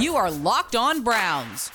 You 0.00 0.16
are 0.16 0.30
Locked 0.30 0.76
On 0.76 1.02
Browns, 1.02 1.70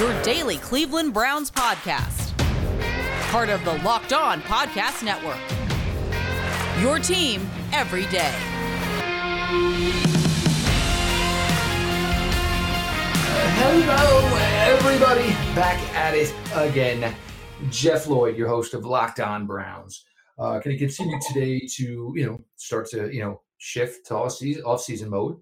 your 0.00 0.22
daily 0.24 0.56
Cleveland 0.56 1.14
Browns 1.14 1.48
podcast. 1.48 2.36
Part 3.30 3.50
of 3.50 3.64
the 3.64 3.74
Locked 3.84 4.12
On 4.12 4.42
Podcast 4.42 5.04
Network. 5.04 5.38
Your 6.82 6.98
team 6.98 7.48
every 7.72 8.06
day. 8.06 8.32
Hello, 13.60 14.36
everybody. 14.72 15.28
Back 15.54 15.78
at 15.94 16.16
it 16.16 16.34
again. 16.56 17.14
Jeff 17.70 18.08
Lloyd, 18.08 18.36
your 18.36 18.48
host 18.48 18.74
of 18.74 18.84
Locked 18.84 19.20
On 19.20 19.46
Browns. 19.46 20.04
Uh, 20.36 20.58
going 20.58 20.76
to 20.76 20.78
continue 20.78 21.20
today 21.28 21.60
to, 21.60 22.12
you 22.16 22.26
know, 22.26 22.40
start 22.56 22.90
to, 22.90 23.14
you 23.14 23.22
know, 23.22 23.40
shift 23.58 24.04
to 24.06 24.16
off 24.16 24.32
season, 24.32 24.64
off 24.64 24.82
season 24.82 25.10
mode. 25.10 25.36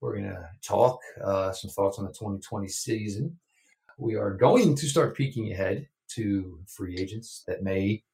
We're 0.00 0.16
going 0.16 0.30
to 0.30 0.48
talk 0.62 1.00
uh, 1.24 1.52
some 1.52 1.70
thoughts 1.70 1.98
on 1.98 2.04
the 2.04 2.12
2020 2.12 2.68
season. 2.68 3.36
We 3.98 4.14
are 4.14 4.32
going 4.32 4.76
to 4.76 4.86
start 4.86 5.16
peeking 5.16 5.52
ahead 5.52 5.88
to 6.10 6.60
free 6.66 6.96
agents 6.98 7.42
that 7.48 7.62
may 7.62 8.04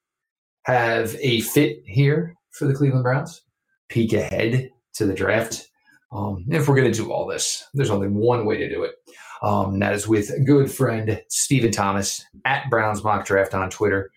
have 0.62 1.14
a 1.20 1.42
fit 1.42 1.82
here 1.84 2.34
for 2.52 2.66
the 2.66 2.74
Cleveland 2.74 3.02
Browns. 3.02 3.42
Peek 3.90 4.14
ahead 4.14 4.70
to 4.94 5.04
the 5.04 5.12
draft. 5.12 5.68
Um, 6.10 6.46
if 6.48 6.68
we're 6.68 6.76
going 6.76 6.90
to 6.90 6.96
do 6.98 7.12
all 7.12 7.26
this, 7.26 7.64
there's 7.74 7.90
only 7.90 8.08
one 8.08 8.46
way 8.46 8.56
to 8.56 8.68
do 8.68 8.84
it. 8.84 8.94
Um, 9.42 9.78
that 9.80 9.92
is 9.92 10.08
with 10.08 10.30
good 10.46 10.70
friend 10.70 11.20
Stephen 11.28 11.70
Thomas 11.70 12.24
at 12.46 12.70
Browns 12.70 13.04
Mock 13.04 13.26
Draft 13.26 13.52
on 13.52 13.68
Twitter 13.68 14.10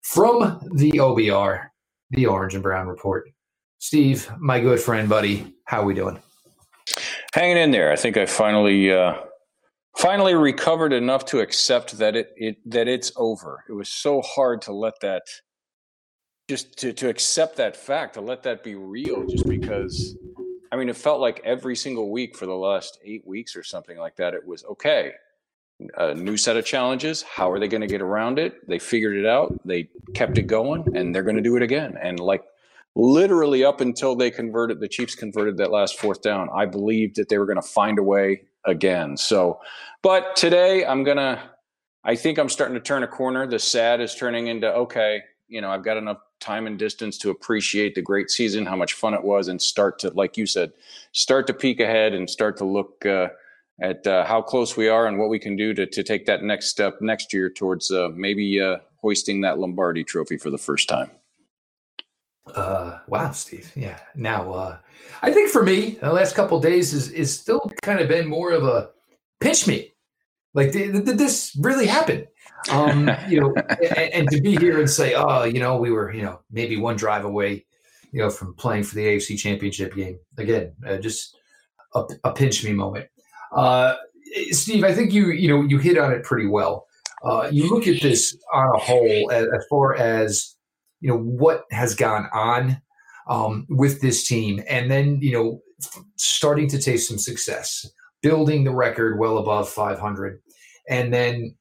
from 0.00 0.60
the 0.74 0.90
OBR, 0.92 1.66
the 2.10 2.26
Orange 2.26 2.54
and 2.54 2.64
Brown 2.64 2.88
Report. 2.88 3.30
Steve, 3.78 4.28
my 4.40 4.58
good 4.58 4.80
friend, 4.80 5.08
buddy, 5.08 5.54
how 5.66 5.82
are 5.82 5.86
we 5.86 5.94
doing? 5.94 6.20
Hanging 7.34 7.56
in 7.56 7.70
there. 7.70 7.90
I 7.90 7.96
think 7.96 8.16
I 8.16 8.26
finally 8.26 8.92
uh, 8.92 9.14
finally 9.96 10.34
recovered 10.34 10.92
enough 10.92 11.24
to 11.26 11.40
accept 11.40 11.98
that 11.98 12.14
it, 12.14 12.32
it 12.36 12.56
that 12.70 12.88
it's 12.88 13.12
over. 13.16 13.64
It 13.68 13.72
was 13.72 13.88
so 13.88 14.20
hard 14.20 14.62
to 14.62 14.72
let 14.72 15.00
that 15.00 15.22
just 16.48 16.76
to, 16.78 16.92
to 16.92 17.08
accept 17.08 17.56
that 17.56 17.76
fact, 17.76 18.14
to 18.14 18.20
let 18.20 18.42
that 18.42 18.62
be 18.62 18.74
real, 18.74 19.24
just 19.26 19.46
because 19.48 20.16
I 20.72 20.76
mean, 20.76 20.88
it 20.88 20.96
felt 20.96 21.20
like 21.20 21.40
every 21.44 21.76
single 21.76 22.10
week 22.10 22.36
for 22.36 22.46
the 22.46 22.54
last 22.54 22.98
eight 23.04 23.26
weeks 23.26 23.54
or 23.54 23.62
something 23.62 23.98
like 23.98 24.16
that, 24.16 24.32
it 24.32 24.46
was 24.46 24.64
okay. 24.64 25.12
A 25.98 26.14
new 26.14 26.36
set 26.36 26.56
of 26.56 26.64
challenges. 26.64 27.22
How 27.22 27.50
are 27.50 27.58
they 27.58 27.68
going 27.68 27.80
to 27.80 27.86
get 27.86 28.00
around 28.00 28.38
it? 28.38 28.66
They 28.68 28.78
figured 28.78 29.16
it 29.16 29.26
out. 29.26 29.58
They 29.66 29.88
kept 30.14 30.38
it 30.38 30.42
going, 30.42 30.96
and 30.96 31.14
they're 31.14 31.22
going 31.22 31.36
to 31.36 31.42
do 31.42 31.56
it 31.56 31.62
again. 31.62 31.98
And 32.00 32.20
like 32.20 32.42
literally 32.94 33.64
up 33.64 33.80
until 33.80 34.14
they 34.14 34.30
converted, 34.30 34.80
the 34.80 34.88
Chiefs 34.88 35.14
converted 35.14 35.56
that 35.56 35.70
last 35.70 35.98
fourth 35.98 36.22
down, 36.22 36.48
I 36.54 36.66
believed 36.66 37.16
that 37.16 37.28
they 37.28 37.38
were 37.38 37.46
going 37.46 37.60
to 37.60 37.62
find 37.62 37.98
a 37.98 38.02
way 38.02 38.42
again. 38.64 39.16
So, 39.16 39.60
but 40.02 40.36
today 40.36 40.84
I'm 40.84 41.04
going 41.04 41.16
to, 41.16 41.42
I 42.04 42.16
think 42.16 42.38
I'm 42.38 42.48
starting 42.48 42.74
to 42.74 42.80
turn 42.80 43.02
a 43.02 43.08
corner. 43.08 43.46
The 43.46 43.58
sad 43.58 44.00
is 44.00 44.14
turning 44.14 44.48
into, 44.48 44.72
okay, 44.72 45.22
you 45.48 45.60
know, 45.60 45.70
I've 45.70 45.84
got 45.84 45.96
enough 45.96 46.18
time 46.40 46.66
and 46.66 46.78
distance 46.78 47.18
to 47.18 47.30
appreciate 47.30 47.94
the 47.94 48.02
great 48.02 48.30
season, 48.30 48.66
how 48.66 48.76
much 48.76 48.94
fun 48.94 49.14
it 49.14 49.22
was, 49.22 49.48
and 49.48 49.60
start 49.60 49.98
to, 50.00 50.10
like 50.10 50.36
you 50.36 50.46
said, 50.46 50.72
start 51.12 51.46
to 51.46 51.54
peek 51.54 51.78
ahead 51.78 52.14
and 52.14 52.28
start 52.28 52.56
to 52.56 52.64
look 52.64 53.06
uh, 53.06 53.28
at 53.80 54.06
uh, 54.06 54.24
how 54.24 54.42
close 54.42 54.76
we 54.76 54.88
are 54.88 55.06
and 55.06 55.18
what 55.18 55.28
we 55.28 55.38
can 55.38 55.56
do 55.56 55.72
to, 55.74 55.86
to 55.86 56.02
take 56.02 56.26
that 56.26 56.42
next 56.42 56.68
step 56.68 57.00
next 57.00 57.32
year 57.32 57.48
towards 57.48 57.90
uh, 57.90 58.08
maybe 58.14 58.60
uh, 58.60 58.78
hoisting 58.96 59.40
that 59.42 59.58
Lombardi 59.58 60.04
trophy 60.04 60.36
for 60.36 60.50
the 60.50 60.58
first 60.58 60.88
time. 60.88 61.10
Uh, 62.46 62.98
wow, 63.06 63.30
Steve. 63.30 63.70
Yeah. 63.76 63.98
Now, 64.14 64.52
uh, 64.52 64.78
I 65.22 65.32
think 65.32 65.50
for 65.50 65.62
me, 65.62 65.98
the 66.00 66.12
last 66.12 66.34
couple 66.34 66.60
days 66.60 66.92
is 66.92 67.10
is 67.10 67.32
still 67.38 67.70
kind 67.82 68.00
of 68.00 68.08
been 68.08 68.28
more 68.28 68.50
of 68.50 68.64
a 68.64 68.90
pinch 69.40 69.66
me. 69.66 69.92
Like, 70.54 70.72
did, 70.72 71.04
did 71.04 71.18
this 71.18 71.56
really 71.60 71.86
happen? 71.86 72.26
Um, 72.70 73.10
you 73.28 73.40
know, 73.40 73.54
and, 73.96 74.12
and, 74.12 74.30
to 74.30 74.40
be 74.40 74.56
here 74.56 74.78
and 74.78 74.88
say, 74.88 75.14
oh, 75.14 75.44
you 75.44 75.60
know, 75.60 75.76
we 75.76 75.90
were, 75.90 76.12
you 76.12 76.22
know, 76.22 76.40
maybe 76.50 76.76
one 76.76 76.96
drive 76.96 77.24
away, 77.24 77.64
you 78.12 78.20
know, 78.20 78.28
from 78.28 78.54
playing 78.54 78.84
for 78.84 78.94
the 78.94 79.04
AFC 79.04 79.38
Championship 79.38 79.94
game 79.94 80.18
again. 80.36 80.72
Uh, 80.86 80.98
just 80.98 81.36
a, 81.94 82.04
a, 82.24 82.32
pinch 82.32 82.62
me 82.64 82.72
moment. 82.72 83.08
Uh, 83.50 83.94
Steve, 84.50 84.84
I 84.84 84.94
think 84.94 85.12
you, 85.12 85.28
you 85.28 85.48
know, 85.48 85.62
you 85.62 85.78
hit 85.78 85.98
on 85.98 86.12
it 86.12 86.22
pretty 86.22 86.46
well. 86.46 86.86
Uh, 87.24 87.48
you 87.50 87.68
look 87.68 87.86
at 87.86 88.00
this 88.02 88.36
on 88.52 88.74
a 88.74 88.78
whole 88.78 89.30
as, 89.30 89.44
as 89.44 89.64
far 89.70 89.94
as 89.94 90.56
you 91.02 91.10
know 91.10 91.18
what 91.18 91.64
has 91.70 91.94
gone 91.94 92.28
on 92.32 92.80
um, 93.28 93.66
with 93.68 94.00
this 94.00 94.26
team, 94.26 94.62
and 94.68 94.90
then 94.90 95.18
you 95.20 95.32
know 95.32 95.60
starting 96.16 96.68
to 96.68 96.78
taste 96.78 97.08
some 97.08 97.18
success, 97.18 97.86
building 98.22 98.64
the 98.64 98.74
record 98.74 99.18
well 99.18 99.38
above 99.38 99.68
500, 99.68 100.40
and 100.88 101.12
then 101.12 101.54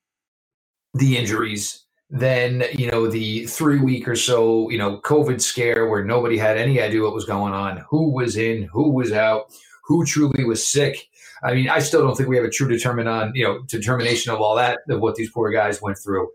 the 0.94 1.18
injuries. 1.18 1.84
Then 2.13 2.66
you 2.74 2.91
know 2.91 3.07
the 3.07 3.46
three 3.47 3.79
week 3.79 4.07
or 4.07 4.16
so 4.16 4.69
you 4.69 4.78
know 4.78 5.00
COVID 5.00 5.41
scare 5.41 5.88
where 5.88 6.03
nobody 6.03 6.38
had 6.38 6.58
any 6.58 6.81
idea 6.81 7.02
what 7.02 7.13
was 7.13 7.25
going 7.25 7.53
on, 7.53 7.84
who 7.90 8.12
was 8.12 8.38
in, 8.38 8.63
who 8.63 8.91
was 8.91 9.12
out, 9.12 9.46
who 9.85 10.06
truly 10.06 10.44
was 10.44 10.66
sick. 10.66 11.08
I 11.44 11.56
mean, 11.56 11.69
I 11.69 11.79
still 11.79 12.02
don't 12.02 12.16
think 12.16 12.29
we 12.29 12.35
have 12.35 12.46
a 12.46 12.50
true 12.50 12.68
determine 12.68 13.08
on 13.08 13.31
you 13.34 13.44
know 13.44 13.63
determination 13.68 14.31
of 14.31 14.40
all 14.41 14.56
that 14.58 14.79
of 14.90 15.00
what 15.00 15.16
these 15.16 15.31
poor 15.31 15.52
guys 15.52 15.81
went 15.81 15.97
through. 15.97 16.29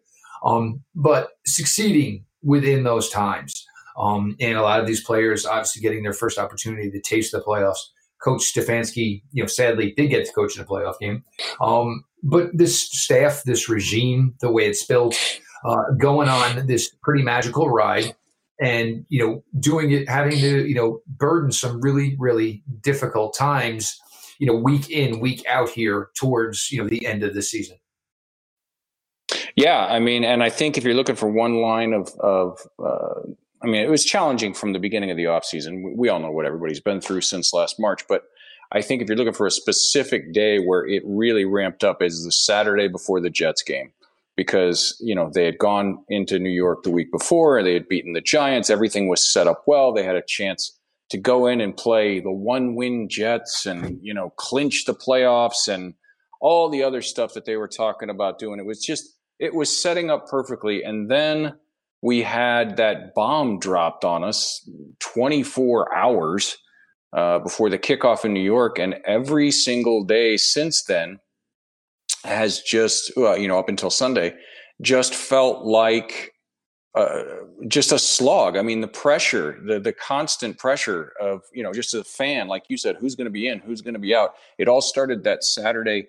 Um, 0.44 0.83
but 0.94 1.31
succeeding 1.44 2.25
within 2.46 2.84
those 2.84 3.10
times. 3.10 3.66
Um, 3.98 4.36
and 4.40 4.56
a 4.56 4.62
lot 4.62 4.80
of 4.80 4.86
these 4.86 5.02
players 5.02 5.44
obviously 5.44 5.82
getting 5.82 6.02
their 6.02 6.12
first 6.12 6.38
opportunity 6.38 6.90
to 6.90 7.00
taste 7.00 7.32
the 7.32 7.40
playoffs. 7.40 7.80
Coach 8.22 8.42
Stefanski, 8.54 9.22
you 9.32 9.42
know, 9.42 9.46
sadly 9.46 9.92
did 9.96 10.08
get 10.08 10.26
to 10.26 10.32
coach 10.32 10.56
in 10.56 10.62
a 10.62 10.66
playoff 10.66 10.98
game. 10.98 11.22
Um, 11.60 12.04
but 12.22 12.50
this 12.54 12.80
staff, 12.80 13.42
this 13.44 13.68
regime, 13.68 14.34
the 14.40 14.50
way 14.50 14.66
it's 14.66 14.84
built, 14.84 15.14
uh, 15.64 15.92
going 15.98 16.28
on 16.28 16.66
this 16.66 16.94
pretty 17.02 17.22
magical 17.22 17.68
ride 17.68 18.14
and, 18.60 19.04
you 19.08 19.24
know, 19.24 19.44
doing 19.60 19.90
it, 19.90 20.08
having 20.08 20.38
to, 20.38 20.66
you 20.66 20.74
know, 20.74 21.00
burden 21.06 21.52
some 21.52 21.80
really, 21.80 22.16
really 22.18 22.62
difficult 22.82 23.36
times, 23.36 23.98
you 24.38 24.46
know, 24.46 24.54
week 24.56 24.90
in, 24.90 25.20
week 25.20 25.44
out 25.46 25.68
here 25.68 26.08
towards, 26.18 26.70
you 26.70 26.82
know, 26.82 26.88
the 26.88 27.04
end 27.06 27.22
of 27.22 27.34
the 27.34 27.42
season. 27.42 27.76
Yeah, 29.56 29.87
I 29.87 29.99
mean, 29.99 30.22
and 30.22 30.43
I 30.43 30.50
think 30.50 30.77
if 30.77 30.84
you're 30.84 30.94
looking 30.94 31.17
for 31.17 31.28
one 31.28 31.62
line 31.62 31.93
of 31.94 32.15
of 32.21 32.61
uh, 32.78 33.22
I 33.62 33.67
mean, 33.67 33.83
it 33.83 33.91
was 33.91 34.05
challenging 34.05 34.55
from 34.55 34.72
the 34.75 34.78
beginning 34.78 35.11
of 35.11 35.17
the 35.17 35.25
offseason. 35.25 35.97
We 35.97 36.09
all 36.09 36.21
know 36.21 36.31
what 36.31 36.47
everybody's 36.47 36.81
been 36.81 37.00
through 37.00 37.22
since 37.22 37.53
last 37.53 37.81
March, 37.81 38.06
but 38.06 38.25
I 38.72 38.83
think 38.83 39.00
if 39.00 39.09
you're 39.09 39.17
looking 39.17 39.33
for 39.33 39.47
a 39.47 39.50
specific 39.50 40.33
day 40.33 40.59
where 40.59 40.87
it 40.87 41.03
really 41.06 41.44
ramped 41.44 41.84
up 41.84 42.03
is 42.03 42.25
the 42.25 42.33
Saturday 42.33 42.89
before 42.89 43.21
the 43.21 43.31
Jets 43.31 43.62
game 43.62 43.93
because, 44.37 44.97
you 45.00 45.15
know, 45.15 45.31
they 45.33 45.44
had 45.44 45.59
gone 45.59 46.05
into 46.09 46.38
New 46.38 46.50
York 46.50 46.83
the 46.83 46.91
week 46.91 47.11
before, 47.11 47.56
and 47.56 47.67
they 47.67 47.73
had 47.73 47.88
beaten 47.88 48.12
the 48.12 48.21
Giants, 48.21 48.69
everything 48.69 49.09
was 49.09 49.25
set 49.25 49.47
up 49.47 49.62
well, 49.67 49.93
they 49.93 50.05
had 50.05 50.17
a 50.17 50.23
chance 50.23 50.78
to 51.09 51.17
go 51.17 51.47
in 51.47 51.61
and 51.61 51.77
play 51.77 52.21
the 52.21 52.31
one-win 52.31 53.09
Jets 53.09 53.65
and, 53.65 53.99
you 54.03 54.12
know, 54.12 54.31
clinch 54.37 54.84
the 54.84 54.94
playoffs 54.94 55.69
and 55.69 55.94
all 56.41 56.69
the 56.69 56.83
other 56.83 57.00
stuff 57.00 57.33
that 57.34 57.47
they 57.47 57.56
were 57.56 57.69
talking 57.69 58.11
about 58.11 58.38
doing. 58.38 58.59
It 58.59 58.67
was 58.67 58.84
just 58.84 59.16
it 59.38 59.54
was 59.54 59.82
setting 59.82 60.10
up 60.10 60.28
perfectly. 60.28 60.82
And 60.82 61.10
then 61.10 61.54
we 62.02 62.22
had 62.22 62.76
that 62.76 63.14
bomb 63.14 63.58
dropped 63.58 64.04
on 64.04 64.24
us 64.24 64.69
24 65.00 65.94
hours 65.94 66.56
uh, 67.12 67.38
before 67.38 67.70
the 67.70 67.78
kickoff 67.78 68.25
in 68.25 68.32
New 68.32 68.41
York. 68.41 68.78
And 68.78 68.96
every 69.04 69.50
single 69.50 70.04
day 70.04 70.36
since 70.36 70.84
then 70.84 71.19
has 72.25 72.60
just, 72.60 73.12
uh, 73.16 73.34
you 73.34 73.48
know, 73.48 73.58
up 73.58 73.69
until 73.69 73.91
Sunday, 73.91 74.34
just 74.82 75.14
felt 75.14 75.64
like 75.64 76.34
uh, 76.94 77.22
just 77.69 77.92
a 77.92 77.98
slog. 77.98 78.56
I 78.56 78.62
mean, 78.62 78.80
the 78.80 78.88
pressure, 78.88 79.60
the 79.66 79.78
the 79.78 79.92
constant 79.92 80.58
pressure 80.58 81.12
of 81.20 81.42
you 81.52 81.62
know, 81.62 81.72
just 81.72 81.94
a 81.94 82.02
fan, 82.02 82.48
like 82.48 82.64
you 82.69 82.78
said, 82.78 82.96
who's 82.96 83.14
going 83.14 83.26
to 83.26 83.30
be 83.30 83.48
in, 83.48 83.58
who's 83.58 83.82
going 83.82 83.94
to 83.94 84.00
be 84.00 84.14
out. 84.14 84.34
It 84.56 84.66
all 84.66 84.81
started 84.81 85.22
that 85.25 85.44
Saturday 85.44 86.08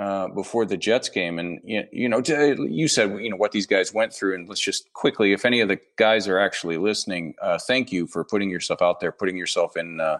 uh, 0.00 0.28
before 0.28 0.64
the 0.64 0.78
Jets 0.78 1.10
game, 1.10 1.38
and 1.38 1.60
you 1.62 2.08
know, 2.08 2.22
you 2.26 2.88
said 2.88 3.10
you 3.20 3.28
know 3.28 3.36
what 3.36 3.52
these 3.52 3.66
guys 3.66 3.92
went 3.92 4.14
through, 4.14 4.34
and 4.34 4.48
let's 4.48 4.62
just 4.62 4.90
quickly, 4.94 5.34
if 5.34 5.44
any 5.44 5.60
of 5.60 5.68
the 5.68 5.78
guys 5.96 6.26
are 6.26 6.38
actually 6.38 6.78
listening, 6.78 7.34
uh, 7.42 7.58
thank 7.58 7.92
you 7.92 8.06
for 8.06 8.24
putting 8.24 8.48
yourself 8.48 8.80
out 8.80 9.00
there, 9.00 9.12
putting 9.12 9.36
yourself 9.36 9.76
in, 9.76 10.00
uh, 10.00 10.16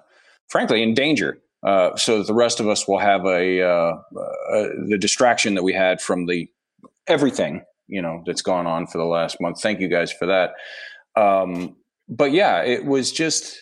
frankly, 0.49 0.83
in 0.83 0.93
danger, 0.93 1.41
uh, 1.63 1.97
so 1.97 2.19
that 2.19 2.27
the 2.27 2.35
rest 2.35 2.61
of 2.61 2.69
us 2.69 2.87
will 2.87 2.99
have 2.99 3.25
a, 3.25 3.63
uh, 3.63 3.97
the 4.87 4.99
distraction 5.01 5.55
that 5.55 5.63
we 5.63 5.73
had 5.73 5.99
from 6.03 6.27
the 6.27 6.47
everything 7.07 7.65
you 7.89 8.03
know 8.03 8.23
that's 8.27 8.43
gone 8.43 8.67
on 8.67 8.87
for 8.87 8.99
the 8.99 9.05
last 9.05 9.41
month. 9.41 9.63
Thank 9.63 9.81
you 9.81 9.89
guys 9.89 10.13
for 10.13 10.27
that. 10.27 10.53
Um, 11.17 11.75
but 12.07 12.33
yeah, 12.33 12.63
it 12.63 12.85
was 12.85 13.13
just 13.13 13.59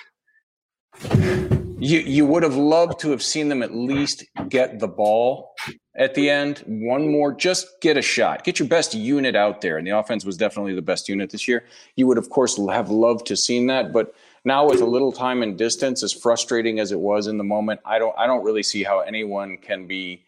you 1.79 2.01
you 2.01 2.27
would 2.27 2.43
have 2.43 2.57
loved 2.57 2.99
to 3.01 3.11
have 3.11 3.23
seen 3.23 3.49
them 3.49 3.63
at 3.63 3.73
least 3.73 4.25
get 4.49 4.81
the 4.81 4.89
ball 4.89 5.55
at 5.99 6.15
the 6.15 6.31
end. 6.31 6.63
One 6.67 7.11
more, 7.11 7.33
just 7.33 7.81
get 7.81 7.97
a 7.97 8.03
shot, 8.03 8.45
get 8.45 8.59
your 8.59 8.69
best 8.69 8.95
unit 8.95 9.37
out 9.37 9.61
there. 9.61 9.77
And 9.77 9.87
the 9.87 9.91
offense 9.91 10.25
was 10.25 10.37
definitely 10.37 10.75
the 10.75 10.83
best 10.83 11.09
unit 11.09 11.31
this 11.31 11.47
year. 11.47 11.65
You 11.97 12.07
would, 12.07 12.19
of 12.19 12.31
course, 12.31 12.57
have 12.71 12.89
loved 12.89 13.27
to 13.27 13.37
seen 13.37 13.67
that, 13.67 13.93
but 13.93 14.15
now 14.45 14.67
with 14.67 14.81
a 14.81 14.87
little 14.87 15.13
time 15.13 15.43
and 15.43 15.59
distance, 15.59 16.03
as 16.03 16.13
frustrating 16.13 16.79
as 16.79 16.93
it 16.93 16.99
was 16.99 17.27
in 17.27 17.37
the 17.37 17.45
moment, 17.45 17.81
I 17.85 17.99
don't 17.99 18.15
I 18.17 18.27
don't 18.27 18.45
really 18.45 18.63
see 18.63 18.83
how 18.83 19.01
anyone 19.01 19.59
can 19.59 19.87
be 19.87 20.25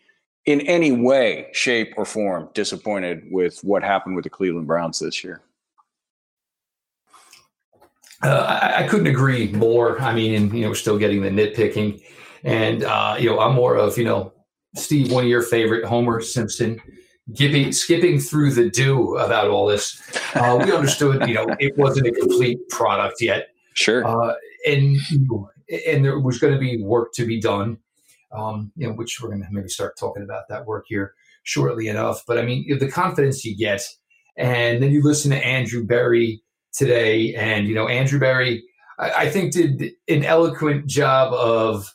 in 0.46 0.60
any 0.62 0.92
way, 0.92 1.48
shape, 1.52 1.94
or 1.96 2.04
form 2.04 2.48
disappointed 2.52 3.22
with 3.30 3.62
what 3.62 3.82
happened 3.82 4.16
with 4.16 4.24
the 4.24 4.30
Cleveland 4.30 4.66
Browns 4.66 4.98
this 4.98 5.22
year. 5.22 5.42
Uh, 8.22 8.58
I, 8.60 8.84
I, 8.84 8.88
couldn't 8.88 9.06
agree 9.06 9.50
more. 9.52 9.98
I 10.02 10.12
mean, 10.12 10.54
you 10.54 10.62
know, 10.62 10.68
we're 10.68 10.74
still 10.74 10.98
getting 10.98 11.22
the 11.22 11.30
nitpicking, 11.30 12.02
and 12.44 12.84
uh, 12.84 13.16
you 13.18 13.30
know, 13.30 13.40
I'm 13.40 13.54
more 13.54 13.76
of 13.76 13.96
you 13.96 14.04
know, 14.04 14.32
Steve, 14.74 15.10
one 15.10 15.24
of 15.24 15.30
your 15.30 15.42
favorite 15.42 15.84
Homer 15.84 16.20
Simpson, 16.20 16.80
giving, 17.34 17.72
skipping 17.72 18.18
through 18.18 18.52
the 18.52 18.70
do 18.70 19.16
about 19.16 19.48
all 19.48 19.66
this. 19.66 20.00
Uh, 20.34 20.60
we 20.62 20.72
understood, 20.72 21.26
you 21.28 21.34
know, 21.34 21.46
it 21.58 21.76
wasn't 21.76 22.06
a 22.06 22.12
complete 22.12 22.58
product 22.68 23.20
yet. 23.20 23.48
Sure. 23.74 24.04
Uh, 24.04 24.34
and 24.66 24.96
and 25.86 26.04
there 26.04 26.18
was 26.18 26.38
going 26.38 26.52
to 26.52 26.58
be 26.58 26.82
work 26.82 27.12
to 27.14 27.24
be 27.24 27.40
done, 27.40 27.78
um, 28.32 28.72
you 28.76 28.86
know, 28.86 28.92
which 28.94 29.20
we're 29.20 29.28
going 29.28 29.42
to 29.42 29.48
maybe 29.50 29.68
start 29.68 29.96
talking 29.96 30.22
about 30.22 30.44
that 30.48 30.66
work 30.66 30.84
here 30.88 31.14
shortly 31.44 31.88
enough. 31.88 32.24
But 32.26 32.38
I 32.38 32.42
mean, 32.42 32.78
the 32.78 32.90
confidence 32.90 33.44
you 33.44 33.56
get, 33.56 33.82
and 34.36 34.82
then 34.82 34.90
you 34.90 35.02
listen 35.02 35.30
to 35.30 35.46
Andrew 35.46 35.84
Berry 35.84 36.42
today, 36.72 37.34
and 37.34 37.68
you 37.68 37.74
know, 37.74 37.88
Andrew 37.88 38.18
Berry, 38.18 38.64
I, 38.98 39.10
I 39.10 39.30
think 39.30 39.52
did 39.52 39.92
an 40.08 40.24
eloquent 40.24 40.86
job 40.86 41.32
of 41.32 41.94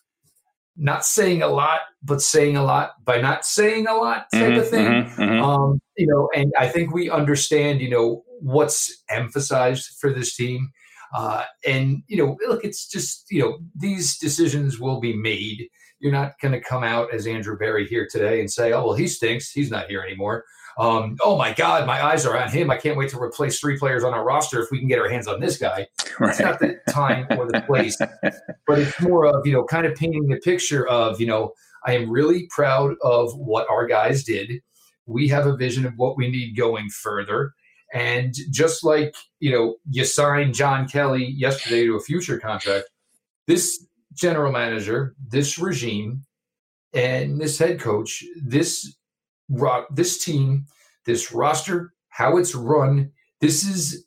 not 0.78 1.06
saying 1.06 1.42
a 1.42 1.48
lot, 1.48 1.82
but 2.06 2.22
saying 2.22 2.56
a 2.56 2.64
lot 2.64 3.04
by 3.04 3.20
not 3.20 3.46
saying 3.46 3.88
a 3.88 3.96
lot 3.96 4.28
type 4.32 4.42
mm-hmm, 4.42 4.60
of 4.60 4.70
thing. 4.70 4.86
Mm-hmm, 4.86 5.22
mm-hmm. 5.22 5.44
Um, 5.44 5.82
you 5.98 6.08
know, 6.08 6.30
and 6.36 6.54
I 6.58 6.68
think 6.68 6.94
we 6.94 7.10
understand, 7.10 7.82
you 7.82 7.90
know, 7.90 8.24
what's 8.40 9.04
emphasized 9.10 9.98
for 10.00 10.14
this 10.14 10.36
team. 10.36 10.72
Uh, 11.16 11.44
and 11.66 12.04
you 12.08 12.18
know, 12.18 12.38
look, 12.48 12.64
it's 12.64 12.88
just 12.88 13.26
you 13.30 13.42
know 13.42 13.58
these 13.76 14.18
decisions 14.18 14.80
will 14.80 15.00
be 15.00 15.16
made. 15.16 15.68
You're 16.00 16.12
not 16.12 16.40
going 16.42 16.52
to 16.52 16.62
come 16.62 16.84
out 16.84 17.14
as 17.14 17.26
Andrew 17.26 17.58
Berry 17.58 17.88
here 17.88 18.08
today 18.10 18.40
and 18.40 18.52
say, 18.52 18.74
"Oh 18.74 18.88
well, 18.88 18.96
he 18.96 19.08
stinks. 19.08 19.52
He's 19.52 19.72
not 19.72 19.88
here 19.88 20.02
anymore." 20.02 20.44
Um, 20.78 21.16
oh 21.24 21.38
my 21.38 21.54
God, 21.54 21.88
my 21.88 22.04
eyes 22.04 22.26
are 22.26 22.38
on 22.38 22.50
him. 22.50 22.70
I 22.70 22.78
can't 22.78 22.98
wait 22.98 23.10
to 23.12 23.22
replace 23.22 23.60
three 23.60 23.78
players 23.78 24.04
on 24.04 24.14
our 24.14 24.26
roster 24.26 24.62
if 24.62 24.72
we 24.72 24.80
can 24.80 24.90
get 24.90 25.00
our 25.00 25.10
hands 25.10 25.28
on 25.28 25.40
this 25.40 25.58
guy. 25.58 25.88
Right. 26.20 26.30
It's 26.32 26.40
not 26.42 26.60
the 26.60 26.80
time 26.90 27.28
or 27.38 27.48
the 27.48 27.62
place, 27.62 27.98
but 28.68 28.80
it's 28.80 29.02
more 29.02 29.26
of 29.26 29.48
you 29.48 29.54
know, 29.54 29.64
kind 29.64 29.86
of 29.86 29.96
painting 29.96 30.28
the 30.28 30.38
picture 30.38 30.86
of 30.88 31.22
you 31.22 31.28
know, 31.28 31.54
I 31.86 31.94
am 31.94 32.10
really 32.10 32.48
proud 32.50 32.96
of 33.02 33.36
what 33.38 33.70
our 33.70 33.86
guys 33.88 34.24
did. 34.24 34.62
We 35.06 35.28
have 35.30 35.46
a 35.46 35.56
vision 35.56 35.86
of 35.86 35.94
what 35.98 36.18
we 36.18 36.30
need 36.30 36.58
going 36.58 36.90
further. 36.90 37.54
And 37.94 38.34
just 38.52 38.84
like, 38.84 39.16
you 39.40 39.52
know, 39.52 39.76
you 39.90 40.04
signed 40.04 40.56
John 40.56 40.88
Kelly 40.88 41.26
yesterday 41.26 41.86
to 41.86 41.96
a 41.96 42.02
future 42.02 42.40
contract, 42.40 42.90
this 43.48 43.86
general 44.14 44.52
manager, 44.52 45.16
this 45.28 45.58
regime, 45.60 46.26
and 46.94 47.40
this 47.40 47.60
head 47.60 47.80
coach, 47.80 48.24
this 48.44 48.96
this 49.92 50.24
team, 50.24 50.66
this 51.06 51.32
roster, 51.32 51.94
how 52.10 52.38
it's 52.38 52.56
run, 52.56 53.12
this 53.42 53.64
is 53.64 54.06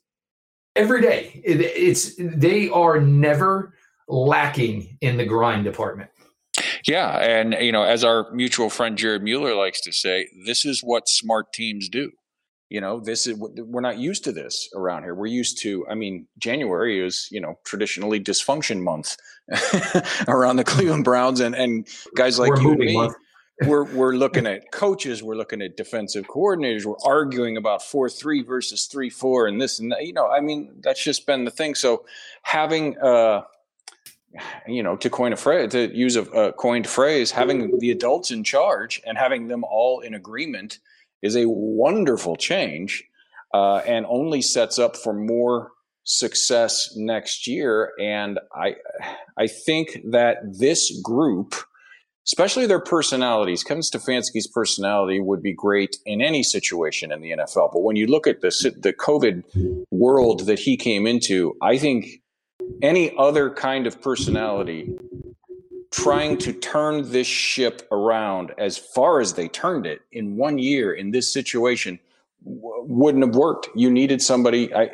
every 0.75 1.01
day. 1.01 1.41
It, 1.45 1.61
it's 1.61 2.15
they 2.17 2.69
are 2.69 2.99
never 2.99 3.73
lacking 4.07 4.97
in 5.01 5.17
the 5.17 5.25
grind 5.25 5.63
department. 5.63 6.09
Yeah, 6.89 7.19
and 7.19 7.53
you 7.53 7.71
know, 7.71 7.83
as 7.83 8.03
our 8.03 8.31
mutual 8.31 8.71
friend 8.71 8.97
Jared 8.97 9.21
Mueller 9.21 9.53
likes 9.53 9.79
to 9.81 9.93
say, 9.93 10.27
this 10.43 10.65
is 10.65 10.81
what 10.81 11.07
smart 11.07 11.53
teams 11.53 11.87
do. 11.87 12.11
You 12.69 12.81
know 12.81 12.99
this 12.99 13.25
is 13.27 13.35
we're 13.37 13.81
not 13.81 13.97
used 13.99 14.23
to 14.23 14.31
this 14.31 14.69
around 14.75 15.03
here. 15.03 15.15
We're 15.15 15.25
used 15.25 15.59
to 15.63 15.87
i 15.89 15.95
mean 15.95 16.27
january 16.37 17.03
is 17.03 17.27
you 17.31 17.41
know 17.41 17.55
traditionally 17.65 18.19
dysfunction 18.19 18.83
month 18.83 19.17
around 20.27 20.57
the 20.57 20.63
cleveland 20.63 21.03
browns 21.03 21.39
and 21.39 21.55
and 21.55 21.87
guys 22.15 22.37
like 22.37 22.51
we're 22.51 22.61
you 22.61 22.71
and 22.73 22.79
me 22.79 23.09
we're 23.65 23.83
we're 23.95 24.15
looking 24.15 24.45
at 24.45 24.71
coaches 24.71 25.23
we're 25.23 25.35
looking 25.35 25.63
at 25.63 25.77
defensive 25.77 26.27
coordinators 26.27 26.85
we're 26.85 27.03
arguing 27.03 27.57
about 27.57 27.81
4-3 27.81 28.45
versus 28.45 28.87
3-4 28.93 29.49
and 29.49 29.59
this 29.59 29.79
and 29.79 29.91
that 29.91 30.05
you 30.05 30.13
know 30.13 30.29
i 30.29 30.39
mean 30.39 30.75
that's 30.81 31.03
just 31.03 31.25
been 31.25 31.45
the 31.45 31.51
thing. 31.51 31.73
So 31.73 32.05
having 32.43 32.99
uh 32.99 33.41
you 34.67 34.83
know, 34.83 34.95
to 34.97 35.09
coin 35.09 35.33
a 35.33 35.37
phrase, 35.37 35.71
to 35.71 35.95
use 35.95 36.15
a, 36.15 36.23
a 36.23 36.53
coined 36.53 36.87
phrase, 36.87 37.31
having 37.31 37.77
the 37.79 37.91
adults 37.91 38.31
in 38.31 38.43
charge 38.43 39.01
and 39.05 39.17
having 39.17 39.47
them 39.47 39.63
all 39.63 39.99
in 39.99 40.13
agreement 40.13 40.79
is 41.21 41.35
a 41.35 41.47
wonderful 41.47 42.35
change 42.35 43.03
uh, 43.53 43.77
and 43.77 44.05
only 44.07 44.41
sets 44.41 44.79
up 44.79 44.95
for 44.95 45.13
more 45.13 45.71
success 46.03 46.93
next 46.95 47.47
year. 47.47 47.93
And 47.99 48.39
I, 48.53 48.75
I 49.37 49.47
think 49.47 49.99
that 50.05 50.37
this 50.57 50.99
group, 51.01 51.55
especially 52.25 52.65
their 52.65 52.79
personalities, 52.79 53.63
Kevin 53.63 53.81
Stefanski's 53.81 54.47
personality 54.47 55.19
would 55.19 55.41
be 55.41 55.53
great 55.53 55.97
in 56.05 56.21
any 56.21 56.43
situation 56.43 57.11
in 57.11 57.21
the 57.21 57.31
NFL. 57.31 57.71
But 57.73 57.81
when 57.81 57.95
you 57.95 58.07
look 58.07 58.27
at 58.27 58.41
the 58.41 58.49
the 58.79 58.93
COVID 58.93 59.85
world 59.91 60.45
that 60.47 60.59
he 60.59 60.77
came 60.77 61.05
into, 61.05 61.55
I 61.61 61.77
think 61.77 62.18
any 62.81 63.15
other 63.17 63.49
kind 63.49 63.87
of 63.87 64.01
personality 64.01 64.97
trying 65.91 66.37
to 66.37 66.53
turn 66.53 67.09
this 67.11 67.27
ship 67.27 67.87
around 67.91 68.53
as 68.57 68.77
far 68.77 69.19
as 69.19 69.33
they 69.33 69.47
turned 69.47 69.85
it 69.85 70.01
in 70.11 70.37
one 70.37 70.59
year 70.59 70.93
in 70.93 71.11
this 71.11 71.31
situation 71.31 71.99
w- 72.43 72.85
wouldn't 72.87 73.25
have 73.25 73.35
worked. 73.35 73.69
You 73.75 73.89
needed 73.89 74.21
somebody. 74.21 74.73
I, 74.73 74.89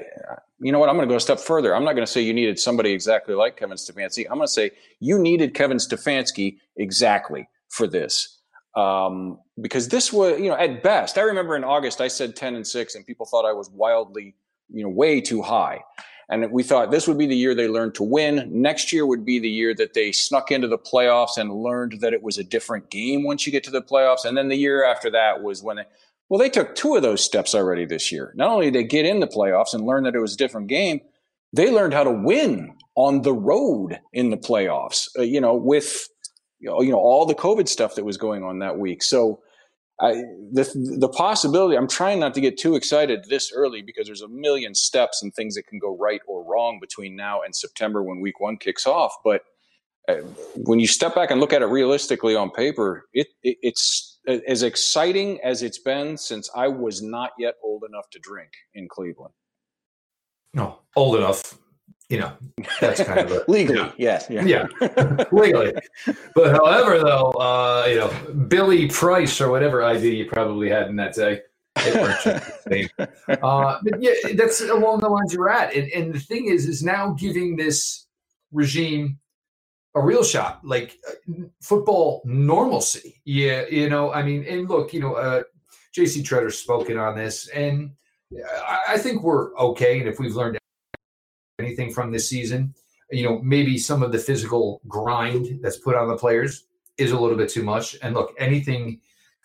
you 0.60 0.72
know 0.72 0.80
what? 0.80 0.90
I'm 0.90 0.96
going 0.96 1.08
to 1.08 1.12
go 1.12 1.18
a 1.18 1.22
step 1.22 1.40
further. 1.40 1.76
I'm 1.76 1.84
not 1.84 1.94
going 1.94 2.06
to 2.06 2.12
say 2.12 2.22
you 2.22 2.34
needed 2.34 2.58
somebody 2.60 2.92
exactly 2.92 3.36
like 3.36 3.58
Kevin 3.58 3.78
Stefanski. 3.78 4.26
I'm 4.30 4.38
going 4.38 4.48
to 4.48 4.54
say 4.54 4.72
you 5.00 5.20
needed 5.20 5.54
Kevin 5.54 5.78
Stefanski 5.78 6.58
exactly 6.78 7.48
for 7.70 7.88
this. 7.88 8.40
Um, 8.76 9.40
because 9.62 9.90
this 9.90 10.12
was, 10.12 10.40
you 10.40 10.50
know, 10.50 10.58
at 10.58 10.84
best, 10.84 11.18
I 11.18 11.22
remember 11.22 11.56
in 11.56 11.64
August 11.64 12.02
I 12.02 12.08
said 12.08 12.36
10 12.36 12.56
and 12.56 12.68
6 12.68 12.96
and 12.96 13.06
people 13.06 13.26
thought 13.26 13.46
I 13.46 13.54
was 13.54 13.70
wildly, 13.70 14.36
you 14.70 14.84
know, 14.84 14.90
way 14.90 15.22
too 15.22 15.42
high. 15.42 15.82
And 16.30 16.52
we 16.52 16.64
thought 16.64 16.92
this 16.92 17.08
would 17.08 17.18
be 17.18 17.28
the 17.28 17.36
year 17.36 17.54
they 17.54 17.68
learned 17.68 17.96
to 17.96 18.04
win. 18.04 18.50
Next 18.52 18.92
year 18.92 19.06
would 19.06 19.26
be 19.26 19.40
the 19.40 19.50
year 19.50 19.76
that 19.76 19.94
they 19.94 20.12
snuck 20.12 20.52
into 20.52 20.68
the 20.68 20.78
playoffs 20.78 21.38
and 21.38 21.54
learned 21.54 22.00
that 22.02 22.14
it 22.14 22.24
was 22.24 22.38
a 22.38 22.44
different 22.44 22.90
game 22.90 23.24
once 23.24 23.46
you 23.46 23.52
get 23.52 23.64
to 23.66 23.72
the 23.72 23.82
playoffs. 23.82 24.26
And 24.26 24.36
then 24.36 24.50
the 24.50 24.56
year 24.56 24.84
after 24.84 25.10
that 25.12 25.44
was 25.44 25.62
when 25.62 25.78
they, 25.78 25.86
well, 26.30 26.40
they 26.40 26.50
took 26.50 26.74
two 26.74 26.96
of 26.96 27.04
those 27.04 27.24
steps 27.24 27.54
already 27.54 27.86
this 27.86 28.12
year. 28.12 28.34
Not 28.36 28.50
only 28.50 28.72
did 28.72 28.74
they 28.74 28.84
get 28.88 29.06
in 29.06 29.20
the 29.20 29.28
playoffs 29.28 29.74
and 29.74 29.86
learn 29.86 30.04
that 30.06 30.16
it 30.16 30.20
was 30.20 30.34
a 30.34 30.38
different 30.38 30.68
game, 30.68 31.02
they 31.54 31.72
learned 31.72 31.94
how 31.94 32.04
to 32.04 32.12
win 32.12 32.76
on 32.96 33.22
the 33.22 33.34
road 33.34 34.00
in 34.12 34.32
the 34.32 34.38
playoffs, 34.38 35.08
uh, 35.18 35.22
you 35.22 35.40
know, 35.40 35.54
with, 35.54 36.08
you 36.60 36.70
know, 36.70 36.82
you 36.82 36.92
know, 36.92 36.98
all 36.98 37.26
the 37.26 37.36
COVID 37.36 37.68
stuff 37.68 37.96
that 37.96 38.04
was 38.04 38.18
going 38.18 38.44
on 38.44 38.60
that 38.60 38.80
week. 38.80 39.04
So, 39.04 39.42
I, 40.00 40.14
the 40.52 40.98
the 41.00 41.08
possibility. 41.08 41.78
I'm 41.78 41.88
trying 41.88 42.20
not 42.20 42.34
to 42.34 42.42
get 42.42 42.58
too 42.58 42.76
excited 42.76 43.26
this 43.30 43.52
early 43.56 43.82
because 43.82 44.08
there's 44.08 44.22
a 44.22 44.28
million 44.28 44.76
steps 44.76 45.24
and 45.24 45.34
things 45.34 45.56
that 45.56 45.68
can 45.68 45.80
go 45.80 45.96
right 45.98 46.22
or 46.28 46.44
wrong 46.44 46.80
between 46.82 47.16
now 47.16 47.42
and 47.42 47.56
September 47.56 48.04
when 48.04 48.20
Week 48.20 48.40
One 48.40 48.58
kicks 48.58 48.86
off. 48.86 49.14
But 49.24 49.44
uh, 50.10 50.16
when 50.56 50.80
you 50.80 50.88
step 50.88 51.16
back 51.16 51.32
and 51.32 51.40
look 51.40 51.54
at 51.54 51.62
it 51.62 51.68
realistically 51.68 52.36
on 52.36 52.52
paper, 52.52 53.06
it, 53.14 53.28
it, 53.42 53.58
it's 53.62 54.20
as 54.28 54.64
exciting 54.64 55.40
as 55.44 55.64
it's 55.64 55.80
been 55.80 56.18
since 56.18 56.50
I 56.56 56.68
was 56.68 57.02
not 57.02 57.32
yet 57.40 57.56
old 57.64 57.84
enough 57.88 58.10
to 58.12 58.20
drink 58.20 58.50
in 58.74 58.90
Cleveland. 58.90 59.34
No, 60.54 60.80
old 60.96 61.16
enough 61.16 61.58
you 62.10 62.20
know, 62.20 62.32
that's 62.80 63.04
kind 63.04 63.20
of 63.20 63.32
a, 63.32 63.44
legally, 63.52 63.80
yeah. 63.80 63.92
yes, 63.98 64.28
yeah, 64.30 64.46
yeah, 64.46 64.68
legally. 65.32 65.74
But 66.36 66.52
however, 66.54 67.00
though, 67.00 67.32
uh, 67.32 67.86
you 67.88 67.96
know, 67.96 68.12
Billy 68.48 68.88
Price 68.88 69.42
or 69.42 69.50
whatever 69.50 69.84
ID 69.84 70.16
you 70.16 70.26
probably 70.26 70.70
had 70.70 70.88
in 70.88 70.96
that 70.98 71.16
day. 71.16 71.42
uh, 71.78 73.80
but 73.84 74.02
yeah, 74.02 74.14
that's 74.36 74.62
along 74.62 75.00
the 75.00 75.10
lines 75.10 75.34
you're 75.34 75.50
at, 75.50 75.74
and 75.74 75.92
and 75.92 76.14
the 76.14 76.20
thing 76.20 76.48
is, 76.48 76.68
is 76.68 76.84
now 76.84 77.14
giving 77.14 77.56
this 77.56 78.06
regime 78.52 79.18
a 79.96 80.02
real 80.02 80.24
shot, 80.24 80.60
like 80.64 80.98
uh, 81.10 81.46
football 81.62 82.22
normalcy. 82.24 83.20
Yeah, 83.26 83.66
you 83.70 83.90
know, 83.90 84.14
I 84.14 84.22
mean, 84.22 84.46
and 84.48 84.70
look, 84.70 84.94
you 84.94 85.00
know, 85.00 85.16
uh, 85.16 85.44
J.C. 85.94 86.22
Tretter's 86.22 86.60
spoken 86.60 86.98
on 86.98 87.16
this, 87.16 87.48
and 87.50 87.92
I, 88.34 88.80
I 88.90 88.98
think 88.98 89.24
we're 89.24 89.56
okay. 89.58 90.00
And 90.00 90.08
if 90.08 90.20
we've 90.20 90.36
learned 90.36 90.58
anything 91.60 91.92
from 91.92 92.12
this 92.12 92.28
season. 92.30 92.74
You 93.12 93.24
know, 93.24 93.40
maybe 93.42 93.78
some 93.78 94.04
of 94.04 94.12
the 94.12 94.18
physical 94.18 94.82
grind 94.88 95.60
that's 95.62 95.78
put 95.78 95.96
on 95.96 96.08
the 96.08 96.18
players 96.18 96.66
is 96.98 97.12
a 97.12 97.20
little 97.20 97.38
bit 97.38 97.50
too 97.50 97.64
much. 97.64 97.96
And 98.02 98.16
look, 98.16 98.34
anything, 98.40 99.00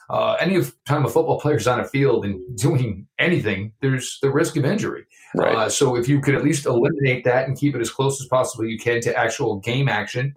uh, 0.08 0.36
any 0.40 0.62
time 0.86 1.04
a 1.04 1.08
football 1.08 1.40
player's 1.40 1.66
on 1.66 1.80
a 1.80 1.84
field 1.84 2.24
and 2.24 2.40
doing 2.56 3.06
anything, 3.18 3.72
there's 3.80 4.18
the 4.22 4.30
risk 4.30 4.56
of 4.56 4.64
injury. 4.64 5.04
Right. 5.34 5.54
Uh, 5.54 5.68
so 5.68 5.96
if 5.96 6.08
you 6.08 6.20
could 6.20 6.34
at 6.34 6.44
least 6.44 6.66
eliminate 6.66 7.24
that 7.24 7.46
and 7.46 7.58
keep 7.58 7.74
it 7.74 7.80
as 7.80 7.90
close 7.90 8.20
as 8.20 8.26
possible 8.26 8.64
you 8.64 8.78
can 8.78 9.00
to 9.02 9.16
actual 9.16 9.56
game 9.56 9.88
action 9.88 10.34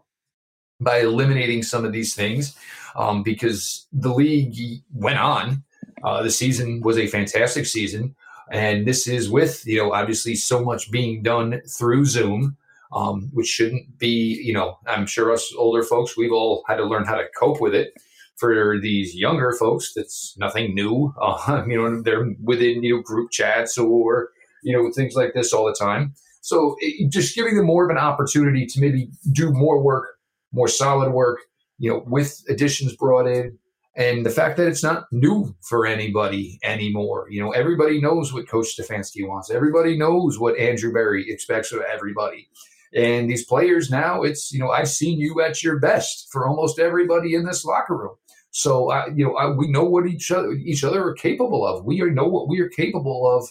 by 0.79 0.99
eliminating 0.99 1.63
some 1.63 1.85
of 1.85 1.93
these 1.93 2.13
things, 2.13 2.57
um, 2.95 3.23
because 3.23 3.87
the 3.93 4.13
league 4.13 4.83
went 4.93 5.17
on. 5.17 5.63
Uh, 6.03 6.21
the 6.21 6.29
season 6.29 6.81
was 6.81 6.97
a 6.97 7.07
fantastic 7.07 7.65
season. 7.65 8.13
And 8.53 8.87
this 8.87 9.07
is 9.07 9.29
with, 9.29 9.67
you 9.67 9.77
know, 9.79 9.93
obviously 9.93 10.35
so 10.35 10.63
much 10.63 10.91
being 10.91 11.23
done 11.23 11.61
through 11.67 12.05
Zoom. 12.05 12.57
um, 12.95 13.29
which 13.33 13.47
shouldn't 13.47 13.97
be, 13.99 14.41
you 14.43 14.53
know, 14.53 14.77
I'm 14.87 15.07
sure 15.07 15.31
us 15.33 15.53
older 15.57 15.83
folks, 15.83 16.15
we've 16.17 16.31
all 16.31 16.63
had 16.67 16.77
to 16.77 16.85
learn 16.85 17.05
how 17.05 17.15
to 17.15 17.25
cope 17.39 17.61
with 17.61 17.75
it. 17.75 17.93
For 18.37 18.79
these 18.79 19.15
younger 19.15 19.53
folks, 19.53 19.93
that's 19.95 20.35
nothing 20.37 20.75
new. 20.75 21.13
Uh, 21.21 21.63
you 21.67 21.77
know, 21.77 22.01
they're 22.01 22.35
within, 22.43 22.83
you 22.83 22.97
know, 22.97 23.01
group 23.03 23.31
chats 23.31 23.77
or, 23.77 24.29
you 24.63 24.75
know, 24.75 24.91
things 24.91 25.15
like 25.15 25.33
this 25.33 25.53
all 25.53 25.65
the 25.65 25.75
time. 25.79 26.13
So 26.41 26.75
it, 26.79 27.11
just 27.11 27.35
giving 27.35 27.55
them 27.55 27.65
more 27.67 27.85
of 27.85 27.91
an 27.91 27.97
opportunity 27.97 28.65
to 28.67 28.81
maybe 28.81 29.09
do 29.31 29.51
more 29.51 29.81
work, 29.81 30.17
more 30.51 30.67
solid 30.67 31.11
work, 31.13 31.39
you 31.79 31.89
know, 31.91 32.03
with 32.07 32.43
additions 32.49 32.95
brought 32.95 33.27
in, 33.27 33.57
and 33.95 34.25
the 34.25 34.29
fact 34.29 34.57
that 34.57 34.67
it's 34.67 34.83
not 34.83 35.05
new 35.11 35.55
for 35.61 35.85
anybody 35.85 36.59
anymore. 36.63 37.27
You 37.29 37.41
know, 37.41 37.51
everybody 37.51 38.01
knows 38.01 38.33
what 38.33 38.47
Coach 38.47 38.75
Stefanski 38.77 39.27
wants. 39.27 39.51
Everybody 39.51 39.97
knows 39.97 40.39
what 40.39 40.57
Andrew 40.57 40.91
Berry 40.91 41.29
expects 41.29 41.71
of 41.71 41.81
everybody. 41.81 42.47
And 42.95 43.29
these 43.29 43.45
players 43.45 43.89
now, 43.89 44.23
it's 44.23 44.51
you 44.51 44.59
know, 44.59 44.69
I've 44.69 44.89
seen 44.89 45.19
you 45.19 45.41
at 45.41 45.63
your 45.63 45.79
best 45.79 46.29
for 46.31 46.47
almost 46.47 46.79
everybody 46.79 47.35
in 47.35 47.45
this 47.45 47.65
locker 47.65 47.97
room. 47.97 48.15
So 48.51 48.91
uh, 48.91 49.05
you 49.15 49.25
know, 49.25 49.35
I, 49.35 49.49
we 49.49 49.69
know 49.69 49.83
what 49.83 50.07
each 50.07 50.31
other 50.31 50.51
each 50.51 50.83
other 50.83 51.03
are 51.03 51.13
capable 51.13 51.65
of. 51.65 51.85
We 51.85 51.99
know 52.01 52.27
what 52.27 52.47
we 52.47 52.59
are 52.61 52.69
capable 52.69 53.29
of 53.35 53.47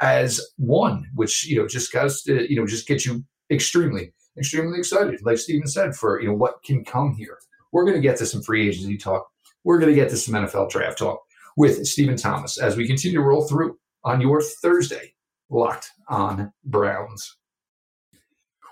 as 0.00 0.40
one, 0.56 1.06
which 1.14 1.46
you 1.46 1.56
know 1.56 1.68
just 1.68 1.92
got 1.92 2.06
us 2.06 2.22
to 2.22 2.50
you 2.50 2.58
know 2.58 2.66
just 2.66 2.88
get 2.88 3.04
you 3.04 3.22
extremely 3.50 4.12
extremely 4.38 4.78
excited, 4.78 5.20
like 5.22 5.38
Steven 5.38 5.66
said, 5.66 5.94
for 5.94 6.20
you 6.20 6.28
know 6.28 6.34
what 6.34 6.62
can 6.64 6.84
come 6.84 7.14
here. 7.14 7.38
We're 7.72 7.84
going 7.84 7.96
to 7.96 8.02
get 8.02 8.16
to 8.18 8.26
some 8.26 8.42
free 8.42 8.68
agency 8.68 8.96
talk. 8.96 9.28
We're 9.64 9.78
going 9.78 9.94
to 9.94 10.00
get 10.00 10.10
to 10.10 10.16
some 10.16 10.34
NFL 10.34 10.70
draft 10.70 10.98
talk 10.98 11.22
with 11.56 11.86
Stephen 11.86 12.16
Thomas 12.16 12.58
as 12.58 12.76
we 12.76 12.86
continue 12.86 13.18
to 13.18 13.24
roll 13.24 13.46
through 13.46 13.78
on 14.04 14.20
your 14.20 14.40
Thursday, 14.40 15.12
locked 15.50 15.90
on 16.08 16.52
Browns. 16.64 17.36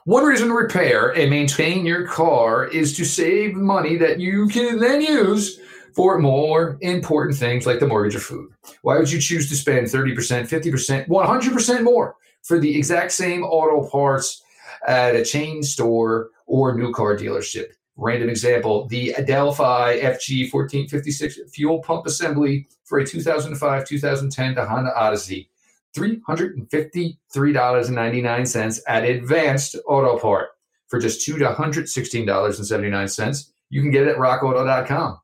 One 0.04 0.24
reason 0.24 0.48
to 0.48 0.54
repair 0.54 1.10
and 1.10 1.28
maintain 1.28 1.84
your 1.84 2.06
car 2.06 2.66
is 2.66 2.96
to 2.96 3.04
save 3.04 3.54
money 3.54 3.96
that 3.98 4.18
you 4.18 4.48
can 4.48 4.78
then 4.78 5.02
use 5.02 5.60
for 5.94 6.18
more 6.18 6.78
important 6.80 7.36
things 7.36 7.66
like 7.66 7.80
the 7.80 7.86
mortgage 7.86 8.16
or 8.16 8.20
food. 8.20 8.50
Why 8.82 8.96
would 8.96 9.12
you 9.12 9.20
choose 9.20 9.48
to 9.50 9.56
spend 9.56 9.88
30%, 9.88 10.48
50%, 10.48 11.08
100% 11.08 11.82
more 11.82 12.16
for 12.42 12.58
the 12.58 12.74
exact 12.74 13.12
same 13.12 13.42
auto 13.42 13.86
parts 13.90 14.42
at 14.86 15.14
a 15.14 15.24
chain 15.24 15.62
store 15.62 16.30
or 16.46 16.74
new 16.74 16.92
car 16.92 17.16
dealership? 17.16 17.72
Random 18.00 18.30
example 18.30 18.86
the 18.86 19.12
Adelphi 19.18 19.98
FG 20.00 20.52
1456 20.52 21.40
fuel 21.52 21.80
pump 21.80 22.06
assembly 22.06 22.68
for 22.84 23.00
a 23.00 23.06
2005 23.06 23.84
2010 23.84 24.54
to 24.54 24.64
Honda 24.64 24.96
Odyssey. 24.96 25.50
$353.99 25.96 28.80
at 28.86 29.04
Advanced 29.04 29.74
Auto 29.86 30.18
Part 30.18 30.50
for 30.86 31.00
just 31.00 31.24
2 31.24 31.38
to 31.38 31.46
$116.79. 31.46 33.50
You 33.70 33.82
can 33.82 33.90
get 33.90 34.02
it 34.02 34.10
at 34.10 34.18
rockauto.com. 34.18 35.18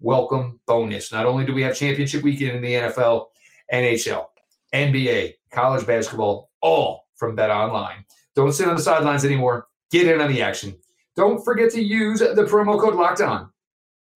welcome 0.00 0.60
bonus. 0.66 1.10
Not 1.12 1.24
only 1.24 1.46
do 1.46 1.54
we 1.54 1.62
have 1.62 1.76
championship 1.76 2.22
weekend 2.22 2.56
in 2.56 2.62
the 2.62 2.74
NFL, 2.74 3.28
NHL, 3.72 4.26
NBA, 4.74 5.32
college 5.50 5.86
basketball, 5.86 6.50
all 6.60 7.05
from 7.16 7.34
Bet 7.34 7.50
Online. 7.50 8.04
Don't 8.34 8.52
sit 8.52 8.68
on 8.68 8.76
the 8.76 8.82
sidelines 8.82 9.24
anymore. 9.24 9.66
Get 9.90 10.06
in 10.06 10.20
on 10.20 10.30
the 10.30 10.42
action. 10.42 10.76
Don't 11.16 11.44
forget 11.44 11.70
to 11.72 11.82
use 11.82 12.20
the 12.20 12.46
promo 12.48 12.78
code 12.78 12.94
Locked 12.94 13.22
On 13.22 13.50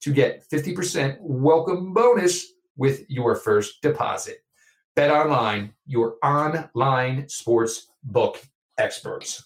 to 0.03 0.13
get 0.13 0.45
50% 0.51 1.19
welcome 1.21 1.93
bonus 1.93 2.53
with 2.77 3.09
your 3.09 3.35
first 3.35 3.81
deposit. 3.83 4.45
Bet 4.97 5.11
Online, 5.11 5.73
your 5.87 6.17
online 6.23 7.29
sports 7.29 7.89
book 8.03 8.43
experts. 8.79 9.45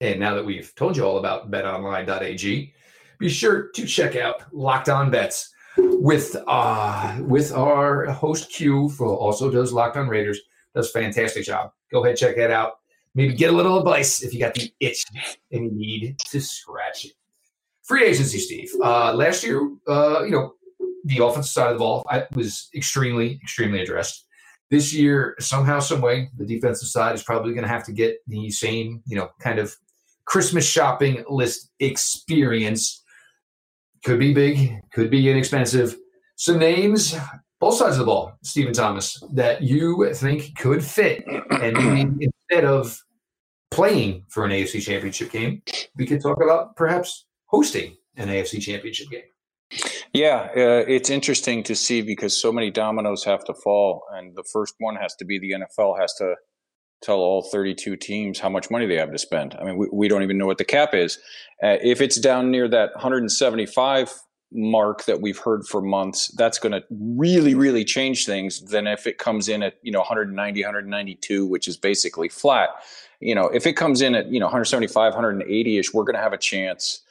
And 0.00 0.20
now 0.20 0.34
that 0.34 0.44
we've 0.44 0.74
told 0.74 0.96
you 0.96 1.04
all 1.04 1.18
about 1.18 1.50
betonline.ag, 1.50 2.74
be 3.18 3.28
sure 3.28 3.70
to 3.70 3.86
check 3.86 4.16
out 4.16 4.52
Locked 4.52 4.88
On 4.88 5.10
Bets 5.10 5.52
with 5.78 6.36
uh 6.46 7.18
with 7.20 7.52
our 7.52 8.06
host 8.06 8.50
Q 8.50 8.88
who 8.88 9.08
also 9.08 9.50
does 9.50 9.72
Locked 9.72 9.96
On 9.96 10.08
Raiders 10.08 10.40
does 10.76 10.90
fantastic 10.90 11.44
job. 11.44 11.72
Go 11.90 12.04
ahead, 12.04 12.16
check 12.16 12.36
that 12.36 12.50
out. 12.50 12.74
Maybe 13.14 13.34
get 13.34 13.50
a 13.50 13.56
little 13.56 13.78
advice 13.78 14.22
if 14.22 14.34
you 14.34 14.40
got 14.40 14.54
the 14.54 14.70
itch 14.78 15.04
and 15.50 15.64
you 15.64 15.70
need 15.72 16.16
to 16.28 16.40
scratch 16.40 17.06
it. 17.06 17.12
Free 17.84 18.04
agency, 18.04 18.38
Steve. 18.38 18.70
Uh, 18.82 19.14
last 19.14 19.42
year, 19.42 19.70
uh, 19.88 20.22
you 20.24 20.32
know, 20.32 20.52
the 21.04 21.24
offensive 21.24 21.50
side 21.50 21.68
of 21.68 21.74
the 21.74 21.78
ball 21.78 22.04
I, 22.10 22.24
was 22.34 22.68
extremely, 22.74 23.40
extremely 23.42 23.80
addressed. 23.80 24.26
This 24.70 24.92
year, 24.92 25.36
somehow, 25.38 25.78
some 25.78 26.00
way, 26.00 26.28
the 26.36 26.44
defensive 26.44 26.88
side 26.88 27.14
is 27.14 27.22
probably 27.22 27.54
going 27.54 27.62
to 27.62 27.70
have 27.70 27.84
to 27.84 27.92
get 27.92 28.18
the 28.26 28.50
same, 28.50 29.02
you 29.06 29.16
know, 29.16 29.30
kind 29.40 29.60
of 29.60 29.74
Christmas 30.24 30.66
shopping 30.66 31.24
list 31.28 31.70
experience. 31.78 33.02
Could 34.04 34.18
be 34.18 34.34
big, 34.34 34.80
could 34.92 35.08
be 35.08 35.30
inexpensive. 35.30 35.96
Some 36.34 36.58
names 36.58 37.16
both 37.66 37.78
sides 37.78 37.96
of 37.96 37.98
the 37.98 38.04
ball, 38.04 38.38
Stephen 38.44 38.72
Thomas, 38.72 39.20
that 39.32 39.60
you 39.60 40.08
think 40.14 40.56
could 40.56 40.84
fit. 40.84 41.24
And 41.26 42.22
instead 42.22 42.64
of 42.64 43.02
playing 43.72 44.24
for 44.28 44.44
an 44.44 44.52
AFC 44.52 44.80
championship 44.80 45.32
game, 45.32 45.62
we 45.96 46.06
could 46.06 46.22
talk 46.22 46.40
about 46.40 46.76
perhaps 46.76 47.26
hosting 47.46 47.96
an 48.16 48.28
AFC 48.28 48.62
championship 48.62 49.08
game. 49.10 49.24
Yeah, 50.12 50.48
uh, 50.56 50.84
it's 50.86 51.10
interesting 51.10 51.64
to 51.64 51.74
see 51.74 52.02
because 52.02 52.40
so 52.40 52.52
many 52.52 52.70
dominoes 52.70 53.24
have 53.24 53.42
to 53.46 53.54
fall, 53.54 54.04
and 54.14 54.36
the 54.36 54.44
first 54.52 54.74
one 54.78 54.94
has 54.94 55.16
to 55.16 55.24
be 55.24 55.40
the 55.40 55.50
NFL 55.50 55.98
has 55.98 56.14
to 56.18 56.36
tell 57.02 57.18
all 57.18 57.42
32 57.42 57.96
teams 57.96 58.38
how 58.38 58.48
much 58.48 58.70
money 58.70 58.86
they 58.86 58.94
have 58.94 59.10
to 59.10 59.18
spend. 59.18 59.56
I 59.60 59.64
mean, 59.64 59.76
we, 59.76 59.88
we 59.92 60.06
don't 60.06 60.22
even 60.22 60.38
know 60.38 60.46
what 60.46 60.58
the 60.58 60.64
cap 60.64 60.94
is. 60.94 61.18
Uh, 61.60 61.78
if 61.82 62.00
it's 62.00 62.20
down 62.20 62.52
near 62.52 62.68
that 62.68 62.90
175 62.94 64.12
mark 64.52 65.04
that 65.04 65.20
we've 65.20 65.38
heard 65.38 65.66
for 65.66 65.82
months, 65.82 66.28
that's 66.36 66.58
going 66.58 66.72
to 66.72 66.84
really, 66.90 67.54
really 67.54 67.84
change 67.84 68.26
things 68.26 68.60
than 68.60 68.86
if 68.86 69.06
it 69.06 69.18
comes 69.18 69.48
in 69.48 69.62
at, 69.62 69.74
you 69.82 69.92
know, 69.92 69.98
190, 70.00 70.62
192, 70.62 71.46
which 71.46 71.68
is 71.68 71.76
basically 71.76 72.28
flat. 72.28 72.70
You 73.20 73.34
know, 73.34 73.46
if 73.46 73.66
it 73.66 73.74
comes 73.74 74.00
in 74.02 74.14
at, 74.14 74.30
you 74.30 74.38
know, 74.38 74.46
175, 74.46 75.12
180 75.12 75.78
ish, 75.78 75.92
we're 75.92 76.04
going 76.04 76.14
to 76.14 76.22
have 76.22 76.32
a 76.32 76.38
chance, 76.38 77.02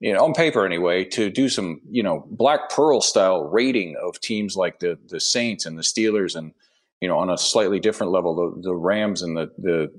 you 0.00 0.12
know, 0.12 0.24
on 0.24 0.32
paper 0.32 0.64
anyway, 0.64 1.04
to 1.04 1.30
do 1.30 1.48
some, 1.48 1.80
you 1.90 2.02
know, 2.02 2.26
black 2.30 2.70
pearl 2.70 3.00
style 3.00 3.44
rating 3.44 3.96
of 4.02 4.20
teams 4.20 4.56
like 4.56 4.78
the, 4.78 4.98
the 5.08 5.20
Saints 5.20 5.66
and 5.66 5.76
the 5.76 5.82
Steelers 5.82 6.36
and, 6.36 6.52
you 7.00 7.08
know, 7.08 7.18
on 7.18 7.30
a 7.30 7.38
slightly 7.38 7.80
different 7.80 8.12
level, 8.12 8.34
the, 8.34 8.62
the 8.62 8.74
Rams 8.74 9.22
and 9.22 9.36
the, 9.36 9.50
the 9.58 9.90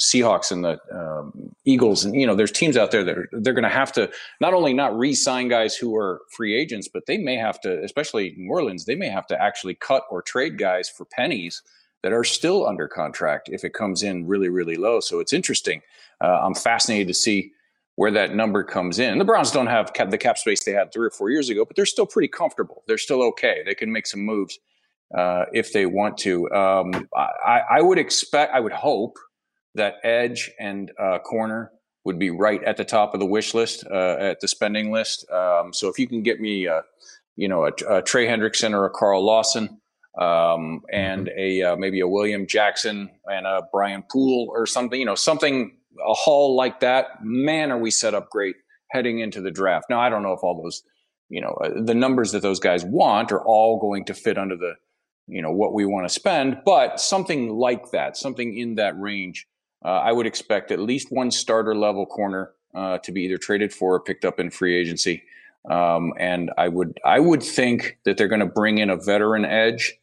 Seahawks 0.00 0.52
and 0.52 0.64
the 0.64 0.78
um, 0.92 1.54
Eagles, 1.64 2.04
and 2.04 2.14
you 2.14 2.26
know, 2.26 2.34
there's 2.34 2.52
teams 2.52 2.76
out 2.76 2.90
there 2.90 3.02
that 3.02 3.16
are, 3.16 3.28
they're 3.32 3.54
going 3.54 3.62
to 3.62 3.68
have 3.68 3.92
to 3.92 4.10
not 4.40 4.52
only 4.52 4.74
not 4.74 4.96
re-sign 4.96 5.48
guys 5.48 5.74
who 5.74 5.96
are 5.96 6.20
free 6.30 6.54
agents, 6.54 6.88
but 6.88 7.06
they 7.06 7.16
may 7.16 7.36
have 7.36 7.60
to, 7.62 7.82
especially 7.82 8.34
New 8.36 8.50
Orleans, 8.50 8.84
they 8.84 8.94
may 8.94 9.08
have 9.08 9.26
to 9.28 9.42
actually 9.42 9.74
cut 9.74 10.04
or 10.10 10.20
trade 10.20 10.58
guys 10.58 10.88
for 10.88 11.06
pennies 11.06 11.62
that 12.02 12.12
are 12.12 12.24
still 12.24 12.66
under 12.66 12.86
contract 12.86 13.48
if 13.50 13.64
it 13.64 13.72
comes 13.72 14.02
in 14.02 14.26
really, 14.26 14.48
really 14.48 14.76
low. 14.76 15.00
So 15.00 15.18
it's 15.18 15.32
interesting. 15.32 15.80
Uh, 16.20 16.40
I'm 16.42 16.54
fascinated 16.54 17.08
to 17.08 17.14
see 17.14 17.52
where 17.96 18.10
that 18.10 18.34
number 18.34 18.62
comes 18.62 18.98
in. 18.98 19.18
The 19.18 19.24
Browns 19.24 19.50
don't 19.50 19.66
have 19.66 19.94
cap, 19.94 20.10
the 20.10 20.18
cap 20.18 20.36
space 20.38 20.62
they 20.64 20.72
had 20.72 20.92
three 20.92 21.06
or 21.06 21.10
four 21.10 21.30
years 21.30 21.48
ago, 21.48 21.64
but 21.64 21.74
they're 21.74 21.86
still 21.86 22.06
pretty 22.06 22.28
comfortable. 22.28 22.84
They're 22.86 22.98
still 22.98 23.22
okay. 23.24 23.62
They 23.64 23.74
can 23.74 23.90
make 23.90 24.06
some 24.06 24.20
moves 24.20 24.58
uh, 25.16 25.46
if 25.52 25.72
they 25.72 25.86
want 25.86 26.18
to. 26.18 26.50
Um, 26.52 27.08
I, 27.16 27.62
I, 27.70 27.80
would 27.80 27.98
expect, 27.98 28.54
I 28.54 28.60
would 28.60 28.72
hope 28.72 29.16
that 29.76 29.96
edge 30.02 30.50
and 30.58 30.92
uh, 30.98 31.18
corner 31.18 31.72
would 32.04 32.18
be 32.18 32.30
right 32.30 32.62
at 32.64 32.76
the 32.76 32.84
top 32.84 33.14
of 33.14 33.20
the 33.20 33.26
wish 33.26 33.54
list, 33.54 33.84
uh, 33.90 34.16
at 34.18 34.40
the 34.40 34.48
spending 34.48 34.92
list. 34.92 35.28
Um, 35.30 35.72
so 35.72 35.88
if 35.88 35.98
you 35.98 36.06
can 36.06 36.22
get 36.22 36.40
me, 36.40 36.68
you 37.36 37.48
know, 37.48 37.64
a, 37.64 37.72
a, 37.88 38.02
Trey 38.02 38.26
Hendrickson 38.26 38.72
or 38.72 38.86
a 38.86 38.90
Carl 38.90 39.24
Lawson. 39.24 39.80
Um, 40.18 40.80
and 40.90 41.26
mm-hmm. 41.26 41.38
a 41.38 41.62
uh, 41.62 41.76
maybe 41.76 42.00
a 42.00 42.08
William 42.08 42.46
Jackson 42.46 43.10
and 43.26 43.46
a 43.46 43.68
Brian 43.70 44.02
Poole 44.10 44.48
or 44.50 44.64
something, 44.64 44.98
you 44.98 45.04
know, 45.04 45.14
something 45.14 45.76
a 46.02 46.14
haul 46.14 46.56
like 46.56 46.80
that. 46.80 47.22
Man, 47.22 47.70
are 47.70 47.78
we 47.78 47.90
set 47.90 48.14
up 48.14 48.30
great 48.30 48.56
heading 48.90 49.18
into 49.18 49.42
the 49.42 49.50
draft? 49.50 49.90
Now, 49.90 50.00
I 50.00 50.08
don't 50.08 50.22
know 50.22 50.32
if 50.32 50.42
all 50.42 50.62
those, 50.62 50.82
you 51.28 51.42
know, 51.42 51.50
uh, 51.62 51.82
the 51.84 51.94
numbers 51.94 52.32
that 52.32 52.40
those 52.40 52.60
guys 52.60 52.82
want 52.82 53.30
are 53.30 53.44
all 53.44 53.78
going 53.78 54.06
to 54.06 54.14
fit 54.14 54.38
under 54.38 54.56
the 54.56 54.76
you 55.26 55.42
know 55.42 55.50
what 55.50 55.74
we 55.74 55.84
want 55.84 56.06
to 56.06 56.12
spend 56.12 56.58
but 56.64 57.00
something 57.00 57.50
like 57.50 57.90
that 57.90 58.16
something 58.16 58.56
in 58.56 58.76
that 58.76 58.98
range 58.98 59.46
uh, 59.86 60.00
i 60.00 60.12
would 60.12 60.26
expect 60.26 60.70
at 60.70 60.78
least 60.78 61.10
one 61.10 61.30
starter 61.30 61.74
level 61.74 62.04
corner 62.04 62.52
uh, 62.74 62.98
to 62.98 63.12
be 63.12 63.22
either 63.22 63.38
traded 63.38 63.72
for 63.72 63.94
or 63.94 64.00
picked 64.00 64.24
up 64.24 64.38
in 64.38 64.50
free 64.50 64.76
agency 64.76 65.22
um, 65.70 66.12
and 66.18 66.50
i 66.58 66.68
would 66.68 66.98
i 67.04 67.18
would 67.18 67.42
think 67.42 67.98
that 68.04 68.18
they're 68.18 68.28
going 68.28 68.40
to 68.40 68.46
bring 68.46 68.78
in 68.78 68.90
a 68.90 68.96
veteran 68.96 69.44
edge 69.44 69.94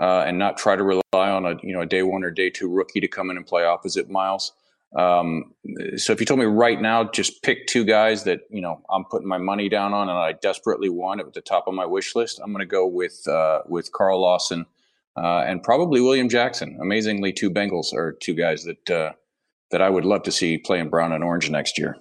uh, 0.00 0.24
and 0.26 0.38
not 0.38 0.56
try 0.56 0.74
to 0.74 0.82
rely 0.82 1.02
on 1.12 1.44
a 1.44 1.56
you 1.62 1.74
know 1.74 1.82
a 1.82 1.86
day 1.86 2.02
one 2.02 2.24
or 2.24 2.30
day 2.30 2.48
two 2.48 2.68
rookie 2.68 3.00
to 3.00 3.08
come 3.08 3.28
in 3.30 3.36
and 3.36 3.46
play 3.46 3.64
opposite 3.64 4.08
Myles 4.08 4.52
um, 4.96 5.54
so 5.96 6.12
if 6.12 6.20
you 6.20 6.26
told 6.26 6.40
me 6.40 6.46
right 6.46 6.80
now, 6.80 7.04
just 7.04 7.42
pick 7.42 7.66
two 7.66 7.84
guys 7.84 8.24
that 8.24 8.40
you 8.50 8.60
know 8.60 8.82
I'm 8.90 9.04
putting 9.04 9.28
my 9.28 9.38
money 9.38 9.68
down 9.68 9.94
on, 9.94 10.08
and 10.08 10.18
I 10.18 10.32
desperately 10.32 10.90
want 10.90 11.20
at 11.20 11.32
the 11.32 11.40
top 11.40 11.66
of 11.66 11.74
my 11.74 11.86
wish 11.86 12.14
list, 12.14 12.40
I'm 12.42 12.52
going 12.52 12.60
to 12.60 12.66
go 12.66 12.86
with 12.86 13.26
uh, 13.26 13.62
with 13.66 13.90
Carl 13.92 14.20
Lawson 14.20 14.66
uh, 15.16 15.44
and 15.46 15.62
probably 15.62 16.00
William 16.00 16.28
Jackson. 16.28 16.78
Amazingly, 16.80 17.32
two 17.32 17.50
Bengals 17.50 17.94
are 17.94 18.12
two 18.12 18.34
guys 18.34 18.64
that 18.64 18.90
uh, 18.90 19.12
that 19.72 19.82
I 19.82 19.90
would 19.90 20.04
love 20.04 20.22
to 20.24 20.32
see 20.32 20.58
playing 20.58 20.90
brown 20.90 21.12
and 21.12 21.24
orange 21.24 21.50
next 21.50 21.78
year. 21.78 21.96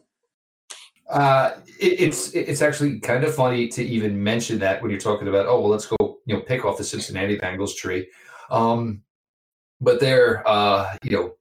Uh, 1.09 1.51
it, 1.79 1.99
it's 1.99 2.31
it's 2.31 2.61
actually 2.61 2.99
kind 2.99 3.23
of 3.23 3.33
funny 3.33 3.67
to 3.69 3.83
even 3.83 4.23
mention 4.23 4.59
that 4.59 4.81
when 4.81 4.91
you're 4.91 4.99
talking 4.99 5.27
about 5.27 5.45
oh 5.45 5.59
well 5.59 5.69
let's 5.69 5.87
go 5.87 6.19
you 6.25 6.35
know 6.35 6.41
pick 6.41 6.63
off 6.63 6.77
the 6.77 6.83
Cincinnati 6.83 7.37
Bengals 7.37 7.75
tree, 7.75 8.07
um, 8.49 9.01
but 9.81 9.99
they're 9.99 10.47
uh, 10.47 10.95
you 11.03 11.11
know 11.11 11.33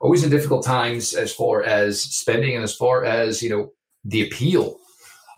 always 0.00 0.24
in 0.24 0.30
difficult 0.30 0.64
times 0.64 1.14
as 1.14 1.32
far 1.32 1.62
as 1.62 2.00
spending 2.00 2.54
and 2.54 2.64
as 2.64 2.74
far 2.74 3.04
as 3.04 3.42
you 3.42 3.48
know 3.48 3.70
the 4.04 4.22
appeal 4.22 4.76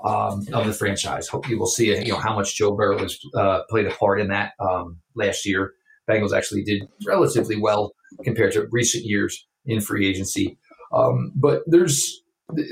um, 0.04 0.44
of 0.52 0.66
the 0.66 0.72
franchise. 0.72 1.28
Hope 1.28 1.48
you 1.48 1.58
will 1.58 1.66
see 1.66 1.96
you 2.04 2.12
know 2.12 2.18
how 2.18 2.34
much 2.34 2.56
Joe 2.56 2.74
Burrow 2.74 2.98
has 2.98 3.18
uh, 3.36 3.62
played 3.68 3.86
a 3.86 3.90
part 3.90 4.20
in 4.20 4.28
that 4.28 4.52
um, 4.58 4.98
last 5.14 5.46
year. 5.46 5.74
Bengals 6.10 6.32
actually 6.36 6.64
did 6.64 6.82
relatively 7.06 7.60
well 7.60 7.92
compared 8.24 8.52
to 8.54 8.66
recent 8.72 9.04
years 9.04 9.46
in 9.68 9.80
free 9.80 10.08
agency, 10.08 10.58
um, 10.92 11.32
but 11.36 11.62
there's 11.66 12.22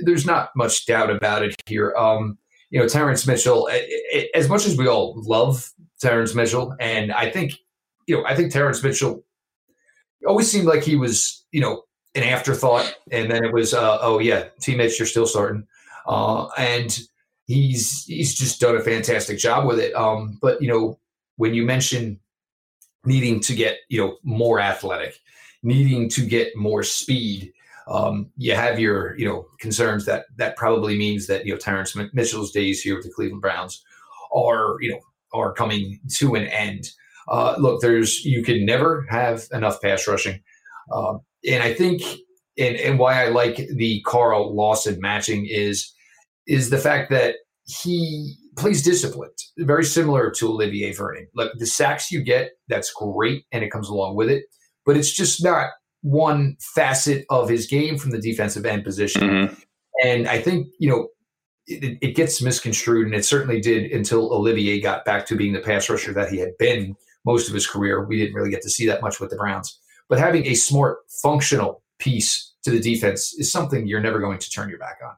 there's 0.02 0.26
not 0.26 0.50
much 0.56 0.86
doubt 0.86 1.10
about 1.10 1.44
it 1.44 1.54
here. 1.66 1.94
Um, 1.96 2.38
you 2.70 2.80
know, 2.80 2.88
Terrance 2.88 3.26
Mitchell. 3.26 3.68
As 4.34 4.48
much 4.48 4.66
as 4.66 4.76
we 4.76 4.88
all 4.88 5.14
love 5.24 5.70
Terrance 6.00 6.34
Mitchell, 6.34 6.74
and 6.80 7.12
I 7.12 7.30
think 7.30 7.52
you 8.06 8.16
know, 8.16 8.24
I 8.26 8.34
think 8.34 8.52
Terrance 8.52 8.82
Mitchell 8.82 9.24
always 10.26 10.50
seemed 10.50 10.66
like 10.66 10.82
he 10.82 10.96
was, 10.96 11.44
you 11.52 11.60
know, 11.60 11.82
an 12.14 12.22
afterthought. 12.22 12.96
And 13.10 13.30
then 13.30 13.44
it 13.44 13.52
was, 13.52 13.74
uh, 13.74 13.98
oh 14.00 14.18
yeah, 14.18 14.46
T 14.60 14.74
Mitch, 14.74 14.98
you're 14.98 15.06
still 15.06 15.26
starting. 15.26 15.66
Uh, 16.06 16.48
and 16.56 16.98
he's 17.46 18.04
he's 18.04 18.34
just 18.34 18.60
done 18.60 18.76
a 18.76 18.80
fantastic 18.80 19.38
job 19.38 19.66
with 19.66 19.78
it. 19.78 19.94
Um, 19.94 20.38
but 20.40 20.62
you 20.62 20.68
know, 20.68 20.98
when 21.36 21.54
you 21.54 21.64
mention 21.64 22.20
needing 23.04 23.40
to 23.40 23.54
get 23.54 23.78
you 23.88 24.00
know 24.00 24.16
more 24.22 24.60
athletic, 24.60 25.18
needing 25.66 26.08
to 26.10 26.24
get 26.24 26.56
more 26.56 26.82
speed, 26.82 27.52
um, 27.88 28.30
you 28.36 28.54
have 28.54 28.78
your 28.78 29.16
you 29.18 29.26
know 29.26 29.46
concerns 29.60 30.06
that 30.06 30.26
that 30.36 30.56
probably 30.56 30.96
means 30.96 31.26
that 31.26 31.44
you 31.44 31.52
know 31.52 31.58
Terrance 31.58 31.96
Mitchell's 32.14 32.52
days 32.52 32.80
here 32.80 32.96
with 32.96 33.04
the 33.04 33.12
Cleveland 33.12 33.42
Browns 33.42 33.82
are 34.34 34.76
you 34.80 34.92
know 34.92 35.00
are 35.32 35.52
coming 35.52 36.00
to 36.14 36.34
an 36.34 36.46
end. 36.46 36.88
Uh, 37.28 37.56
look, 37.58 37.80
there's 37.80 38.24
you 38.24 38.42
can 38.42 38.64
never 38.64 39.04
have 39.10 39.44
enough 39.52 39.80
pass 39.80 40.06
rushing, 40.06 40.40
uh, 40.92 41.14
and 41.48 41.62
I 41.62 41.74
think 41.74 42.02
and, 42.58 42.76
and 42.76 42.98
why 42.98 43.24
I 43.24 43.28
like 43.28 43.56
the 43.56 44.02
Carl 44.06 44.54
Lawson 44.54 45.00
matching 45.00 45.46
is 45.50 45.92
is 46.46 46.70
the 46.70 46.78
fact 46.78 47.10
that 47.10 47.36
he 47.66 48.36
plays 48.56 48.82
disciplined, 48.82 49.36
very 49.58 49.84
similar 49.84 50.30
to 50.30 50.48
Olivier 50.48 50.92
Vernon. 50.92 51.26
Like 51.34 51.50
the 51.58 51.66
sacks 51.66 52.10
you 52.10 52.22
get, 52.22 52.52
that's 52.68 52.92
great, 52.92 53.44
and 53.52 53.62
it 53.62 53.70
comes 53.70 53.88
along 53.88 54.16
with 54.16 54.30
it, 54.30 54.44
but 54.86 54.96
it's 54.96 55.12
just 55.12 55.42
not 55.42 55.70
one 56.02 56.56
facet 56.60 57.26
of 57.28 57.48
his 57.48 57.66
game 57.66 57.98
from 57.98 58.12
the 58.12 58.20
defensive 58.20 58.64
end 58.64 58.84
position. 58.84 59.22
Mm-hmm. 59.22 59.54
And 60.04 60.28
I 60.28 60.40
think 60.40 60.68
you 60.78 60.88
know 60.88 61.08
it, 61.66 61.98
it, 62.00 62.16
gets 62.16 62.40
misconstrued, 62.40 63.06
and 63.06 63.14
it 63.14 63.24
certainly 63.24 63.60
did 63.60 63.90
until 63.90 64.32
Olivier 64.32 64.80
got 64.80 65.04
back 65.04 65.26
to 65.26 65.36
being 65.36 65.52
the 65.52 65.60
pass 65.60 65.90
rusher 65.90 66.12
that 66.12 66.30
he 66.30 66.38
had 66.38 66.56
been 66.58 66.94
most 67.24 67.48
of 67.48 67.54
his 67.54 67.66
career. 67.66 68.04
We 68.04 68.18
didn't 68.18 68.34
really 68.34 68.50
get 68.50 68.62
to 68.62 68.70
see 68.70 68.86
that 68.86 69.02
much 69.02 69.20
with 69.20 69.30
the 69.30 69.36
Browns. 69.36 69.78
But 70.08 70.18
having 70.18 70.46
a 70.46 70.54
smart, 70.54 70.98
functional 71.22 71.82
piece 71.98 72.54
to 72.62 72.70
the 72.70 72.78
defense 72.78 73.34
is 73.38 73.50
something 73.50 73.86
you're 73.86 74.00
never 74.00 74.20
going 74.20 74.38
to 74.38 74.50
turn 74.50 74.68
your 74.68 74.78
back 74.78 74.98
on. 75.04 75.14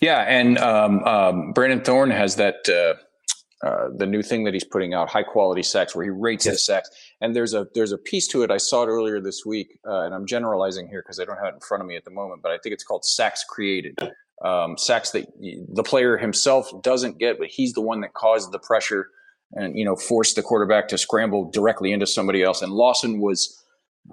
Yeah, 0.00 0.22
and 0.22 0.58
um, 0.58 1.04
um, 1.04 1.52
Brandon 1.52 1.80
Thorn 1.80 2.10
has 2.10 2.36
that 2.36 2.68
uh, 2.68 3.66
uh, 3.66 3.88
the 3.94 4.06
new 4.06 4.22
thing 4.22 4.44
that 4.44 4.54
he's 4.54 4.64
putting 4.64 4.94
out, 4.94 5.10
high 5.10 5.22
quality 5.22 5.62
sacks, 5.62 5.94
where 5.94 6.04
he 6.04 6.10
rates 6.10 6.46
yes. 6.46 6.54
the 6.54 6.58
sacks. 6.58 6.90
And 7.20 7.36
there's 7.36 7.52
a 7.54 7.66
there's 7.74 7.92
a 7.92 7.98
piece 7.98 8.26
to 8.28 8.42
it. 8.42 8.50
I 8.50 8.56
saw 8.56 8.84
it 8.84 8.86
earlier 8.86 9.20
this 9.20 9.44
week, 9.44 9.78
uh, 9.86 10.02
and 10.02 10.14
I'm 10.14 10.26
generalizing 10.26 10.88
here 10.88 11.02
because 11.02 11.20
I 11.20 11.24
don't 11.24 11.36
have 11.36 11.46
it 11.46 11.54
in 11.54 11.60
front 11.60 11.82
of 11.82 11.86
me 11.86 11.96
at 11.96 12.04
the 12.04 12.10
moment. 12.10 12.42
But 12.42 12.52
I 12.52 12.58
think 12.58 12.72
it's 12.72 12.84
called 12.84 13.04
sacks 13.04 13.44
created. 13.44 13.98
Um, 14.42 14.78
sacks 14.78 15.10
that 15.10 15.26
the 15.38 15.82
player 15.82 16.16
himself 16.16 16.70
doesn't 16.82 17.18
get, 17.18 17.38
but 17.38 17.48
he's 17.48 17.74
the 17.74 17.82
one 17.82 18.00
that 18.00 18.14
caused 18.14 18.52
the 18.52 18.58
pressure 18.58 19.08
and 19.52 19.76
you 19.76 19.84
know 19.84 19.96
forced 19.96 20.36
the 20.36 20.42
quarterback 20.42 20.88
to 20.88 20.98
scramble 20.98 21.50
directly 21.50 21.92
into 21.92 22.06
somebody 22.06 22.42
else. 22.42 22.62
And 22.62 22.72
Lawson 22.72 23.20
was 23.20 23.62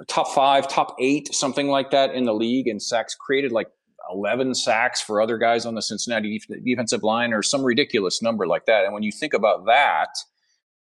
top 0.07 0.27
five, 0.33 0.67
top 0.67 0.95
eight, 0.99 1.33
something 1.33 1.67
like 1.67 1.91
that 1.91 2.13
in 2.13 2.25
the 2.25 2.33
league, 2.33 2.67
and 2.67 2.81
sacks 2.81 3.15
created 3.15 3.51
like 3.51 3.67
11 4.11 4.55
sacks 4.55 5.01
for 5.01 5.21
other 5.21 5.37
guys 5.37 5.65
on 5.65 5.75
the 5.75 5.81
Cincinnati 5.81 6.41
defensive 6.63 7.03
line 7.03 7.33
or 7.33 7.43
some 7.43 7.63
ridiculous 7.63 8.21
number 8.21 8.47
like 8.47 8.65
that. 8.65 8.85
And 8.85 8.93
when 8.93 9.03
you 9.03 9.11
think 9.11 9.33
about 9.33 9.65
that 9.65 10.09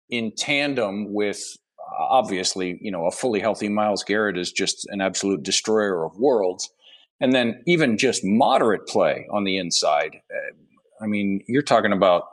in 0.10 0.32
tandem 0.36 1.14
with 1.14 1.58
obviously, 1.98 2.78
you 2.82 2.92
know, 2.92 3.06
a 3.06 3.12
fully 3.12 3.40
healthy 3.40 3.70
Myles 3.70 4.04
Garrett 4.04 4.38
is 4.38 4.52
just 4.52 4.88
an 4.90 5.02
absolute 5.02 5.44
destroyer 5.44 6.06
of 6.06 6.18
worlds. 6.18 6.70
And 7.22 7.34
then 7.34 7.62
even 7.68 7.98
just 7.98 8.24
moderate 8.24 8.88
play 8.88 9.28
on 9.32 9.44
the 9.44 9.58
inside. 9.58 10.22
Uh, 10.34 11.04
I 11.04 11.08
mean, 11.08 11.44
you're 11.48 11.62
talking 11.62 11.92
about 11.92 12.24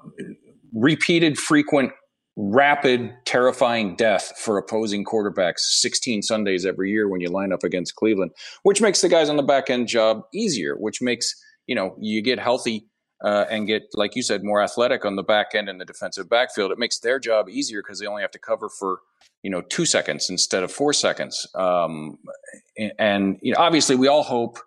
repeated, 0.72 1.38
frequent 1.38 1.92
rapid, 2.36 3.12
terrifying 3.24 3.96
death 3.96 4.32
for 4.38 4.58
opposing 4.58 5.04
quarterbacks 5.04 5.60
16 5.60 6.22
Sundays 6.22 6.66
every 6.66 6.90
year 6.90 7.08
when 7.08 7.20
you 7.20 7.28
line 7.28 7.52
up 7.52 7.64
against 7.64 7.96
Cleveland, 7.96 8.30
which 8.62 8.80
makes 8.80 9.00
the 9.00 9.08
guys 9.08 9.28
on 9.30 9.36
the 9.36 9.42
back 9.42 9.70
end 9.70 9.88
job 9.88 10.22
easier, 10.34 10.76
which 10.76 11.00
makes, 11.00 11.34
you 11.66 11.74
know, 11.74 11.96
you 11.98 12.22
get 12.22 12.38
healthy 12.38 12.86
uh, 13.22 13.44
and 13.50 13.66
get, 13.66 13.88
like 13.94 14.14
you 14.14 14.22
said, 14.22 14.44
more 14.44 14.62
athletic 14.62 15.04
on 15.04 15.16
the 15.16 15.22
back 15.22 15.54
end 15.54 15.68
in 15.68 15.78
the 15.78 15.84
defensive 15.84 16.28
backfield. 16.28 16.70
It 16.70 16.78
makes 16.78 16.98
their 16.98 17.18
job 17.18 17.48
easier 17.48 17.82
because 17.82 17.98
they 17.98 18.06
only 18.06 18.22
have 18.22 18.30
to 18.32 18.38
cover 18.38 18.68
for, 18.68 19.00
you 19.42 19.50
know, 19.50 19.62
two 19.62 19.86
seconds 19.86 20.28
instead 20.28 20.62
of 20.62 20.70
four 20.70 20.92
seconds. 20.92 21.46
Um, 21.54 22.18
and, 22.98 23.38
you 23.40 23.52
know, 23.52 23.58
obviously 23.60 23.96
we 23.96 24.08
all 24.08 24.22
hope 24.22 24.58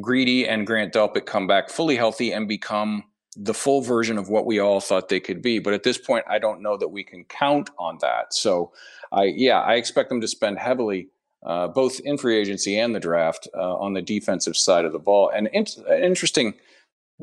Greedy 0.00 0.46
and 0.46 0.66
Grant 0.66 0.92
Delpit 0.92 1.26
come 1.26 1.46
back 1.46 1.70
fully 1.70 1.96
healthy 1.96 2.32
and 2.32 2.46
become 2.46 3.04
the 3.36 3.54
full 3.54 3.80
version 3.80 4.18
of 4.18 4.28
what 4.28 4.44
we 4.44 4.58
all 4.58 4.80
thought 4.80 5.08
they 5.08 5.20
could 5.20 5.40
be. 5.40 5.58
But 5.58 5.72
at 5.72 5.82
this 5.82 5.96
point, 5.96 6.26
I 6.28 6.38
don't 6.38 6.60
know 6.60 6.76
that 6.76 6.88
we 6.88 7.02
can 7.02 7.24
count 7.24 7.70
on 7.78 7.98
that. 8.02 8.34
So, 8.34 8.72
I 9.10 9.24
yeah, 9.24 9.60
I 9.60 9.74
expect 9.74 10.10
them 10.10 10.20
to 10.20 10.28
spend 10.28 10.58
heavily, 10.58 11.08
uh, 11.42 11.68
both 11.68 12.00
in 12.00 12.18
free 12.18 12.36
agency 12.36 12.78
and 12.78 12.94
the 12.94 13.00
draft, 13.00 13.48
uh, 13.54 13.76
on 13.76 13.94
the 13.94 14.02
defensive 14.02 14.56
side 14.56 14.84
of 14.84 14.92
the 14.92 14.98
ball. 14.98 15.30
And 15.34 15.48
in- 15.48 15.66
interesting 15.88 16.54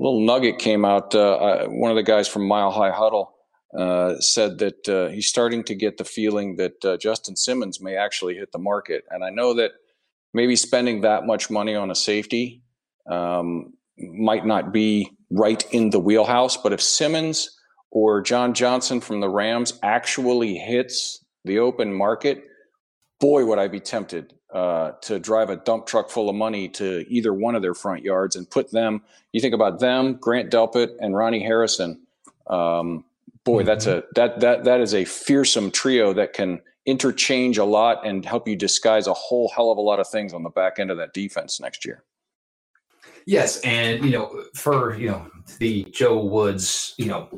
little 0.03 0.21
nugget 0.21 0.59
came 0.59 0.85
out. 0.85 1.13
Uh, 1.13 1.35
uh 1.35 1.65
one 1.67 1.91
of 1.91 1.97
the 1.97 2.03
guys 2.03 2.27
from 2.27 2.47
Mile 2.47 2.71
High 2.71 2.91
Huddle 2.91 3.35
uh, 3.77 4.19
said 4.19 4.59
that 4.59 4.89
uh, 4.89 5.09
he's 5.09 5.27
starting 5.27 5.63
to 5.65 5.75
get 5.75 5.97
the 5.97 6.03
feeling 6.03 6.55
that 6.55 6.99
Justin 6.99 7.35
Simmons 7.35 7.79
may 7.79 7.95
actually 7.95 8.35
hit 8.35 8.51
the 8.51 8.57
market. 8.59 9.03
And 9.11 9.23
I 9.23 9.29
know 9.29 9.53
that 9.55 9.71
maybe 10.33 10.55
spending 10.55 11.01
that 11.01 11.25
much 11.25 11.49
money 11.49 11.75
on 11.75 11.91
a 11.91 11.95
safety 11.95 12.63
um, 13.09 13.73
might 13.97 14.45
not 14.45 14.71
be 14.71 15.11
right 15.29 15.63
in 15.71 15.89
the 15.89 15.99
wheelhouse. 15.99 16.57
But 16.57 16.73
if 16.73 16.81
Simmons 16.81 17.57
or 17.91 18.21
John 18.21 18.53
Johnson 18.53 19.01
from 19.01 19.19
the 19.19 19.29
Rams 19.29 19.77
actually 19.83 20.55
hits 20.55 21.23
the 21.45 21.59
open 21.59 21.93
market, 21.93 22.43
boy, 23.19 23.45
would 23.45 23.59
I 23.59 23.67
be 23.67 23.79
tempted 23.79 24.33
uh, 24.53 24.91
to 25.01 25.19
drive 25.19 25.49
a 25.49 25.57
dump 25.57 25.85
truck 25.85 26.09
full 26.09 26.29
of 26.29 26.35
money 26.35 26.67
to 26.69 27.05
either 27.07 27.33
one 27.33 27.55
of 27.55 27.61
their 27.61 27.73
front 27.73 28.03
yards 28.03 28.35
and 28.35 28.49
put 28.49 28.71
them. 28.71 29.01
You 29.31 29.41
think 29.41 29.53
about 29.53 29.79
them, 29.79 30.15
Grant 30.15 30.49
Delpit 30.49 30.95
and 30.99 31.15
Ronnie 31.15 31.43
Harrison. 31.43 32.01
Um, 32.47 33.05
boy, 33.43 33.59
mm-hmm. 33.59 33.67
that's 33.67 33.85
a 33.85 34.03
that 34.15 34.39
that 34.39 34.63
that 34.63 34.81
is 34.81 34.93
a 34.93 35.05
fearsome 35.05 35.71
trio 35.71 36.13
that 36.13 36.33
can 36.33 36.61
interchange 36.85 37.57
a 37.57 37.65
lot 37.65 38.05
and 38.05 38.25
help 38.25 38.47
you 38.47 38.55
disguise 38.55 39.05
a 39.05 39.13
whole 39.13 39.49
hell 39.49 39.71
of 39.71 39.77
a 39.77 39.81
lot 39.81 39.99
of 39.99 40.07
things 40.07 40.33
on 40.33 40.41
the 40.41 40.49
back 40.49 40.79
end 40.79 40.89
of 40.89 40.97
that 40.97 41.13
defense 41.13 41.59
next 41.59 41.85
year. 41.85 42.03
Yes, 43.27 43.59
and 43.61 44.03
you 44.03 44.11
know, 44.11 44.45
for 44.55 44.97
you 44.97 45.09
know 45.09 45.29
the 45.59 45.83
Joe 45.91 46.23
Woods, 46.23 46.95
you 46.97 47.05
know, 47.05 47.29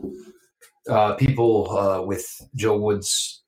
uh, 0.89 1.15
people 1.15 1.77
uh, 1.77 2.01
with 2.01 2.25
Joe 2.55 2.77
Woods 2.77 3.40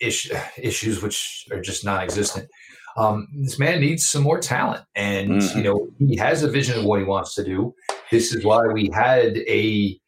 ish, 0.00 0.30
issues, 0.58 1.02
which 1.02 1.46
are 1.50 1.60
just 1.60 1.84
non-existent. 1.84 2.48
Um, 2.96 3.28
this 3.42 3.58
man 3.58 3.80
needs 3.80 4.06
some 4.06 4.22
more 4.22 4.40
talent, 4.40 4.84
and 4.94 5.30
mm-hmm. 5.32 5.58
you 5.58 5.64
know 5.64 5.88
he 5.98 6.16
has 6.16 6.42
a 6.42 6.50
vision 6.50 6.78
of 6.78 6.84
what 6.84 6.98
he 6.98 7.04
wants 7.04 7.34
to 7.34 7.44
do. 7.44 7.74
This 8.10 8.34
is 8.34 8.44
why 8.44 8.66
we 8.72 8.90
had 8.92 9.36
a 9.48 9.98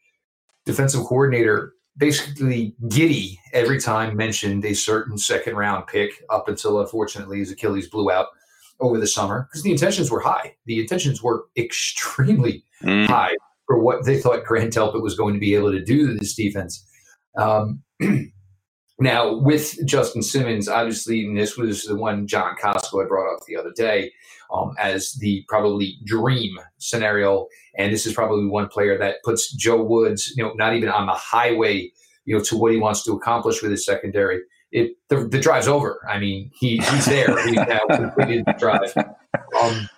defensive 0.65 1.05
coordinator 1.05 1.75
basically 1.99 2.75
giddy 2.89 3.39
every 3.53 3.81
time 3.81 4.17
mentioned 4.17 4.65
a 4.65 4.75
certain 4.75 5.19
second 5.19 5.57
round 5.57 5.87
pick 5.89 6.13
up 6.31 6.49
until 6.49 6.81
unfortunately 6.81 7.41
his 7.41 7.51
Achilles 7.51 7.89
blew 7.89 8.11
out 8.11 8.29
over 8.81 8.99
the 8.99 9.07
summer 9.07 9.49
because 9.51 9.63
the 9.63 9.73
intentions 9.73 10.11
were 10.11 10.21
high. 10.21 10.55
The 10.67 10.81
intentions 10.81 11.23
were 11.23 11.47
extremely 11.57 12.65
mm. 12.83 13.07
high 13.07 13.35
for 13.67 13.79
what 13.81 14.05
they 14.05 14.19
thought 14.19 14.45
Grant 14.45 14.73
Delpit 14.73 15.03
was 15.03 15.17
going 15.17 15.35
to 15.35 15.41
be 15.41 15.55
able 15.55 15.73
to 15.73 15.85
do 15.85 16.07
to 16.07 16.15
this 16.15 16.35
defense. 16.35 16.87
Um, 17.37 17.83
now, 19.01 19.33
with 19.33 19.79
Justin 19.87 20.23
Simmons, 20.23 20.69
obviously, 20.69 21.25
and 21.25 21.39
this 21.39 21.57
was 21.57 21.85
the 21.85 21.95
one 21.95 22.27
John 22.27 22.57
Costco 22.57 23.01
had 23.01 23.09
brought 23.09 23.33
up 23.33 23.45
the 23.47 23.57
other 23.57 23.71
day 23.71 24.13
um, 24.53 24.75
as 24.79 25.13
the 25.15 25.45
probably 25.49 25.99
dream 26.05 26.59
scenario. 26.79 27.47
And 27.77 27.93
this 27.93 28.07
is 28.07 28.13
probably 28.13 28.47
one 28.47 28.67
player 28.67 28.99
that 28.99 29.23
puts 29.25 29.53
Joe 29.53 29.83
Woods, 29.83 30.33
you 30.37 30.43
know, 30.43 30.53
not 30.55 30.75
even 30.75 30.89
on 30.89 31.07
the 31.07 31.13
highway, 31.13 31.93
you 32.25 32.37
know, 32.37 32.43
to 32.45 32.57
what 32.57 32.73
he 32.73 32.79
wants 32.79 33.05
to 33.05 33.13
accomplish 33.13 33.63
with 33.63 33.71
his 33.71 33.87
secondary. 33.87 34.41
It 34.73 34.97
the, 35.09 35.29
the 35.29 35.39
drive's 35.39 35.69
over. 35.69 36.01
I 36.11 36.19
mean, 36.19 36.51
he, 36.59 36.79
he's 36.79 37.07
there. 37.07 37.47
He's 37.47 37.55
now 37.55 37.81
completed 37.91 38.47
the 38.47 38.55
drive. 38.59 38.93
Um, 39.63 39.89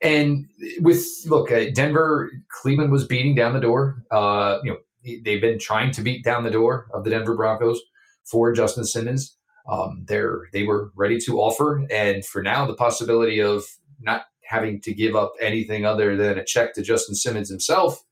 and 0.00 0.46
with 0.78 1.04
look, 1.26 1.50
uh, 1.50 1.70
Denver, 1.74 2.30
Cleveland 2.50 2.92
was 2.92 3.04
beating 3.04 3.34
down 3.34 3.52
the 3.52 3.60
door. 3.60 4.04
Uh, 4.12 4.60
you 4.62 4.70
know, 4.70 4.78
they've 5.24 5.40
been 5.40 5.58
trying 5.58 5.90
to 5.90 6.02
beat 6.02 6.24
down 6.24 6.44
the 6.44 6.50
door 6.50 6.86
of 6.94 7.02
the 7.02 7.10
Denver 7.10 7.34
Broncos 7.34 7.80
for 8.24 8.52
Justin 8.52 8.84
Simmons. 8.84 9.36
Um, 9.70 10.04
they're 10.06 10.42
they 10.52 10.64
were 10.64 10.90
ready 10.94 11.18
to 11.20 11.40
offer, 11.40 11.84
and 11.90 12.24
for 12.24 12.42
now, 12.42 12.66
the 12.66 12.74
possibility 12.74 13.40
of 13.40 13.64
not 14.00 14.22
having 14.44 14.80
to 14.82 14.92
give 14.92 15.16
up 15.16 15.32
anything 15.40 15.86
other 15.86 16.16
than 16.16 16.38
a 16.38 16.44
check 16.44 16.74
to 16.74 16.82
Justin 16.82 17.14
Simmons 17.14 17.48
himself, 17.48 18.04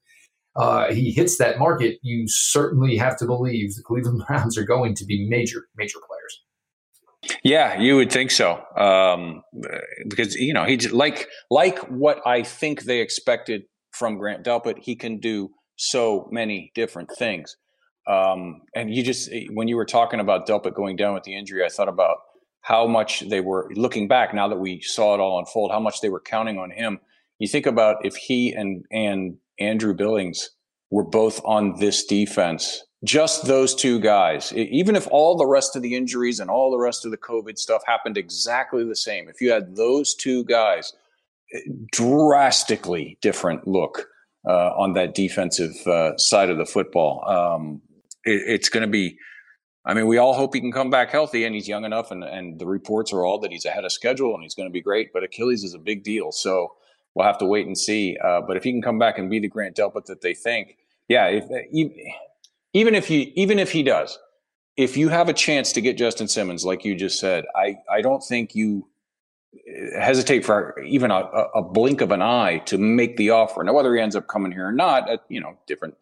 uh, 0.56 0.92
he 0.92 1.12
hits 1.12 1.38
that 1.38 1.58
market, 1.58 1.98
you 2.02 2.24
certainly 2.26 2.96
have 2.96 3.16
to 3.18 3.26
believe 3.26 3.74
the 3.74 3.82
Cleveland 3.82 4.22
Browns 4.28 4.58
are 4.58 4.64
going 4.64 4.94
to 4.96 5.04
be 5.04 5.26
major, 5.28 5.68
major 5.76 5.98
players. 6.06 7.38
Yeah, 7.44 7.78
you 7.78 7.96
would 7.96 8.10
think 8.10 8.32
so, 8.32 8.60
um, 8.76 9.42
because 10.08 10.34
you 10.34 10.52
know 10.52 10.64
he's 10.64 10.92
like 10.92 11.28
like 11.50 11.78
what 11.88 12.20
I 12.26 12.42
think 12.42 12.82
they 12.82 13.00
expected 13.00 13.62
from 13.92 14.18
Grant 14.18 14.44
Delpit. 14.44 14.78
He 14.80 14.96
can 14.96 15.20
do 15.20 15.50
so 15.76 16.28
many 16.32 16.72
different 16.74 17.10
things, 17.16 17.56
um, 18.06 18.62
and 18.74 18.94
you 18.94 19.02
just 19.02 19.30
when 19.50 19.68
you 19.68 19.76
were 19.76 19.84
talking 19.84 20.20
about 20.20 20.46
Delpit 20.46 20.74
going 20.74 20.96
down 20.96 21.14
with 21.14 21.22
the 21.24 21.36
injury, 21.36 21.64
I 21.64 21.68
thought 21.68 21.88
about 21.88 22.18
how 22.62 22.86
much 22.86 23.28
they 23.28 23.40
were 23.40 23.70
looking 23.74 24.08
back 24.08 24.34
now 24.34 24.48
that 24.48 24.58
we 24.58 24.80
saw 24.80 25.14
it 25.14 25.20
all 25.20 25.38
unfold, 25.38 25.70
how 25.70 25.80
much 25.80 26.00
they 26.00 26.08
were 26.08 26.20
counting 26.20 26.58
on 26.58 26.70
him. 26.70 27.00
You 27.38 27.48
think 27.48 27.66
about 27.66 28.04
if 28.04 28.16
he 28.16 28.52
and 28.52 28.84
and 28.90 29.36
Andrew 29.58 29.94
Billings 29.94 30.50
were 30.90 31.04
both 31.04 31.40
on 31.44 31.78
this 31.78 32.04
defense, 32.04 32.84
just 33.04 33.46
those 33.46 33.74
two 33.74 33.98
guys, 33.98 34.52
even 34.52 34.94
if 34.94 35.08
all 35.10 35.36
the 35.36 35.46
rest 35.46 35.74
of 35.74 35.82
the 35.82 35.96
injuries 35.96 36.38
and 36.38 36.50
all 36.50 36.70
the 36.70 36.78
rest 36.78 37.04
of 37.04 37.10
the 37.10 37.16
COVID 37.16 37.58
stuff 37.58 37.82
happened 37.86 38.16
exactly 38.16 38.84
the 38.84 38.96
same, 38.96 39.28
if 39.28 39.40
you 39.40 39.50
had 39.50 39.76
those 39.76 40.14
two 40.14 40.44
guys, 40.44 40.92
eh, 41.54 41.60
drastically 41.90 43.18
different 43.20 43.66
look 43.66 44.08
uh, 44.46 44.70
on 44.76 44.92
that 44.92 45.14
defensive 45.14 45.74
uh, 45.86 46.16
side 46.16 46.50
of 46.50 46.58
the 46.58 46.66
football. 46.66 47.24
Um, 47.28 47.82
it, 48.24 48.42
it's 48.46 48.68
going 48.68 48.82
to 48.82 48.90
be 48.90 49.18
I 49.84 49.94
mean, 49.94 50.06
we 50.06 50.18
all 50.18 50.34
hope 50.34 50.54
he 50.54 50.60
can 50.60 50.70
come 50.70 50.90
back 50.90 51.10
healthy, 51.10 51.44
and 51.44 51.54
he's 51.54 51.66
young 51.66 51.84
enough, 51.84 52.12
and, 52.12 52.22
and 52.22 52.58
the 52.58 52.66
reports 52.66 53.12
are 53.12 53.24
all 53.24 53.38
that 53.40 53.50
he's 53.50 53.64
ahead 53.64 53.84
of 53.84 53.90
schedule 53.90 54.34
and 54.34 54.42
he's 54.42 54.54
going 54.54 54.68
to 54.68 54.72
be 54.72 54.80
great. 54.80 55.12
But 55.12 55.24
Achilles 55.24 55.64
is 55.64 55.74
a 55.74 55.78
big 55.78 56.04
deal, 56.04 56.30
so 56.30 56.74
we'll 57.14 57.26
have 57.26 57.38
to 57.38 57.46
wait 57.46 57.66
and 57.66 57.76
see. 57.76 58.16
Uh, 58.22 58.40
but 58.42 58.56
if 58.56 58.62
he 58.62 58.70
can 58.72 58.82
come 58.82 58.98
back 58.98 59.18
and 59.18 59.28
be 59.28 59.40
the 59.40 59.48
Grant 59.48 59.76
Delpit 59.76 60.06
that 60.06 60.20
they 60.20 60.34
think, 60.34 60.76
yeah, 61.08 61.26
if, 61.26 61.44
even 62.72 62.94
if 62.94 63.08
he 63.08 63.32
even 63.34 63.58
if 63.58 63.72
he 63.72 63.82
does, 63.82 64.18
if 64.76 64.96
you 64.96 65.08
have 65.08 65.28
a 65.28 65.32
chance 65.32 65.72
to 65.72 65.80
get 65.80 65.98
Justin 65.98 66.28
Simmons, 66.28 66.64
like 66.64 66.84
you 66.84 66.94
just 66.94 67.18
said, 67.18 67.44
I 67.56 67.78
I 67.90 68.02
don't 68.02 68.22
think 68.22 68.54
you 68.54 68.88
uh, 69.54 70.00
hesitate 70.00 70.44
for 70.44 70.80
even 70.80 71.10
a, 71.10 71.18
a 71.56 71.62
blink 71.62 72.00
of 72.00 72.12
an 72.12 72.22
eye 72.22 72.58
to 72.66 72.78
make 72.78 73.16
the 73.16 73.30
offer. 73.30 73.64
Now, 73.64 73.74
whether 73.74 73.92
he 73.94 74.00
ends 74.00 74.14
up 74.14 74.28
coming 74.28 74.52
here 74.52 74.68
or 74.68 74.72
not, 74.72 75.08
you 75.28 75.40
know, 75.40 75.58
different 75.66 75.96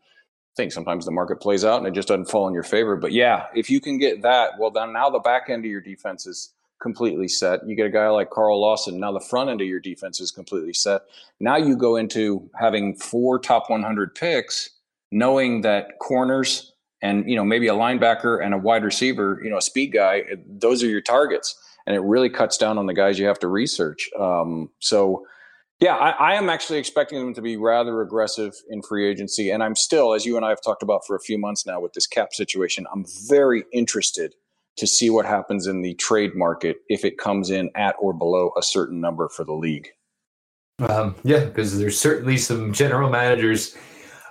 sometimes 0.68 1.06
the 1.06 1.10
market 1.10 1.36
plays 1.36 1.64
out 1.64 1.78
and 1.78 1.86
it 1.86 1.94
just 1.94 2.08
doesn't 2.08 2.28
fall 2.28 2.46
in 2.46 2.52
your 2.52 2.62
favor. 2.62 2.96
But 2.96 3.12
yeah, 3.12 3.46
if 3.54 3.70
you 3.70 3.80
can 3.80 3.96
get 3.96 4.20
that, 4.22 4.58
well, 4.58 4.70
then 4.70 4.92
now 4.92 5.08
the 5.08 5.20
back 5.20 5.48
end 5.48 5.64
of 5.64 5.70
your 5.70 5.80
defense 5.80 6.26
is 6.26 6.52
completely 6.80 7.28
set. 7.28 7.66
You 7.66 7.76
get 7.76 7.86
a 7.86 7.90
guy 7.90 8.08
like 8.08 8.30
Carl 8.30 8.60
Lawson. 8.60 8.98
Now 8.98 9.12
the 9.12 9.20
front 9.20 9.50
end 9.50 9.60
of 9.60 9.66
your 9.66 9.80
defense 9.80 10.20
is 10.20 10.30
completely 10.30 10.72
set. 10.72 11.02
Now 11.38 11.56
you 11.56 11.76
go 11.76 11.96
into 11.96 12.50
having 12.58 12.96
four 12.96 13.38
top 13.38 13.70
100 13.70 14.14
picks, 14.14 14.70
knowing 15.10 15.60
that 15.60 15.98
corners 16.00 16.72
and 17.02 17.28
you 17.28 17.36
know 17.36 17.44
maybe 17.44 17.68
a 17.68 17.74
linebacker 17.74 18.44
and 18.44 18.54
a 18.54 18.58
wide 18.58 18.84
receiver, 18.84 19.40
you 19.42 19.50
know, 19.50 19.58
a 19.58 19.62
speed 19.62 19.92
guy, 19.92 20.24
those 20.46 20.82
are 20.82 20.88
your 20.88 21.00
targets, 21.00 21.56
and 21.86 21.96
it 21.96 22.00
really 22.00 22.28
cuts 22.28 22.58
down 22.58 22.78
on 22.78 22.86
the 22.86 22.94
guys 22.94 23.18
you 23.18 23.26
have 23.26 23.38
to 23.38 23.48
research. 23.48 24.10
Um, 24.18 24.70
so 24.80 25.26
yeah, 25.80 25.96
I, 25.96 26.10
I, 26.10 26.34
am 26.34 26.50
actually 26.50 26.78
expecting 26.78 27.18
them 27.18 27.32
to 27.34 27.42
be 27.42 27.56
rather 27.56 28.02
aggressive 28.02 28.52
in 28.68 28.82
free 28.82 29.08
agency. 29.08 29.50
And 29.50 29.62
I'm 29.62 29.74
still, 29.74 30.12
as 30.12 30.26
you 30.26 30.36
and 30.36 30.44
I 30.44 30.50
have 30.50 30.60
talked 30.62 30.82
about 30.82 31.06
for 31.06 31.16
a 31.16 31.20
few 31.20 31.38
months 31.38 31.66
now 31.66 31.80
with 31.80 31.94
this 31.94 32.06
cap 32.06 32.34
situation, 32.34 32.86
I'm 32.92 33.04
very 33.28 33.64
interested 33.72 34.34
to 34.76 34.86
see 34.86 35.08
what 35.08 35.24
happens 35.24 35.66
in 35.66 35.80
the 35.80 35.94
trade 35.94 36.34
market 36.34 36.76
if 36.88 37.04
it 37.04 37.18
comes 37.18 37.50
in 37.50 37.70
at 37.74 37.96
or 37.98 38.12
below 38.12 38.52
a 38.58 38.62
certain 38.62 39.00
number 39.00 39.28
for 39.28 39.44
the 39.44 39.54
league. 39.54 39.88
Um, 40.80 41.14
yeah, 41.24 41.44
because 41.44 41.78
there's 41.78 41.98
certainly 41.98 42.36
some 42.36 42.72
general 42.72 43.10
managers 43.10 43.76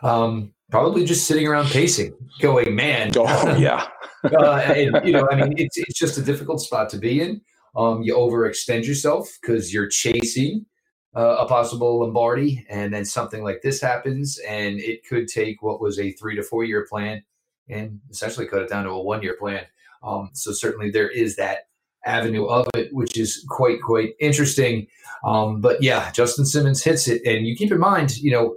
um, 0.03 0.53
probably 0.69 1.03
just 1.03 1.27
sitting 1.27 1.47
around 1.47 1.67
pacing, 1.67 2.13
going, 2.39 2.75
man. 2.75 3.11
Oh, 3.17 3.55
yeah. 3.59 3.87
uh, 4.23 4.55
and, 4.55 5.05
you 5.05 5.13
know, 5.13 5.27
I 5.31 5.35
mean, 5.35 5.53
it's, 5.57 5.77
it's 5.77 5.97
just 5.97 6.17
a 6.17 6.21
difficult 6.21 6.61
spot 6.61 6.89
to 6.89 6.97
be 6.97 7.21
in. 7.21 7.41
Um, 7.75 8.01
you 8.01 8.15
overextend 8.15 8.85
yourself 8.85 9.29
because 9.41 9.73
you're 9.73 9.87
chasing 9.87 10.65
uh, 11.15 11.37
a 11.39 11.47
possible 11.47 11.99
Lombardi, 11.99 12.65
and 12.69 12.93
then 12.93 13.05
something 13.05 13.43
like 13.43 13.61
this 13.61 13.81
happens, 13.81 14.39
and 14.47 14.79
it 14.79 15.07
could 15.07 15.27
take 15.27 15.61
what 15.61 15.81
was 15.81 15.99
a 15.99 16.11
three 16.13 16.35
to 16.35 16.43
four 16.43 16.63
year 16.63 16.85
plan 16.89 17.23
and 17.67 17.99
essentially 18.09 18.47
cut 18.47 18.61
it 18.61 18.69
down 18.69 18.85
to 18.85 18.91
a 18.91 19.01
one 19.01 19.21
year 19.21 19.35
plan. 19.39 19.65
Um, 20.03 20.29
so 20.33 20.51
certainly 20.51 20.91
there 20.91 21.09
is 21.09 21.35
that 21.35 21.67
avenue 22.05 22.45
of 22.45 22.67
it, 22.75 22.93
which 22.93 23.17
is 23.17 23.45
quite 23.49 23.81
quite 23.81 24.13
interesting. 24.19 24.87
Um, 25.23 25.61
but 25.61 25.81
yeah, 25.81 26.11
Justin 26.11 26.45
Simmons 26.45 26.83
hits 26.83 27.07
it, 27.07 27.21
and 27.25 27.45
you 27.45 27.55
keep 27.55 27.71
in 27.71 27.79
mind, 27.79 28.17
you 28.17 28.31
know, 28.31 28.55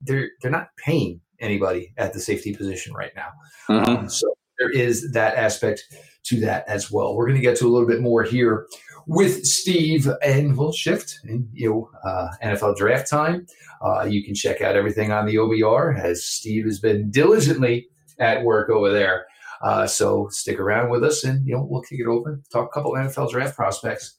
they're 0.00 0.30
they're 0.40 0.50
not 0.50 0.68
paying 0.76 1.20
anybody 1.40 1.92
at 1.96 2.12
the 2.12 2.20
safety 2.20 2.54
position 2.54 2.94
right 2.94 3.12
now. 3.14 3.28
Mm-hmm. 3.68 3.90
Um, 3.90 4.08
so 4.08 4.32
there 4.58 4.70
is 4.70 5.12
that 5.12 5.36
aspect 5.36 5.84
to 6.24 6.40
that 6.40 6.64
as 6.68 6.90
well. 6.90 7.14
We're 7.14 7.26
going 7.26 7.36
to 7.36 7.42
get 7.42 7.56
to 7.58 7.66
a 7.66 7.70
little 7.70 7.86
bit 7.86 8.00
more 8.00 8.22
here 8.22 8.66
with 9.08 9.46
Steve, 9.46 10.06
and 10.22 10.56
we'll 10.56 10.70
shift 10.70 11.20
in 11.24 11.48
you 11.52 11.70
know 11.70 11.90
uh, 12.08 12.28
NFL 12.44 12.76
draft 12.76 13.08
time. 13.10 13.46
Uh, 13.82 14.04
you 14.04 14.22
can 14.22 14.34
check 14.34 14.60
out 14.60 14.76
everything 14.76 15.10
on 15.10 15.26
the 15.26 15.36
OBR 15.36 15.98
as 15.98 16.24
Steve 16.24 16.66
has 16.66 16.78
been 16.78 17.10
diligently 17.10 17.88
at 18.20 18.44
work 18.44 18.68
over 18.68 18.92
there. 18.92 19.26
Uh, 19.62 19.86
so 19.86 20.28
stick 20.30 20.60
around 20.60 20.90
with 20.90 21.02
us, 21.02 21.24
and 21.24 21.44
you 21.46 21.54
know 21.54 21.66
we'll 21.68 21.82
kick 21.82 21.98
it 22.00 22.06
over, 22.06 22.40
talk 22.52 22.68
a 22.68 22.72
couple 22.72 22.92
NFL 22.92 23.30
draft 23.30 23.56
prospects. 23.56 24.14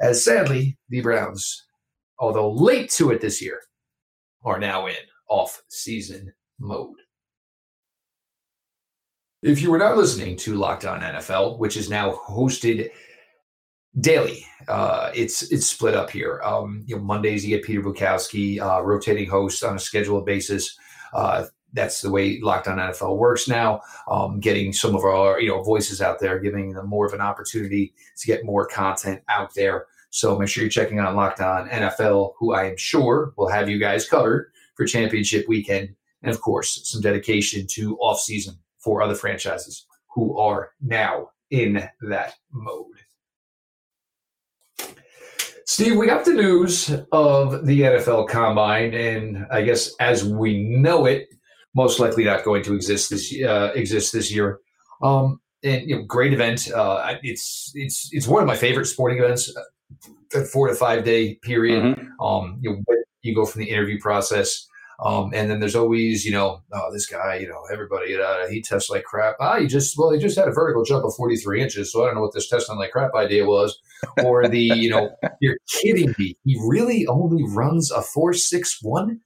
As 0.00 0.24
sadly, 0.24 0.78
the 0.88 1.02
Browns, 1.02 1.64
although 2.18 2.50
late 2.50 2.90
to 2.92 3.10
it 3.10 3.20
this 3.20 3.40
year, 3.40 3.60
are 4.44 4.58
now 4.58 4.86
in 4.86 4.94
off-season 5.28 6.32
mode. 6.58 6.96
If 9.42 9.60
you 9.60 9.70
were 9.70 9.78
not 9.78 9.96
listening 9.96 10.36
to 10.38 10.54
Locked 10.54 10.84
On 10.84 11.00
NFL, 11.00 11.58
which 11.58 11.76
is 11.76 11.90
now 11.90 12.12
hosted 12.12 12.90
daily. 14.00 14.46
Uh, 14.68 15.10
it's 15.14 15.50
it's 15.50 15.66
split 15.66 15.94
up 15.94 16.10
here. 16.10 16.40
Um, 16.44 16.84
you 16.86 16.96
know, 16.96 17.02
Mondays 17.02 17.44
you 17.44 17.56
get 17.56 17.66
Peter 17.66 17.82
Bukowski, 17.82 18.60
uh, 18.60 18.82
rotating 18.82 19.28
host 19.28 19.62
on 19.64 19.76
a 19.76 19.78
scheduled 19.78 20.26
basis. 20.26 20.76
Uh, 21.12 21.46
that's 21.74 22.02
the 22.02 22.10
way 22.10 22.38
Locked 22.40 22.68
On 22.68 22.78
NFL 22.78 23.16
works 23.16 23.48
now. 23.48 23.80
Um, 24.10 24.40
getting 24.40 24.72
some 24.72 24.94
of 24.94 25.04
our 25.04 25.40
you 25.40 25.48
know 25.48 25.62
voices 25.62 26.00
out 26.00 26.20
there, 26.20 26.38
giving 26.38 26.72
them 26.72 26.88
more 26.88 27.06
of 27.06 27.12
an 27.12 27.20
opportunity 27.20 27.94
to 28.18 28.26
get 28.26 28.44
more 28.44 28.66
content 28.66 29.22
out 29.28 29.54
there. 29.54 29.86
So 30.10 30.38
make 30.38 30.48
sure 30.48 30.62
you're 30.62 30.70
checking 30.70 30.98
out 30.98 31.16
Locked 31.16 31.40
On 31.40 31.68
NFL, 31.68 32.34
who 32.38 32.52
I 32.52 32.66
am 32.66 32.76
sure 32.76 33.32
will 33.36 33.48
have 33.48 33.68
you 33.68 33.78
guys 33.78 34.08
covered 34.08 34.52
for 34.76 34.84
championship 34.84 35.48
weekend 35.48 35.94
and 36.22 36.32
of 36.32 36.40
course, 36.40 36.80
some 36.84 37.00
dedication 37.00 37.66
to 37.68 37.96
offseason 37.96 38.56
for 38.78 39.02
other 39.02 39.14
franchises 39.14 39.86
who 40.14 40.38
are 40.38 40.72
now 40.80 41.30
in 41.50 41.88
that 42.02 42.34
mode. 42.50 42.86
Steve, 45.66 45.96
we 45.96 46.06
got 46.06 46.24
the 46.24 46.32
news 46.32 46.90
of 47.12 47.66
the 47.66 47.80
NFL 47.82 48.28
Combine, 48.28 48.94
and 48.94 49.46
I 49.50 49.62
guess 49.62 49.94
as 50.00 50.24
we 50.24 50.62
know 50.64 51.06
it, 51.06 51.28
most 51.74 52.00
likely 52.00 52.24
not 52.24 52.44
going 52.44 52.62
to 52.64 52.74
exist 52.74 53.10
this 53.10 53.34
uh, 53.42 53.72
exist 53.74 54.12
this 54.12 54.34
year. 54.34 54.60
Um, 55.02 55.40
and 55.64 55.88
you 55.88 55.96
know, 55.96 56.02
great 56.02 56.32
event. 56.32 56.70
Uh, 56.70 57.14
it's 57.22 57.72
it's 57.74 58.08
it's 58.12 58.26
one 58.26 58.42
of 58.42 58.48
my 58.48 58.56
favorite 58.56 58.86
sporting 58.86 59.18
events. 59.18 59.54
A 60.34 60.44
four 60.44 60.68
to 60.68 60.74
five 60.74 61.04
day 61.04 61.34
period. 61.36 61.82
Mm-hmm. 61.82 62.24
Um, 62.24 62.58
you 62.60 62.70
know, 62.70 62.96
you 63.22 63.34
go 63.34 63.44
from 63.44 63.60
the 63.60 63.68
interview 63.68 64.00
process 64.00 64.66
um, 65.04 65.32
and 65.34 65.50
then 65.50 65.58
there's 65.58 65.74
always, 65.74 66.24
you 66.24 66.30
know, 66.30 66.62
oh, 66.72 66.92
this 66.92 67.06
guy, 67.06 67.36
you 67.36 67.48
know, 67.48 67.62
everybody, 67.72 68.16
uh, 68.16 68.46
he 68.48 68.62
tests 68.62 68.88
like 68.88 69.02
crap. 69.02 69.34
Ah, 69.40 69.58
he 69.58 69.66
just, 69.66 69.98
well, 69.98 70.12
he 70.12 70.18
just 70.18 70.38
had 70.38 70.46
a 70.46 70.52
vertical 70.52 70.84
jump 70.84 71.04
of 71.04 71.14
43 71.16 71.60
inches. 71.60 71.92
So 71.92 72.02
I 72.02 72.06
don't 72.06 72.14
know 72.14 72.20
what 72.20 72.34
this 72.34 72.48
testing 72.48 72.76
like 72.76 72.92
crap 72.92 73.12
idea 73.14 73.44
was. 73.44 73.76
Or 74.24 74.46
the, 74.46 74.60
you 74.60 74.90
know, 74.90 75.10
you're 75.40 75.56
kidding 75.68 76.14
me. 76.18 76.36
He 76.44 76.56
really 76.68 77.04
only 77.08 77.42
runs 77.48 77.90
a 77.90 78.00
461? 78.00 79.20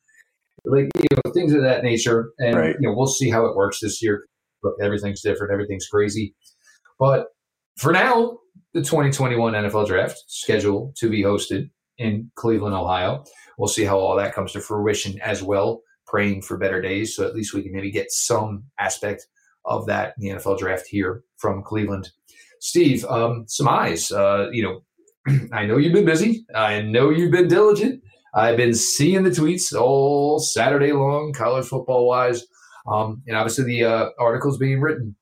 Like, 0.64 0.88
you 0.96 1.16
know, 1.16 1.32
things 1.32 1.52
of 1.52 1.62
that 1.62 1.84
nature. 1.84 2.30
And, 2.38 2.56
right. 2.56 2.76
you 2.80 2.88
know, 2.88 2.94
we'll 2.96 3.06
see 3.06 3.28
how 3.28 3.44
it 3.44 3.54
works 3.54 3.80
this 3.80 4.02
year. 4.02 4.24
But 4.62 4.72
everything's 4.80 5.20
different, 5.20 5.52
everything's 5.52 5.86
crazy. 5.86 6.34
But 6.98 7.26
for 7.76 7.92
now, 7.92 8.38
the 8.72 8.80
2021 8.80 9.52
NFL 9.52 9.88
draft 9.88 10.22
scheduled 10.26 10.96
to 10.96 11.10
be 11.10 11.22
hosted 11.22 11.68
in 11.98 12.30
Cleveland, 12.35 12.74
Ohio 12.74 13.24
we'll 13.56 13.68
see 13.68 13.85
how 13.85 13.98
all 13.98 14.16
that 14.16 14.35
comes 14.35 14.52
to 14.52 14.61
fruition 14.61 15.20
as 15.20 15.42
well. 15.42 15.82
Praying 16.06 16.42
for 16.42 16.56
better 16.56 16.80
days, 16.80 17.16
so 17.16 17.26
at 17.26 17.35
least 17.35 17.52
we 17.52 17.62
can 17.62 17.72
maybe 17.72 17.90
get 17.90 18.12
some 18.12 18.62
aspect 18.78 19.26
of 19.64 19.87
that 19.87 20.14
in 20.16 20.22
the 20.22 20.35
NFL 20.37 20.59
draft 20.59 20.87
here 20.87 21.24
from 21.37 21.64
Cleveland. 21.64 22.11
Steve, 22.61 23.04
um, 23.06 23.44
some 23.48 23.66
eyes. 23.66 24.12
Uh, 24.12 24.48
you 24.52 24.62
know, 24.62 25.37
I 25.52 25.66
know 25.66 25.78
you've 25.78 25.92
been 25.92 26.04
busy. 26.04 26.46
I 26.54 26.80
know 26.80 27.11
you've 27.11 27.32
been 27.32 27.48
diligent. 27.48 28.04
I've 28.35 28.56
been 28.56 28.74
seeing 28.74 29.24
the 29.24 29.30
tweets 29.30 29.74
all 29.74 30.38
Saturday 30.38 30.92
long, 30.92 31.32
college 31.32 31.66
football 31.66 32.06
wise, 32.06 32.46
um, 32.87 33.22
and 33.26 33.37
obviously 33.37 33.64
the 33.64 33.85
uh, 33.85 34.11
articles 34.20 34.59
being 34.59 34.80
written. 34.80 35.16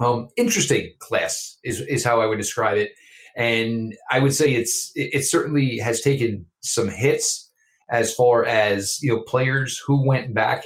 Um, 0.00 0.30
interesting 0.36 0.94
class 0.98 1.58
is 1.62 1.80
is 1.82 2.04
how 2.04 2.20
I 2.20 2.26
would 2.26 2.38
describe 2.38 2.76
it, 2.76 2.90
and 3.36 3.96
I 4.10 4.20
would 4.20 4.34
say 4.34 4.54
it's 4.54 4.92
it, 4.94 5.10
it 5.14 5.24
certainly 5.24 5.78
has 5.78 6.00
taken 6.00 6.46
some 6.60 6.88
hits 6.88 7.50
as 7.90 8.14
far 8.14 8.44
as 8.44 8.98
you 9.02 9.14
know 9.14 9.22
players 9.22 9.80
who 9.86 10.06
went 10.06 10.34
back. 10.34 10.64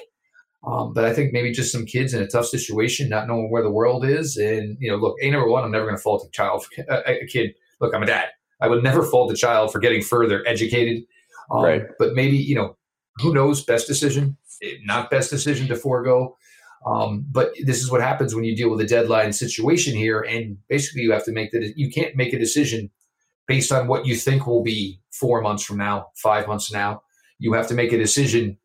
Um, 0.67 0.93
but 0.93 1.05
I 1.05 1.15
think 1.15 1.33
maybe 1.33 1.53
just 1.53 1.71
some 1.71 1.87
kids 1.87 2.13
in 2.13 2.21
a 2.21 2.27
tough 2.27 2.47
situation, 2.47 3.09
not 3.09 3.29
knowing 3.29 3.53
where 3.53 3.63
the 3.63 3.71
world 3.71 4.05
is, 4.05 4.37
and 4.37 4.77
you 4.81 4.91
know, 4.91 4.97
look, 4.97 5.17
a 5.23 5.31
number 5.31 5.49
one, 5.49 5.63
I'm 5.63 5.71
never 5.71 5.85
going 5.85 5.97
to 5.97 6.03
fault 6.03 6.27
a 6.27 6.31
child, 6.31 6.67
a, 6.89 7.23
a, 7.23 7.27
kid. 7.27 7.55
Look, 7.81 7.95
I'm 7.95 8.03
a 8.03 8.07
dad. 8.07 8.31
I 8.61 8.69
would 8.69 8.83
never 8.83 9.03
fault 9.05 9.31
a 9.31 9.37
child 9.37 9.71
for 9.71 9.79
getting 9.79 10.03
further 10.03 10.43
educated. 10.47 11.05
Um, 11.51 11.63
right. 11.63 11.83
But 11.99 12.15
maybe 12.15 12.37
you 12.37 12.57
know, 12.57 12.77
who 13.17 13.33
knows? 13.33 13.65
Best 13.65 13.87
decision, 13.87 14.37
not 14.83 15.11
best 15.11 15.31
decision 15.31 15.69
to 15.69 15.77
forego. 15.77 16.37
Um, 16.87 17.27
but 17.31 17.53
this 17.65 17.83
is 17.83 17.91
what 17.91 18.01
happens 18.01 18.35
when 18.35 18.45
you 18.45 18.55
deal 18.55 18.71
with 18.71 18.81
a 18.81 18.87
deadline 18.87 19.33
situation 19.33 19.97
here, 19.97 20.21
and 20.21 20.57
basically 20.69 21.03
you 21.03 21.13
have 21.13 21.25
to 21.25 21.33
make 21.33 21.51
that. 21.51 21.75
You 21.77 21.91
can't 21.91 22.15
make 22.15 22.33
a 22.33 22.39
decision 22.39 22.91
based 23.49 23.73
on 23.73 23.89
what 23.89 24.07
you 24.07 24.15
think 24.15 24.47
will 24.47 24.63
be 24.63 25.01
four 25.13 25.41
months 25.41 25.65
from 25.65 25.79
now, 25.79 26.09
five 26.17 26.47
months 26.47 26.69
from 26.69 26.79
now. 26.79 27.03
You 27.39 27.53
have 27.55 27.67
to 27.69 27.75
make 27.75 27.93
a 27.93 27.99
decision 27.99 28.59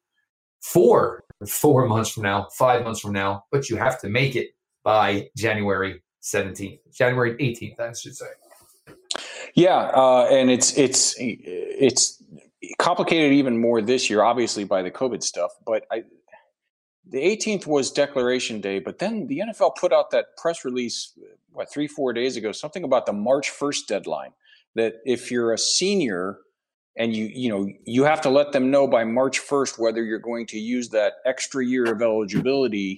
for 0.61 1.23
four 1.47 1.87
months 1.87 2.11
from 2.11 2.23
now, 2.23 2.47
five 2.57 2.83
months 2.83 2.99
from 2.99 3.13
now, 3.13 3.43
but 3.51 3.69
you 3.69 3.75
have 3.75 3.99
to 4.01 4.09
make 4.09 4.35
it 4.35 4.49
by 4.83 5.29
January 5.35 6.01
17th, 6.21 6.79
January 6.93 7.35
18th, 7.35 7.79
I 7.79 7.93
should 7.93 8.15
say. 8.15 8.27
Yeah, 9.55 9.77
uh, 9.77 10.27
and 10.31 10.49
it's 10.49 10.77
it's 10.77 11.15
it's 11.19 12.23
complicated 12.79 13.33
even 13.33 13.59
more 13.59 13.81
this 13.81 14.09
year, 14.09 14.23
obviously 14.23 14.63
by 14.63 14.81
the 14.81 14.91
COVID 14.91 15.23
stuff. 15.23 15.51
But 15.65 15.85
I, 15.91 16.03
the 17.11 17.19
18th 17.19 17.67
was 17.67 17.91
Declaration 17.91 18.61
Day, 18.61 18.79
but 18.79 18.99
then 18.99 19.27
the 19.27 19.39
NFL 19.39 19.75
put 19.75 19.91
out 19.91 20.11
that 20.11 20.37
press 20.37 20.63
release 20.63 21.13
what 21.51 21.71
three 21.71 21.87
four 21.87 22.13
days 22.13 22.37
ago, 22.37 22.51
something 22.51 22.83
about 22.83 23.05
the 23.05 23.13
March 23.13 23.51
1st 23.51 23.87
deadline 23.87 24.31
that 24.75 24.95
if 25.03 25.29
you're 25.29 25.51
a 25.51 25.57
senior 25.57 26.39
and 26.97 27.15
you 27.15 27.25
you 27.25 27.49
know 27.49 27.69
you 27.85 28.03
have 28.03 28.21
to 28.21 28.29
let 28.29 28.53
them 28.53 28.71
know 28.71 28.87
by 28.87 29.03
March 29.03 29.41
1st 29.41 29.77
whether 29.77 30.03
you're 30.03 30.19
going 30.19 30.45
to 30.47 30.57
use 30.57 30.89
that 30.89 31.13
extra 31.25 31.65
year 31.65 31.91
of 31.91 32.01
eligibility 32.01 32.97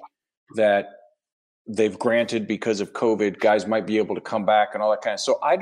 that 0.56 0.90
they've 1.68 1.98
granted 1.98 2.48
because 2.48 2.82
of 2.82 2.94
COVID. 2.94 3.40
Guys 3.40 3.66
might 3.66 3.88
be 3.88 3.98
able 3.98 4.16
to 4.16 4.22
come 4.22 4.46
back 4.46 4.70
and 4.74 4.84
all 4.84 4.92
that 4.92 5.02
kind 5.02 5.16
of. 5.16 5.20
So 5.20 5.40
I 5.42 5.58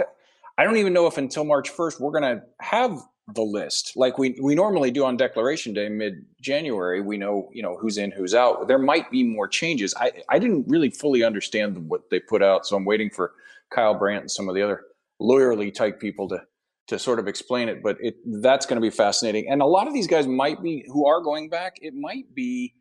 I 0.58 0.66
don't 0.66 0.78
even 0.78 0.92
know 0.92 1.08
if 1.08 1.18
until 1.18 1.46
March 1.46 1.72
1st 1.72 2.02
we're 2.02 2.20
going 2.20 2.38
to 2.38 2.44
have 2.60 3.02
the 3.34 3.41
list 3.41 3.94
like 3.96 4.17
we 4.17 4.38
we 4.41 4.56
normally 4.56 4.91
do 4.91 5.06
on 5.06 5.17
Declaration 5.17 5.74
Day 5.74 5.89
mid 5.89 6.26
January. 6.41 7.02
We 7.02 7.17
know 7.17 7.50
you 7.54 7.62
know 7.62 7.78
who's 7.78 7.98
in, 7.98 8.12
who's 8.12 8.34
out. 8.34 8.67
There 8.67 8.80
might 8.80 9.10
be 9.12 9.24
more 9.24 9.48
changes. 9.48 9.94
I 9.98 10.12
I 10.30 10.39
didn't 10.39 10.65
really 10.67 10.89
fully 10.89 11.24
understand 11.24 11.89
what 11.89 12.10
they 12.10 12.20
put 12.20 12.41
out, 12.41 12.65
so 12.65 12.76
I'm 12.76 12.86
waiting 12.86 13.10
for 13.10 13.34
Kyle 13.70 13.94
Brandt 13.94 14.22
and 14.22 14.32
some 14.32 14.50
of 14.50 14.56
the 14.56 14.62
other 14.62 14.84
lawyerly 15.22 15.74
type 15.74 16.00
people 16.00 16.28
to 16.30 16.44
to 16.88 17.00
sort 17.00 17.20
of 17.20 17.28
explain 17.28 17.70
it. 17.70 17.82
But 17.84 17.98
it 18.00 18.15
that's 18.41 18.65
going 18.65 18.78
to 18.78 18.82
be 18.82 18.89
fascinating. 18.89 19.50
And 19.50 19.62
a 19.62 19.65
lot 19.65 19.88
of 19.88 19.94
these 19.94 20.08
guys 20.08 20.28
might 20.28 20.62
be 20.62 20.86
who 20.88 21.08
are 21.08 21.22
going 21.22 21.50
back. 21.50 21.78
It 21.82 21.94
might 21.96 22.34
be. 22.34 22.76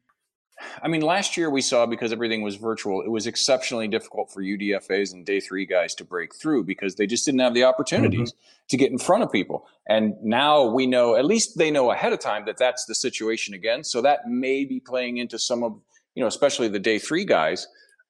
I 0.83 0.89
mean, 0.89 1.03
last 1.03 1.37
year 1.37 1.51
we 1.51 1.61
saw 1.61 1.87
because 1.87 2.13
everything 2.13 2.43
was 2.43 2.57
virtual, 2.57 3.03
it 3.03 3.11
was 3.11 3.27
exceptionally 3.27 3.89
difficult 3.89 4.33
for 4.33 4.43
UDFA's 4.43 5.13
and 5.13 5.25
day 5.25 5.41
three 5.41 5.67
guys 5.67 5.95
to 5.97 6.05
break 6.05 6.35
through 6.35 6.65
because 6.65 6.97
they 6.97 7.07
just 7.07 7.25
didn't 7.25 7.41
have 7.41 7.55
the 7.55 7.65
opportunities 7.65 8.33
mm-hmm. 8.33 8.67
to 8.69 8.77
get 8.77 8.91
in 8.91 8.99
front 8.99 9.23
of 9.23 9.33
people. 9.33 9.67
And 9.89 10.15
now 10.23 10.65
we 10.65 10.87
know, 10.87 11.17
at 11.17 11.25
least 11.25 11.59
they 11.59 11.71
know 11.71 11.91
ahead 11.91 12.13
of 12.13 12.21
time 12.21 12.45
that 12.47 12.57
that's 12.59 12.85
the 12.85 12.95
situation 12.95 13.55
again. 13.55 13.85
So 13.85 14.03
that 14.03 14.29
may 14.29 14.65
be 14.65 14.81
playing 14.81 15.19
into 15.19 15.39
some 15.39 15.63
of, 15.63 15.81
you 16.15 16.23
know, 16.23 16.29
especially 16.29 16.69
the 16.69 16.79
day 16.79 16.99
three 16.99 17.25
guys 17.25 17.67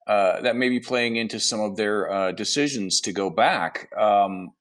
uh, 0.06 0.40
that 0.40 0.56
may 0.56 0.68
be 0.68 0.80
playing 0.80 1.16
into 1.16 1.38
some 1.38 1.60
of 1.60 1.76
their 1.76 2.10
uh, 2.10 2.32
decisions 2.32 3.00
to 3.02 3.12
go 3.12 3.30
back. 3.30 3.88
Um, 3.96 4.52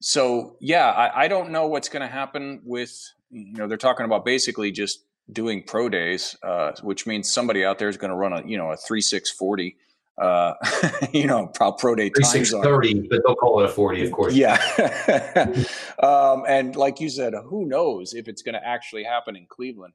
so 0.00 0.56
yeah, 0.60 0.90
I, 0.90 1.24
I, 1.24 1.28
don't 1.28 1.50
know 1.50 1.66
what's 1.66 1.88
going 1.88 2.02
to 2.02 2.12
happen 2.12 2.60
with 2.64 2.96
you 3.30 3.54
know 3.54 3.66
they're 3.66 3.76
talking 3.76 4.06
about 4.06 4.24
basically 4.24 4.70
just 4.70 5.04
doing 5.32 5.62
pro 5.62 5.88
days, 5.88 6.36
uh, 6.42 6.72
which 6.82 7.06
means 7.06 7.32
somebody 7.32 7.64
out 7.64 7.78
there 7.78 7.88
is 7.88 7.96
going 7.96 8.10
to 8.10 8.16
run 8.16 8.32
a 8.32 8.46
you 8.46 8.56
know 8.56 8.72
a 8.72 8.76
three 8.76 9.00
six 9.00 9.30
forty. 9.30 9.76
Uh, 10.20 10.54
you 11.12 11.26
know, 11.26 11.46
pro, 11.46 11.70
pro 11.70 11.94
day 11.94 12.10
time 12.10 12.44
zone. 12.44 12.62
thirty, 12.62 13.06
but 13.08 13.20
they'll 13.24 13.36
call 13.36 13.60
it 13.60 13.66
a 13.66 13.68
forty, 13.68 14.04
of 14.04 14.10
course. 14.10 14.34
Yeah, 14.34 14.56
um, 16.02 16.44
and 16.48 16.74
like 16.74 17.00
you 17.00 17.08
said, 17.08 17.34
who 17.44 17.66
knows 17.66 18.14
if 18.14 18.26
it's 18.26 18.42
going 18.42 18.54
to 18.54 18.66
actually 18.66 19.04
happen 19.04 19.36
in 19.36 19.46
Cleveland, 19.48 19.94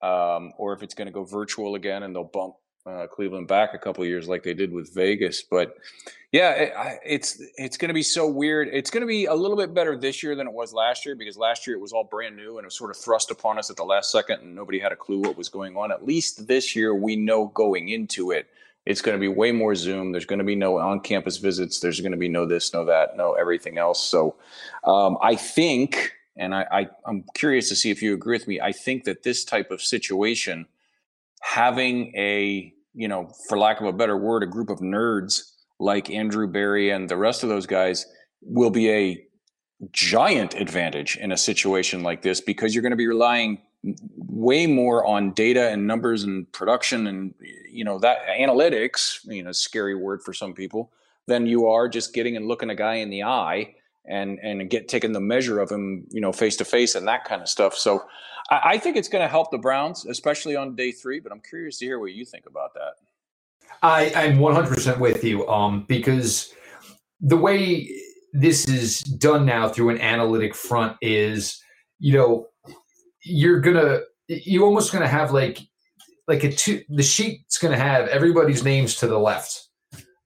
um, 0.00 0.52
or 0.58 0.74
if 0.74 0.82
it's 0.82 0.94
going 0.94 1.06
to 1.06 1.12
go 1.12 1.24
virtual 1.24 1.74
again, 1.74 2.04
and 2.04 2.14
they'll 2.14 2.24
bump 2.24 2.54
uh, 2.86 3.06
Cleveland 3.06 3.48
back 3.48 3.74
a 3.74 3.78
couple 3.78 4.04
years 4.04 4.28
like 4.28 4.42
they 4.42 4.54
did 4.54 4.72
with 4.72 4.92
Vegas. 4.94 5.42
But 5.42 5.76
yeah, 6.32 6.50
it, 6.50 6.72
it's 7.04 7.42
it's 7.56 7.76
going 7.76 7.88
to 7.88 7.94
be 7.94 8.02
so 8.02 8.28
weird. 8.28 8.68
It's 8.72 8.90
going 8.90 9.02
to 9.02 9.06
be 9.06 9.26
a 9.26 9.34
little 9.34 9.56
bit 9.56 9.72
better 9.72 9.96
this 9.96 10.22
year 10.22 10.34
than 10.34 10.46
it 10.46 10.52
was 10.52 10.72
last 10.72 11.06
year 11.06 11.14
because 11.14 11.36
last 11.36 11.66
year 11.66 11.76
it 11.76 11.80
was 11.80 11.92
all 11.92 12.04
brand 12.04 12.36
new 12.36 12.58
and 12.58 12.64
it 12.64 12.66
was 12.66 12.74
sort 12.74 12.90
of 12.90 12.96
thrust 12.96 13.30
upon 13.30 13.58
us 13.58 13.70
at 13.70 13.76
the 13.76 13.84
last 13.84 14.10
second 14.10 14.40
and 14.40 14.54
nobody 14.54 14.78
had 14.78 14.92
a 14.92 14.96
clue 14.96 15.20
what 15.20 15.36
was 15.36 15.48
going 15.48 15.76
on. 15.76 15.92
At 15.92 16.04
least 16.04 16.46
this 16.46 16.76
year 16.76 16.94
we 16.94 17.16
know 17.16 17.46
going 17.46 17.88
into 17.88 18.32
it. 18.32 18.48
It's 18.84 19.00
going 19.00 19.16
to 19.16 19.20
be 19.20 19.28
way 19.28 19.50
more 19.50 19.74
Zoom. 19.74 20.12
There's 20.12 20.26
going 20.26 20.40
to 20.40 20.44
be 20.44 20.56
no 20.56 20.78
on-campus 20.78 21.38
visits. 21.38 21.80
There's 21.80 22.00
going 22.00 22.12
to 22.12 22.18
be 22.18 22.28
no 22.28 22.44
this, 22.44 22.74
no 22.74 22.84
that, 22.84 23.16
no 23.16 23.32
everything 23.32 23.78
else. 23.78 24.04
So 24.04 24.36
um, 24.84 25.16
I 25.22 25.36
think, 25.36 26.12
and 26.36 26.54
I, 26.54 26.66
I 26.70 26.88
I'm 27.06 27.24
curious 27.34 27.70
to 27.70 27.76
see 27.76 27.90
if 27.90 28.02
you 28.02 28.12
agree 28.12 28.36
with 28.36 28.46
me. 28.46 28.60
I 28.60 28.72
think 28.72 29.04
that 29.04 29.22
this 29.22 29.42
type 29.42 29.70
of 29.70 29.80
situation 29.80 30.66
having 31.40 32.12
a 32.16 32.73
you 32.94 33.08
know 33.08 33.30
for 33.48 33.58
lack 33.58 33.80
of 33.80 33.86
a 33.86 33.92
better 33.92 34.16
word 34.16 34.42
a 34.42 34.46
group 34.46 34.70
of 34.70 34.78
nerds 34.78 35.52
like 35.78 36.10
andrew 36.10 36.46
berry 36.46 36.90
and 36.90 37.08
the 37.08 37.16
rest 37.16 37.42
of 37.42 37.48
those 37.48 37.66
guys 37.66 38.06
will 38.42 38.70
be 38.70 38.90
a 38.90 39.26
giant 39.90 40.54
advantage 40.54 41.16
in 41.16 41.32
a 41.32 41.36
situation 41.36 42.02
like 42.02 42.22
this 42.22 42.40
because 42.40 42.74
you're 42.74 42.82
going 42.82 42.90
to 42.90 42.96
be 42.96 43.06
relying 43.06 43.60
way 44.16 44.66
more 44.66 45.04
on 45.04 45.32
data 45.32 45.68
and 45.70 45.86
numbers 45.86 46.22
and 46.22 46.50
production 46.52 47.06
and 47.06 47.34
you 47.70 47.84
know 47.84 47.98
that 47.98 48.18
analytics 48.28 49.18
you 49.24 49.42
know 49.42 49.52
scary 49.52 49.94
word 49.94 50.22
for 50.22 50.32
some 50.32 50.54
people 50.54 50.90
than 51.26 51.46
you 51.46 51.66
are 51.66 51.88
just 51.88 52.14
getting 52.14 52.36
and 52.36 52.46
looking 52.46 52.70
a 52.70 52.74
guy 52.74 52.94
in 52.94 53.10
the 53.10 53.22
eye 53.22 53.74
and 54.06 54.38
and 54.40 54.68
get 54.70 54.88
taking 54.88 55.12
the 55.12 55.20
measure 55.20 55.60
of 55.60 55.70
him 55.70 56.06
you 56.10 56.20
know 56.20 56.32
face 56.32 56.56
to 56.56 56.64
face 56.64 56.94
and 56.94 57.08
that 57.08 57.24
kind 57.24 57.42
of 57.42 57.48
stuff 57.48 57.74
so 57.74 58.04
I, 58.50 58.60
I 58.64 58.78
think 58.78 58.96
it's 58.96 59.08
going 59.08 59.22
to 59.22 59.28
help 59.28 59.50
the 59.50 59.58
Browns, 59.58 60.06
especially 60.06 60.56
on 60.56 60.74
day 60.74 60.92
three. 60.92 61.20
But 61.20 61.32
I'm 61.32 61.40
curious 61.40 61.78
to 61.78 61.84
hear 61.84 61.98
what 61.98 62.12
you 62.12 62.24
think 62.24 62.46
about 62.46 62.74
that. 62.74 62.94
I, 63.82 64.12
I'm 64.14 64.38
100% 64.38 64.98
with 64.98 65.24
you 65.24 65.46
um, 65.48 65.84
because 65.88 66.52
the 67.20 67.36
way 67.36 67.90
this 68.32 68.68
is 68.68 69.00
done 69.00 69.46
now 69.46 69.68
through 69.68 69.90
an 69.90 70.00
analytic 70.00 70.54
front 70.54 70.96
is, 71.00 71.62
you 71.98 72.12
know, 72.12 72.46
you're 73.22 73.60
gonna, 73.60 74.00
you're 74.28 74.64
almost 74.64 74.92
gonna 74.92 75.08
have 75.08 75.32
like 75.32 75.60
like 76.26 76.44
a 76.44 76.50
two, 76.50 76.82
the 76.88 77.02
sheet's 77.02 77.58
to 77.58 77.76
have 77.76 78.08
everybody's 78.08 78.64
names 78.64 78.96
to 78.96 79.06
the 79.06 79.18
left, 79.18 79.68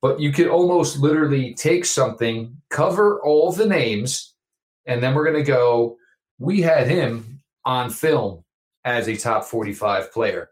but 0.00 0.20
you 0.20 0.32
could 0.32 0.48
almost 0.48 0.98
literally 0.98 1.54
take 1.54 1.84
something, 1.84 2.56
cover 2.70 3.20
all 3.22 3.52
the 3.52 3.66
names, 3.66 4.34
and 4.86 5.02
then 5.02 5.14
we're 5.14 5.24
going 5.24 5.44
to 5.44 5.52
go. 5.52 5.96
We 6.38 6.60
had 6.60 6.86
him 6.86 7.42
on 7.64 7.90
film 7.90 8.44
as 8.84 9.08
a 9.08 9.16
top 9.16 9.44
45 9.44 10.12
player. 10.12 10.50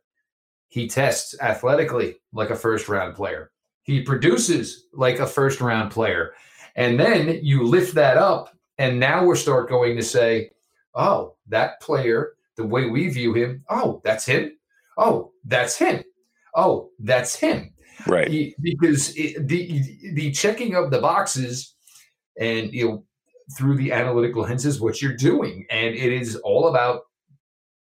He 0.69 0.89
tests 0.89 1.35
athletically 1.41 2.17
like 2.33 2.51
a 2.51 2.57
first 2.57 2.89
round 2.89 3.15
player. 3.15 3.53
He 3.83 4.03
produces 4.03 4.87
like 4.93 5.21
a 5.21 5.27
first 5.27 5.61
round 5.61 5.93
player. 5.93 6.35
And 6.75 6.99
then 6.99 7.41
you 7.43 7.63
lift 7.63 7.95
that 7.95 8.17
up, 8.17 8.55
and 8.79 9.01
now 9.01 9.25
we're 9.25 9.37
start 9.37 9.69
going 9.69 9.97
to 9.97 10.03
say, 10.03 10.51
oh, 10.95 11.37
that 11.49 11.81
player, 11.81 12.35
the 12.57 12.67
way 12.67 12.91
we 12.91 13.09
view 13.09 13.33
him, 13.33 13.65
oh, 13.71 14.03
that's 14.05 14.27
him. 14.27 14.53
Oh, 14.99 15.33
that's 15.45 15.77
him. 15.77 16.03
Oh, 16.55 16.91
that's 16.99 17.37
him. 17.37 17.73
Right. 18.07 18.29
He, 18.29 18.55
because 18.61 19.17
it, 19.17 19.49
the 19.49 19.83
the 20.15 20.31
checking 20.33 20.75
of 20.75 20.91
the 20.91 21.01
boxes 21.01 21.75
and 22.39 22.73
you 22.73 22.89
know 22.89 23.05
through 23.57 23.77
the 23.77 23.93
analytical 23.93 24.43
lenses 24.43 24.81
what 24.81 25.01
you're 25.01 25.17
doing 25.17 25.65
and 25.71 25.95
it 25.95 26.13
is 26.13 26.37
all 26.37 26.69
about 26.69 27.03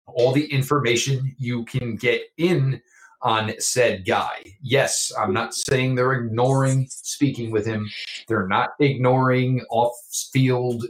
all 0.06 0.32
the 0.32 0.44
information 0.52 1.34
you 1.38 1.64
can 1.64 1.96
get 1.96 2.22
in 2.36 2.80
on 3.22 3.58
said 3.58 4.04
guy. 4.04 4.44
Yes, 4.60 5.10
I'm 5.18 5.32
not 5.32 5.54
saying 5.54 5.94
they're 5.94 6.12
ignoring 6.12 6.86
speaking 6.90 7.50
with 7.50 7.66
him. 7.66 7.90
They're 8.28 8.46
not 8.46 8.70
ignoring 8.80 9.64
off 9.70 9.94
field. 10.32 10.84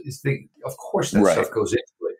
Of 0.65 0.77
course, 0.77 1.11
that 1.11 1.21
right. 1.21 1.33
stuff 1.33 1.51
goes 1.51 1.71
into 1.71 2.11
it. 2.11 2.17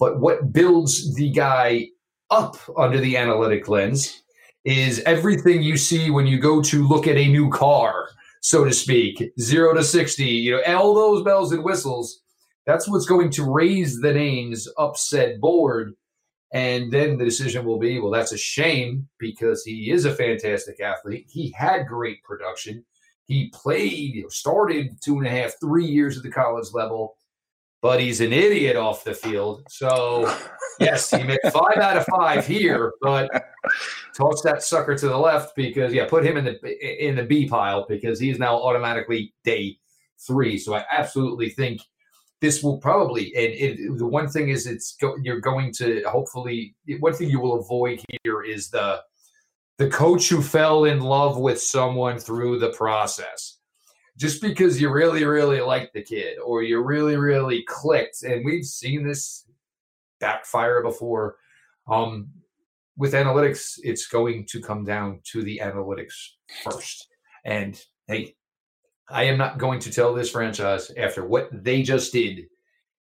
But 0.00 0.18
what 0.18 0.52
builds 0.52 1.14
the 1.14 1.30
guy 1.30 1.88
up 2.30 2.56
under 2.76 2.98
the 2.98 3.16
analytic 3.16 3.68
lens 3.68 4.22
is 4.64 5.00
everything 5.00 5.62
you 5.62 5.76
see 5.76 6.10
when 6.10 6.26
you 6.26 6.38
go 6.38 6.62
to 6.62 6.86
look 6.86 7.06
at 7.06 7.16
a 7.16 7.28
new 7.28 7.50
car, 7.50 8.08
so 8.40 8.64
to 8.64 8.72
speak, 8.72 9.32
zero 9.40 9.74
to 9.74 9.82
60, 9.82 10.24
you 10.24 10.52
know, 10.52 10.74
all 10.74 10.94
those 10.94 11.24
bells 11.24 11.52
and 11.52 11.64
whistles. 11.64 12.20
That's 12.66 12.88
what's 12.88 13.06
going 13.06 13.30
to 13.30 13.50
raise 13.50 14.00
the 14.00 14.12
names 14.12 14.68
up 14.78 14.96
said 14.96 15.40
board 15.40 15.94
and 16.52 16.92
then 16.92 17.16
the 17.16 17.24
decision 17.24 17.64
will 17.64 17.78
be, 17.78 17.98
well, 17.98 18.10
that's 18.10 18.32
a 18.32 18.38
shame 18.38 19.08
because 19.18 19.64
he 19.64 19.90
is 19.90 20.04
a 20.04 20.14
fantastic 20.14 20.80
athlete. 20.80 21.26
He 21.30 21.50
had 21.56 21.86
great 21.86 22.22
production. 22.22 22.84
He 23.24 23.50
played, 23.54 24.24
started 24.28 25.00
two 25.02 25.16
and 25.16 25.26
a 25.26 25.30
half, 25.30 25.54
three 25.60 25.86
years 25.86 26.18
at 26.18 26.22
the 26.22 26.30
college 26.30 26.68
level, 26.74 27.16
but 27.82 28.00
he's 28.00 28.20
an 28.20 28.32
idiot 28.32 28.76
off 28.76 29.04
the 29.04 29.12
field. 29.12 29.64
So, 29.68 30.32
yes, 30.80 31.10
he 31.10 31.22
made 31.24 31.40
five 31.52 31.78
out 31.78 31.96
of 31.96 32.06
five 32.06 32.46
here, 32.46 32.94
but 33.02 33.28
toss 34.16 34.40
that 34.42 34.62
sucker 34.62 34.96
to 34.96 35.08
the 35.08 35.18
left 35.18 35.54
because, 35.56 35.92
yeah, 35.92 36.06
put 36.08 36.24
him 36.24 36.36
in 36.36 36.44
the 36.44 37.06
in 37.06 37.16
the 37.16 37.24
B 37.24 37.48
pile 37.48 37.84
because 37.88 38.20
he's 38.20 38.38
now 38.38 38.54
automatically 38.54 39.34
day 39.44 39.78
three. 40.26 40.58
So 40.58 40.74
I 40.74 40.84
absolutely 40.90 41.50
think 41.50 41.82
this 42.40 42.62
will 42.62 42.78
probably 42.78 43.34
and 43.34 43.52
it, 43.52 43.98
the 43.98 44.06
one 44.06 44.28
thing 44.28 44.48
is 44.48 44.66
it's 44.66 44.96
go, 44.96 45.16
you're 45.22 45.40
going 45.40 45.72
to 45.74 46.02
hopefully 46.08 46.74
one 47.00 47.12
thing 47.14 47.30
you 47.30 47.40
will 47.40 47.60
avoid 47.60 48.02
here 48.22 48.42
is 48.42 48.68
the 48.70 49.00
the 49.78 49.88
coach 49.88 50.28
who 50.28 50.42
fell 50.42 50.84
in 50.84 51.00
love 51.00 51.38
with 51.38 51.60
someone 51.60 52.18
through 52.18 52.58
the 52.58 52.70
process 52.70 53.58
just 54.16 54.42
because 54.42 54.80
you 54.80 54.90
really 54.90 55.24
really 55.24 55.60
like 55.60 55.92
the 55.92 56.02
kid 56.02 56.38
or 56.44 56.62
you 56.62 56.80
really 56.80 57.16
really 57.16 57.64
clicked 57.66 58.22
and 58.22 58.44
we've 58.44 58.64
seen 58.64 59.06
this 59.06 59.46
backfire 60.20 60.82
before 60.82 61.36
um 61.90 62.28
with 62.96 63.14
analytics 63.14 63.78
it's 63.82 64.06
going 64.06 64.46
to 64.46 64.60
come 64.60 64.84
down 64.84 65.20
to 65.24 65.42
the 65.42 65.60
analytics 65.62 66.14
first 66.62 67.08
and 67.44 67.82
hey 68.06 68.34
I 69.12 69.24
am 69.24 69.36
not 69.36 69.58
going 69.58 69.78
to 69.80 69.92
tell 69.92 70.14
this 70.14 70.30
franchise 70.30 70.90
after 70.96 71.26
what 71.26 71.50
they 71.52 71.82
just 71.82 72.12
did 72.12 72.46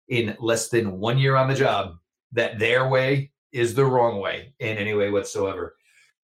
in 0.10 0.36
less 0.42 0.68
than 0.68 1.00
one 1.00 1.18
year 1.18 1.38
on 1.38 1.48
the 1.48 1.56
job 1.56 1.96
that 2.34 2.60
their 2.60 2.90
way 2.90 3.32
is 3.54 3.74
the 3.74 3.86
wrong 3.86 4.20
way 4.20 4.54
in 4.60 4.78
any 4.78 4.94
way 4.94 5.10
whatsoever. 5.10 5.76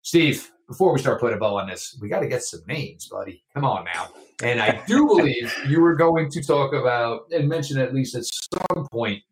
Steve, 0.02 0.52
before 0.70 0.94
we 0.94 1.00
start 1.00 1.20
putting 1.20 1.36
a 1.36 1.40
bow 1.40 1.58
on 1.58 1.68
this, 1.68 1.98
we 2.00 2.08
got 2.08 2.20
to 2.20 2.28
get 2.28 2.44
some 2.44 2.62
names, 2.68 3.08
buddy. 3.08 3.44
Come 3.56 3.66
on 3.66 3.86
now. 3.86 4.10
And 4.44 4.62
I 4.62 4.82
do 4.86 5.08
believe 5.08 5.52
you 5.68 5.82
were 5.82 5.96
going 5.96 6.30
to 6.30 6.44
talk 6.44 6.74
about 6.74 7.24
and 7.32 7.50
mention 7.50 7.80
at 7.80 7.92
least 7.94 8.16
at 8.16 8.24
some 8.26 8.88
point 8.92 9.24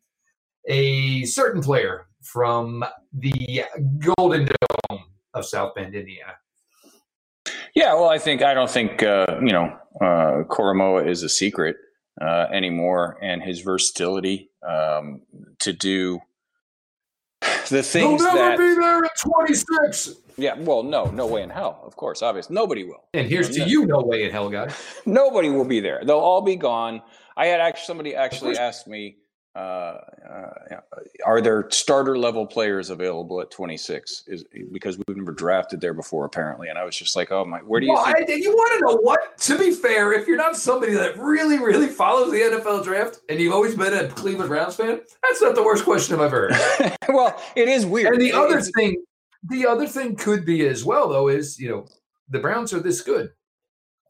a 0.68 1.24
certain 1.26 1.62
player 1.62 2.08
from 2.24 2.84
the 3.14 3.64
Golden 4.00 4.50
Dome 4.90 5.04
of 5.36 5.46
South 5.46 5.76
Bend, 5.76 5.94
Indiana. 5.94 6.34
Yeah, 7.76 7.94
well, 7.94 8.10
I 8.10 8.18
think 8.18 8.42
I 8.42 8.56
don't 8.56 8.70
think 8.70 9.04
uh, 9.04 9.38
you 9.40 9.54
know 9.54 9.78
uh, 10.02 10.44
Koramoah 10.50 11.08
is 11.08 11.22
a 11.22 11.30
secret 11.30 11.76
uh, 12.20 12.48
anymore, 12.52 13.20
and 13.22 13.44
his 13.44 13.62
versatility 13.62 14.50
um, 14.68 15.22
to 15.60 15.72
do 15.72 16.20
the 17.70 17.84
things 17.84 18.22
He'll 18.22 18.34
never 18.34 18.38
that 18.38 18.58
be 18.58 18.82
there 18.82 19.06
at 19.06 19.12
26. 19.20 20.16
Yeah, 20.38 20.56
well, 20.60 20.84
no, 20.84 21.06
no 21.06 21.26
way 21.26 21.42
in 21.42 21.50
hell. 21.50 21.82
Of 21.84 21.96
course, 21.96 22.22
obvious. 22.22 22.50
Nobody 22.50 22.84
will. 22.84 23.04
And 23.14 23.28
here's 23.28 23.50
to 23.52 23.68
you, 23.68 23.86
no 23.86 24.02
way 24.02 24.26
in 24.26 24.32
hell, 24.32 24.50
guys. 24.50 24.76
Nobody 25.06 25.50
will 25.50 25.66
be 25.66 25.80
there. 25.80 26.02
They'll 26.06 26.20
all 26.20 26.42
be 26.42 26.56
gone. 26.56 27.02
I 27.36 27.48
had 27.48 27.60
actually 27.60 27.86
somebody 27.86 28.16
actually 28.16 28.58
asked 28.58 28.88
me 28.88 29.18
uh, 29.58 30.00
uh, 30.30 30.80
are 31.26 31.42
there 31.42 31.68
starter 31.72 32.16
level 32.16 32.46
players 32.46 32.92
available 32.92 33.42
at 33.42 33.50
26? 33.50 34.26
Is 34.28 34.46
because 34.72 35.00
we've 35.00 35.18
never 35.18 35.32
drafted 35.32 35.82
there 35.82 35.96
before, 35.96 36.26
apparently. 36.26 36.68
And 36.68 36.78
I 36.78 36.84
was 36.84 36.96
just 36.96 37.16
like, 37.16 37.32
oh 37.32 37.44
my, 37.44 37.60
where 37.60 37.80
do 37.80 37.88
you? 37.88 37.94
Well, 37.94 38.06
I, 38.06 38.24
you 38.28 38.52
want 38.52 38.80
to 38.80 38.86
know 38.86 38.98
what? 39.02 39.36
To 39.40 39.58
be 39.58 39.72
fair, 39.72 40.14
if 40.14 40.28
you're 40.28 40.38
not 40.38 40.56
somebody 40.56 40.94
that 40.94 41.18
really, 41.18 41.58
really 41.58 41.88
follows 41.88 42.32
the 42.32 42.38
NFL 42.38 42.84
draft 42.84 43.22
and 43.30 43.40
you've 43.40 43.54
always 43.54 43.74
been 43.74 43.94
a 43.94 44.08
Cleveland 44.10 44.50
Browns 44.50 44.76
fan, 44.76 45.02
that's 45.24 45.42
not 45.42 45.56
the 45.56 45.64
worst 45.64 45.84
question 45.84 46.14
I've 46.14 46.22
ever 46.22 46.54
heard. 46.54 46.96
well, 47.10 47.42
it 47.56 47.68
is 47.68 47.84
weird. 47.84 48.14
And 48.14 48.22
the 48.22 48.34
other 48.34 48.62
thing, 48.62 49.04
the 49.50 49.66
other 49.66 49.88
thing 49.88 50.16
could 50.16 50.46
be 50.46 50.68
as 50.68 50.86
well, 50.86 51.10
though, 51.10 51.30
is 51.30 51.60
you 51.60 51.70
know 51.70 51.88
the 52.30 52.40
Browns 52.40 52.74
are 52.74 52.80
this 52.80 53.02
good. 53.02 53.32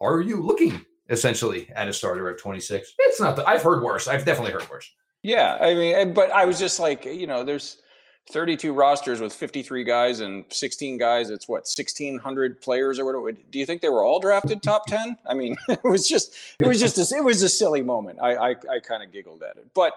Are 0.02 0.20
you 0.20 0.42
looking 0.44 0.86
essentially 1.10 1.70
at 1.74 1.88
a 1.88 1.94
starter 1.94 2.30
at 2.30 2.38
26? 2.38 2.96
It's 3.00 3.22
not. 3.22 3.38
The, 3.38 3.48
I've 3.48 3.64
heard 3.64 3.82
worse. 3.82 4.10
I've 4.10 4.26
definitely 4.26 4.52
heard 4.52 4.70
worse. 4.70 4.92
Yeah, 5.24 5.58
I 5.60 5.74
mean, 5.74 6.14
but 6.14 6.32
I 6.32 6.46
was 6.46 6.60
just 6.60 6.80
like, 6.80 7.06
you 7.06 7.28
know, 7.28 7.44
there's 7.44 7.78
32 8.32 8.74
rosters 8.74 9.22
with 9.22 9.34
53 9.34 9.84
guys 9.84 10.20
and 10.20 10.46
16 10.50 10.98
guys. 10.98 11.30
It's 11.30 11.48
what 11.48 11.62
1,600 11.62 12.62
players 12.62 13.00
or 13.00 13.06
whatever. 13.06 13.32
Do 13.32 13.60
you 13.60 13.66
think 13.66 13.82
they 13.82 13.90
were 13.90 14.04
all 14.04 14.20
drafted 14.20 14.62
top 14.62 14.86
10? 14.88 15.18
I 15.26 15.34
mean, 15.34 15.58
it 15.70 15.84
was 15.84 16.08
just, 16.08 16.36
it 16.60 16.68
was 16.68 16.80
just, 16.80 16.98
a, 16.98 17.16
it 17.16 17.24
was 17.24 17.42
a 17.44 17.50
silly 17.50 17.82
moment. 17.82 18.20
I, 18.22 18.36
I, 18.36 18.50
I 18.50 18.80
kind 18.86 19.04
of 19.04 19.12
giggled 19.12 19.44
at 19.44 19.58
it, 19.58 19.68
but 19.74 19.94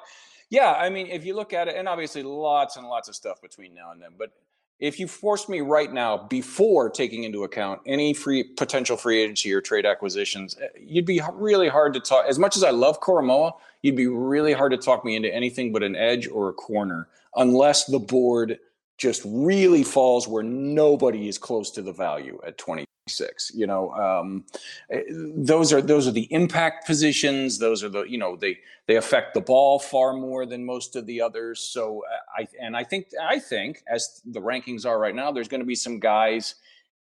yeah, 0.49 0.73
I 0.73 0.91
mean, 0.91 1.07
if 1.07 1.25
you 1.25 1.35
look 1.35 1.53
at 1.53 1.69
it, 1.69 1.77
and 1.77 1.89
obviously 1.89 2.25
lots 2.25 2.77
and 2.77 2.87
lots 2.87 3.09
of 3.09 3.15
stuff 3.15 3.41
between 3.41 3.73
now 3.73 3.93
and 3.93 4.03
then, 4.03 4.11
but 4.19 4.33
if 4.81 4.99
you 4.99 5.07
forced 5.07 5.49
me 5.49 5.61
right 5.61 5.93
now 5.93 6.17
before 6.17 6.89
taking 6.89 7.25
into 7.25 7.45
account 7.45 7.81
any 7.87 8.15
free 8.15 8.43
potential 8.43 8.97
free 8.97 9.23
agency 9.23 9.53
or 9.53 9.61
trade 9.61 9.87
acquisitions 9.87 10.57
eh, 10.61 10.69
you'd 10.81 11.07
be 11.07 11.21
really 11.35 11.69
hard 11.69 11.95
to 11.95 12.01
talk 12.01 12.25
as 12.27 12.39
much 12.39 12.57
as 12.57 12.65
i 12.65 12.71
love 12.71 13.01
Koramoah, 13.01 13.53
you'd 13.83 13.97
be 13.97 14.07
really 14.07 14.53
hard 14.53 14.73
to 14.73 14.79
talk 14.79 15.05
me 15.05 15.15
into 15.15 15.33
anything 15.33 15.73
but 15.73 15.83
an 15.83 15.95
edge 15.95 16.27
or 16.29 16.49
a 16.49 16.53
corner 16.53 17.09
unless 17.37 17.85
the 17.85 17.99
board 17.99 18.59
just 18.99 19.23
really 19.25 19.83
falls 19.83 20.27
where 20.27 20.43
nobody 20.43 21.29
is 21.29 21.39
close 21.39 21.71
to 21.71 21.83
the 21.83 21.93
value 21.93 22.41
at 22.47 22.59
20 22.59 22.85
six. 23.11 23.53
You 23.55 23.67
know, 23.67 23.93
um, 23.93 24.45
eh, 24.91 25.03
those 25.09 25.73
are 25.73 25.83
those 25.83 26.09
are 26.09 26.13
the 26.13 26.29
impact 26.33 26.87
positions. 26.87 27.59
Those 27.59 27.85
are 27.85 27.89
the 27.89 28.03
you 28.03 28.19
know 28.19 28.37
they 28.37 28.59
they 28.87 28.97
affect 28.97 29.35
the 29.35 29.41
ball 29.41 29.79
far 29.79 30.13
more 30.13 30.47
than 30.47 30.65
most 30.65 30.97
of 30.97 31.07
the 31.07 31.21
others. 31.21 31.61
So 31.61 32.03
uh, 32.11 32.41
I 32.43 32.49
and 32.61 32.77
I 32.77 32.85
think 32.85 33.09
I 33.23 33.39
think 33.39 33.83
as 33.87 34.23
the 34.25 34.41
rankings 34.41 34.87
are 34.87 34.99
right 34.99 35.15
now, 35.15 35.31
there's 35.33 35.49
going 35.49 35.61
to 35.61 35.67
be 35.67 35.75
some 35.75 35.99
guys 36.01 36.55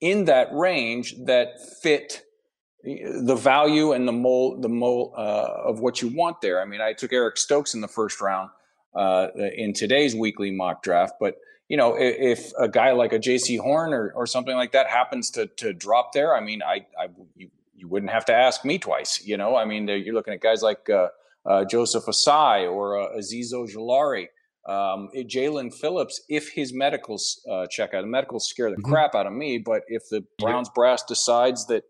in 0.01 0.27
that 0.27 0.49
range 0.53 1.17
that 1.25 1.61
fit 1.83 2.25
the 2.85 3.35
value 3.35 3.93
and 3.93 4.07
the 4.07 4.12
mold 4.12 4.62
the 4.62 4.68
mold 4.68 5.14
uh, 5.16 5.49
of 5.64 5.81
what 5.81 6.03
you 6.03 6.09
want 6.09 6.41
there. 6.41 6.61
I 6.61 6.64
mean, 6.64 6.81
I 6.81 6.93
took 6.93 7.12
Eric 7.12 7.39
Stokes 7.39 7.74
in 7.74 7.81
the 7.81 7.89
first 7.89 8.20
round 8.20 8.51
uh, 8.95 9.28
in 9.57 9.72
today's 9.72 10.14
weekly 10.14 10.51
mock 10.51 10.83
draft, 10.83 11.14
but 11.18 11.39
you 11.69 11.77
know, 11.77 11.95
if, 11.97 12.39
if, 12.39 12.53
a 12.59 12.69
guy 12.69 12.93
like 12.93 13.12
a 13.12 13.19
Jaycee 13.19 13.59
Horn 13.59 13.95
or, 13.95 14.12
or 14.15 14.27
something 14.27 14.55
like 14.55 14.73
that 14.73 14.87
happens 14.87 15.31
to 15.31 15.47
to 15.47 15.73
drop 15.73 16.12
there, 16.12 16.37
I 16.37 16.41
mean, 16.41 16.62
I, 16.62 16.87
I 16.99 17.09
you, 17.37 17.51
you 17.75 17.89
wouldn't 17.89 18.12
have 18.12 18.25
to 18.27 18.35
ask 18.35 18.65
me 18.65 18.79
twice. 18.79 19.25
You 19.25 19.37
know, 19.37 19.57
I 19.57 19.65
mean, 19.65 19.89
you're 19.89 20.15
looking 20.15 20.35
at 20.35 20.41
guys 20.41 20.62
like 20.62 20.89
uh, 20.91 21.09
uh, 21.47 21.65
Joseph 21.65 22.05
Ossai 22.05 22.71
or 22.71 23.01
uh, 23.01 23.19
Azeez 23.19 23.53
Ojulari, 23.53 24.29
um, 24.67 25.09
Jaelan 25.15 25.73
Phillips. 25.73 26.23
If 26.29 26.51
his 26.51 26.73
medicals 26.73 27.41
uh, 27.51 27.67
check 27.67 27.95
out, 27.95 28.03
the 28.03 28.09
medicals 28.09 28.49
scare 28.49 28.71
the 28.71 28.77
mm-hmm. 28.77 28.91
crap 28.91 29.15
out 29.15 29.27
of 29.27 29.33
me. 29.33 29.59
But 29.59 29.83
if 29.89 30.09
the 30.11 30.25
Browns 30.39 30.69
brass 30.75 31.03
decides 31.03 31.67
that 31.67 31.85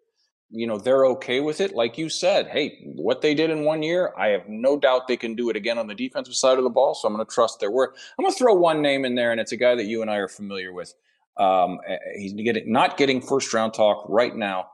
you 0.55 0.67
know 0.67 0.79
they're 0.79 1.07
okay 1.07 1.41
with 1.41 1.61
it. 1.61 1.75
Like 1.75 1.99
you 1.99 2.09
said 2.09 2.49
hey 2.49 2.79
what 2.85 3.21
they 3.23 3.35
did 3.35 3.51
in 3.51 3.65
one 3.65 3.83
year 3.83 4.13
i 4.17 4.29
have 4.29 4.49
no 4.49 4.79
doubt 4.79 5.09
they 5.09 5.17
can 5.17 5.35
do 5.35 5.51
it 5.51 5.57
again 5.57 5.79
on 5.79 5.87
the 5.87 5.95
defensive 5.95 6.35
side 6.35 6.59
of 6.59 6.65
the 6.65 6.71
ball 6.71 6.95
so 6.95 7.09
i'm 7.09 7.15
going 7.15 7.25
to 7.25 7.35
trust 7.35 7.59
their 7.61 7.71
work 7.71 7.97
i'm 8.19 8.25
going 8.25 8.33
to 8.33 8.39
throw 8.39 8.55
one 8.55 8.81
name 8.81 9.05
in 9.05 9.15
there 9.15 9.33
and 9.33 9.41
it's 9.41 9.53
a 9.53 9.57
guy 9.57 9.75
that 9.75 9.85
you 9.85 10.03
and 10.03 10.11
i 10.11 10.17
are 10.17 10.29
familiar 10.29 10.73
with. 10.73 10.95
Um, 11.37 11.81
he's 12.17 12.33
getting 12.33 12.71
not 12.71 12.97
getting 12.97 13.21
first 13.21 13.53
round 13.53 13.75
talk 13.75 14.07
right 14.09 14.35
now, 14.35 14.69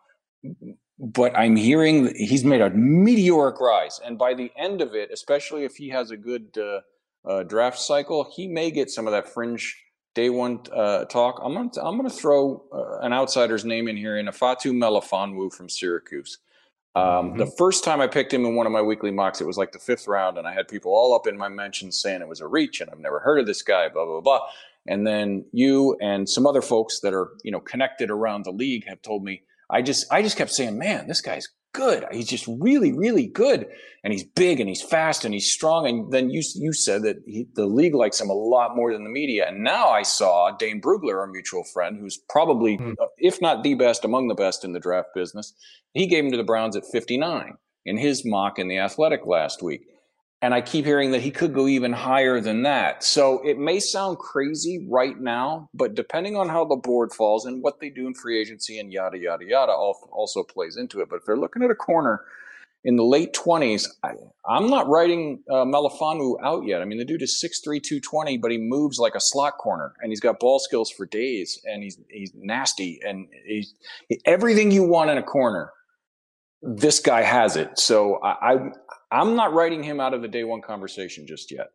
but 0.99 1.37
I'm 1.37 1.57
hearing 1.57 2.14
he's 2.14 2.45
made 2.45 2.61
a 2.61 2.70
meteoric 2.70 3.61
rise, 3.61 4.01
and 4.05 4.18
by 4.18 4.35
the 4.35 4.53
end 4.57 4.83
of 4.83 4.95
it, 4.95 5.11
especially 5.11 5.64
if 5.64 5.76
he 5.76 5.89
has 5.89 6.11
a 6.11 6.16
good 6.16 6.57
uh, 6.59 6.81
uh, 7.28 7.43
draft 7.45 7.78
cycle, 7.78 8.31
he 8.37 8.47
may 8.47 8.70
get 8.70 8.91
some 8.91 9.07
of 9.07 9.12
that 9.12 9.33
fringe 9.33 9.74
day 10.15 10.31
one 10.31 10.61
uh, 10.75 11.05
talk. 11.07 11.41
I'm 11.43 11.55
gonna 11.55 11.71
I'm 11.83 11.97
gonna 11.97 12.11
throw 12.11 12.65
uh, 12.73 12.99
an 13.01 13.13
outsider's 13.13 13.65
name 13.65 13.89
in 13.89 13.97
here, 13.97 14.19
in 14.19 14.27
Ifeatu 14.27 14.73
Melifonwu 14.73 15.53
from 15.53 15.69
Syracuse. 15.69 16.39
Um, 16.97 17.05
mm-hmm. 17.05 17.39
The 17.39 17.47
first 17.47 17.85
time 17.85 18.01
I 18.01 18.09
picked 18.09 18.35
him 18.35 18.45
in 18.45 18.57
one 18.57 18.67
of 18.67 18.73
my 18.73 18.83
weekly 18.83 19.13
mocks, 19.13 19.41
it 19.41 19.47
was 19.47 19.57
like 19.57 19.73
the 19.73 19.79
fifth 19.79 20.09
round, 20.09 20.39
and 20.39 20.47
I 20.47 20.53
had 20.53 20.67
people 20.69 20.93
all 20.93 21.15
up 21.15 21.27
in 21.27 21.37
my 21.37 21.49
mentions 21.49 22.01
saying 22.01 22.21
it 22.21 22.29
was 22.29 22.41
a 22.41 22.47
reach, 22.47 22.81
and 22.81 22.91
I've 22.91 22.99
never 22.99 23.21
heard 23.21 23.39
of 23.39 23.47
this 23.47 23.63
guy, 23.63 23.89
blah 23.89 24.05
blah 24.05 24.21
blah. 24.21 24.41
And 24.87 25.07
then 25.07 25.45
you 25.53 25.97
and 26.01 26.29
some 26.29 26.47
other 26.47 26.63
folks 26.63 27.01
that 27.01 27.15
are 27.15 27.31
you 27.45 27.51
know 27.51 27.61
connected 27.61 28.11
around 28.11 28.45
the 28.45 28.53
league 28.53 28.87
have 28.89 29.03
told 29.03 29.23
me 29.23 29.43
I 29.71 29.83
just 29.83 30.13
I 30.13 30.23
just 30.23 30.37
kept 30.37 30.51
saying, 30.51 30.79
man, 30.79 31.07
this 31.07 31.21
guy's 31.21 31.49
good. 31.73 32.05
He's 32.11 32.29
just 32.29 32.47
really, 32.49 32.93
really 32.93 33.27
good, 33.27 33.66
and 34.03 34.12
he's 34.12 34.25
big 34.25 34.61
and 34.61 34.68
he's 34.68 34.83
fast 34.83 35.25
and 35.25 35.35
he's 35.35 35.51
strong. 35.51 35.87
And 35.87 36.12
then 36.12 36.31
you 36.31 36.43
you 36.55 36.73
said 36.73 37.03
that 37.03 37.16
he, 37.27 37.47
the 37.55 37.66
league 37.66 37.95
likes 37.95 38.21
him 38.21 38.31
a 38.31 38.35
lot 38.35 38.77
more 38.77 38.93
than 38.93 39.05
the 39.05 39.11
media. 39.11 39.49
And 39.49 39.62
now 39.62 39.89
I 39.89 40.03
saw 40.03 40.51
Dane 40.57 40.81
Brugler, 40.81 41.18
our 41.18 41.27
mutual 41.27 41.64
friend, 41.64 41.99
who's 41.99 42.18
probably, 42.29 42.79
mm. 42.79 42.95
if 43.18 43.41
not 43.41 43.62
the 43.62 43.75
best, 43.75 44.05
among 44.05 44.29
the 44.29 44.35
best 44.35 44.64
in 44.64 44.73
the 44.73 44.81
draft 44.81 45.09
business. 45.14 45.53
He 45.93 46.07
gave 46.07 46.25
him 46.25 46.31
to 46.31 46.37
the 46.37 46.45
Browns 46.45 46.77
at 46.77 46.85
59 46.91 47.55
in 47.85 47.97
his 47.97 48.25
mock 48.25 48.59
in 48.59 48.68
the 48.68 48.79
Athletic 48.79 49.27
last 49.27 49.62
week. 49.62 49.83
And 50.43 50.55
I 50.55 50.62
keep 50.62 50.86
hearing 50.86 51.11
that 51.11 51.20
he 51.20 51.30
could 51.30 51.53
go 51.53 51.68
even 51.68 51.93
higher 51.93 52.41
than 52.41 52.62
that. 52.62 53.05
So 53.05 53.41
it 53.45 53.59
may 53.59 53.78
sound 53.78 54.18
crazy 54.18 54.86
right 54.88 55.18
now, 55.20 55.68
but 55.74 55.95
depending 55.95 56.34
on 56.34 56.49
how 56.49 56.64
the 56.64 56.76
board 56.76 57.12
falls 57.12 57.45
and 57.45 57.62
what 57.62 57.78
they 57.78 57.91
do 57.91 58.07
in 58.07 58.14
free 58.14 58.41
agency 58.41 58.78
and 58.78 58.91
yada, 58.91 59.18
yada, 59.18 59.45
yada 59.45 59.72
also 59.72 60.43
plays 60.43 60.76
into 60.76 61.01
it. 61.01 61.11
But 61.11 61.16
if 61.16 61.26
they're 61.26 61.36
looking 61.36 61.62
at 61.62 61.70
a 61.70 61.74
corner 61.74 62.22
in 62.84 62.97
the 62.97 63.05
late 63.05 63.34
20s, 63.34 63.86
I, 64.03 64.14
am 64.49 64.70
not 64.70 64.88
writing 64.88 65.43
uh, 65.51 65.64
Melifonwu 65.64 66.36
out 66.43 66.64
yet. 66.64 66.80
I 66.80 66.86
mean, 66.86 66.99
the 66.99 67.05
dude 67.05 67.20
is 67.20 67.43
6'3, 67.45 67.82
220, 67.82 68.38
but 68.38 68.51
he 68.51 68.57
moves 68.57 68.99
like 68.99 69.14
a 69.14 69.20
slot 69.20 69.59
corner 69.59 69.93
and 70.01 70.11
he's 70.11 70.20
got 70.20 70.41
ball 70.41 70.59
skills 70.59 70.91
for 70.91 71.05
days 71.05 71.61
and 71.66 71.82
he's, 71.82 71.99
he's 72.09 72.32
nasty 72.34 72.99
and 73.07 73.28
he's 73.45 73.74
everything 74.24 74.70
you 74.70 74.84
want 74.84 75.11
in 75.11 75.18
a 75.18 75.22
corner 75.22 75.70
this 76.63 77.01
guy 77.01 77.23
has 77.23 77.57
it. 77.57 77.79
So 77.79 78.17
I, 78.23 78.53
I, 78.53 78.59
I'm 79.11 79.35
not 79.35 79.53
writing 79.53 79.83
him 79.83 80.01
out 80.01 80.15
of 80.15 80.23
the 80.23 80.29
day 80.29 80.45
one 80.45 80.61
conversation 80.61 81.27
just 81.27 81.51
yet. 81.51 81.69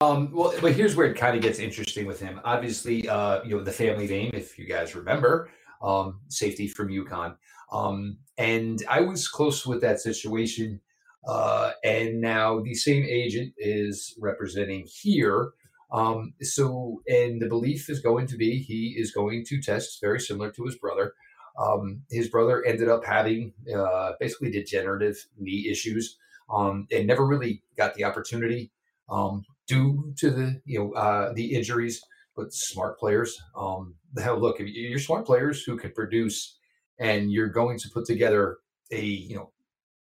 Um, 0.00 0.30
well, 0.32 0.54
but 0.60 0.72
here's 0.72 0.94
where 0.94 1.10
it 1.10 1.16
kind 1.16 1.36
of 1.36 1.42
gets 1.42 1.58
interesting 1.58 2.06
with 2.06 2.20
him. 2.20 2.40
Obviously, 2.44 3.08
uh, 3.08 3.42
you 3.42 3.56
know, 3.56 3.62
the 3.62 3.72
family 3.72 4.06
name, 4.06 4.30
if 4.34 4.58
you 4.58 4.66
guys 4.68 4.94
remember, 4.94 5.50
um, 5.82 6.20
safety 6.28 6.68
from 6.68 6.88
UConn. 6.88 7.36
Um, 7.72 8.18
and 8.38 8.82
I 8.88 9.00
was 9.00 9.28
close 9.28 9.66
with 9.66 9.80
that 9.80 10.00
situation. 10.00 10.80
Uh, 11.26 11.72
and 11.84 12.20
now 12.20 12.60
the 12.60 12.74
same 12.74 13.04
agent 13.04 13.52
is 13.58 14.14
representing 14.18 14.86
here. 14.86 15.50
Um, 15.92 16.34
so, 16.40 17.02
and 17.08 17.42
the 17.42 17.48
belief 17.48 17.90
is 17.90 18.00
going 18.00 18.26
to 18.28 18.36
be 18.36 18.60
he 18.60 18.94
is 18.96 19.12
going 19.12 19.44
to 19.46 19.60
test 19.60 20.00
very 20.00 20.20
similar 20.20 20.52
to 20.52 20.64
his 20.64 20.76
brother. 20.76 21.14
Um, 21.60 22.02
his 22.10 22.28
brother 22.28 22.64
ended 22.64 22.88
up 22.88 23.04
having 23.04 23.52
uh, 23.74 24.12
basically 24.18 24.50
degenerative 24.50 25.16
knee 25.38 25.68
issues 25.68 26.16
um, 26.52 26.86
and 26.90 27.06
never 27.06 27.26
really 27.26 27.62
got 27.76 27.94
the 27.94 28.04
opportunity 28.04 28.70
um, 29.08 29.44
due 29.66 30.12
to 30.18 30.30
the 30.30 30.60
you 30.64 30.78
know 30.78 30.92
uh, 30.92 31.32
the 31.34 31.54
injuries. 31.54 32.02
But 32.36 32.54
smart 32.54 32.98
players, 32.98 33.38
um, 33.56 33.94
hell, 34.16 34.38
look, 34.38 34.60
if 34.60 34.68
you're 34.68 34.98
smart 34.98 35.26
players 35.26 35.62
who 35.62 35.76
can 35.76 35.90
produce, 35.92 36.58
and 36.98 37.30
you're 37.30 37.48
going 37.48 37.78
to 37.78 37.88
put 37.92 38.06
together 38.06 38.58
a 38.92 39.04
you 39.04 39.36
know 39.36 39.50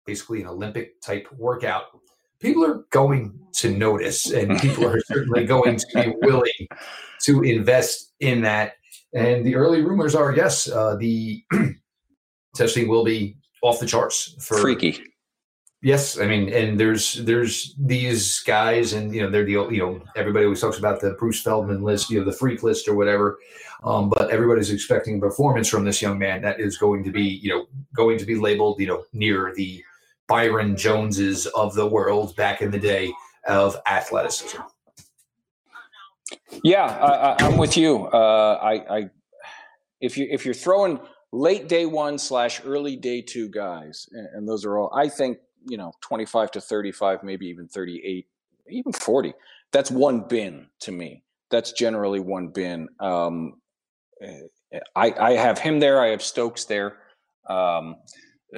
basically 0.05 0.41
an 0.41 0.47
Olympic 0.47 0.99
type 1.01 1.27
workout, 1.37 1.83
people 2.39 2.65
are 2.65 2.85
going 2.91 3.39
to 3.57 3.69
notice, 3.69 4.31
and 4.31 4.59
people 4.59 4.87
are 4.87 4.99
certainly 5.01 5.45
going 5.55 5.77
to 5.77 5.87
be 5.95 6.13
willing 6.21 6.67
to 7.23 7.43
invest 7.43 8.13
in 8.19 8.41
that 8.41 8.73
and 9.13 9.45
the 9.45 9.55
early 9.55 9.81
rumors 9.81 10.15
are 10.15 10.35
yes, 10.35 10.69
uh, 10.69 10.95
the 10.95 11.43
testing 12.55 12.87
will 12.87 13.03
be 13.03 13.35
off 13.61 13.79
the 13.79 13.85
charts 13.85 14.35
for 14.39 14.57
freaky. 14.57 15.01
Yes, 15.81 16.17
I 16.17 16.25
mean, 16.27 16.47
and 16.53 16.79
there's 16.79 17.15
there's 17.25 17.75
these 17.77 18.39
guys, 18.41 18.93
and 18.93 19.13
you 19.13 19.21
know 19.21 19.29
they're 19.29 19.43
the 19.43 19.51
you 19.51 19.79
know 19.79 20.01
everybody 20.15 20.45
always 20.45 20.61
talks 20.61 20.77
about 20.77 21.01
the 21.01 21.11
Bruce 21.19 21.41
Feldman 21.41 21.83
list, 21.83 22.09
you 22.09 22.19
know 22.19 22.25
the 22.25 22.31
freak 22.31 22.63
list 22.63 22.87
or 22.87 22.95
whatever, 22.95 23.37
um, 23.83 24.09
but 24.09 24.31
everybody's 24.31 24.71
expecting 24.71 25.17
a 25.17 25.19
performance 25.19 25.67
from 25.67 25.83
this 25.83 26.01
young 26.01 26.17
man 26.17 26.41
that 26.41 26.59
is 26.59 26.77
going 26.77 27.03
to 27.03 27.11
be 27.11 27.23
you 27.23 27.49
know 27.49 27.65
going 27.93 28.17
to 28.17 28.25
be 28.25 28.35
labeled 28.35 28.79
you 28.79 28.87
know 28.87 29.03
near 29.11 29.53
the 29.55 29.83
Byron 30.27 30.77
Joneses 30.77 31.47
of 31.47 31.75
the 31.75 31.85
world 31.85 32.33
back 32.37 32.61
in 32.61 32.71
the 32.71 32.79
day 32.79 33.11
of 33.47 33.77
athleticism. 33.85 34.61
Yeah, 36.63 36.85
I, 36.85 37.45
am 37.45 37.57
with 37.57 37.77
you. 37.77 38.05
Uh, 38.05 38.59
I, 38.61 38.97
I, 38.97 39.09
if 40.01 40.17
you 40.17 40.27
if 40.29 40.45
you're 40.45 40.53
throwing 40.53 40.99
late 41.31 41.67
day 41.67 41.85
one 41.85 42.17
slash 42.17 42.61
early 42.63 42.95
day 42.95 43.21
two 43.21 43.49
guys, 43.49 44.07
and, 44.11 44.27
and 44.33 44.47
those 44.47 44.65
are 44.65 44.77
all, 44.77 44.93
I 44.93 45.09
think 45.09 45.37
you 45.67 45.77
know, 45.77 45.93
25 46.01 46.51
to 46.51 46.61
35, 46.61 47.23
maybe 47.23 47.47
even 47.47 47.67
38, 47.67 48.27
even 48.69 48.93
40. 48.93 49.33
That's 49.71 49.89
one 49.89 50.21
bin 50.21 50.67
to 50.81 50.91
me. 50.91 51.23
That's 51.49 51.71
generally 51.71 52.19
one 52.19 52.49
bin. 52.49 52.89
Um, 52.99 53.61
I, 54.95 55.13
I 55.19 55.31
have 55.33 55.59
him 55.59 55.79
there. 55.79 56.01
I 56.01 56.07
have 56.07 56.21
Stokes 56.21 56.65
there. 56.65 56.97
Um, 57.49 57.97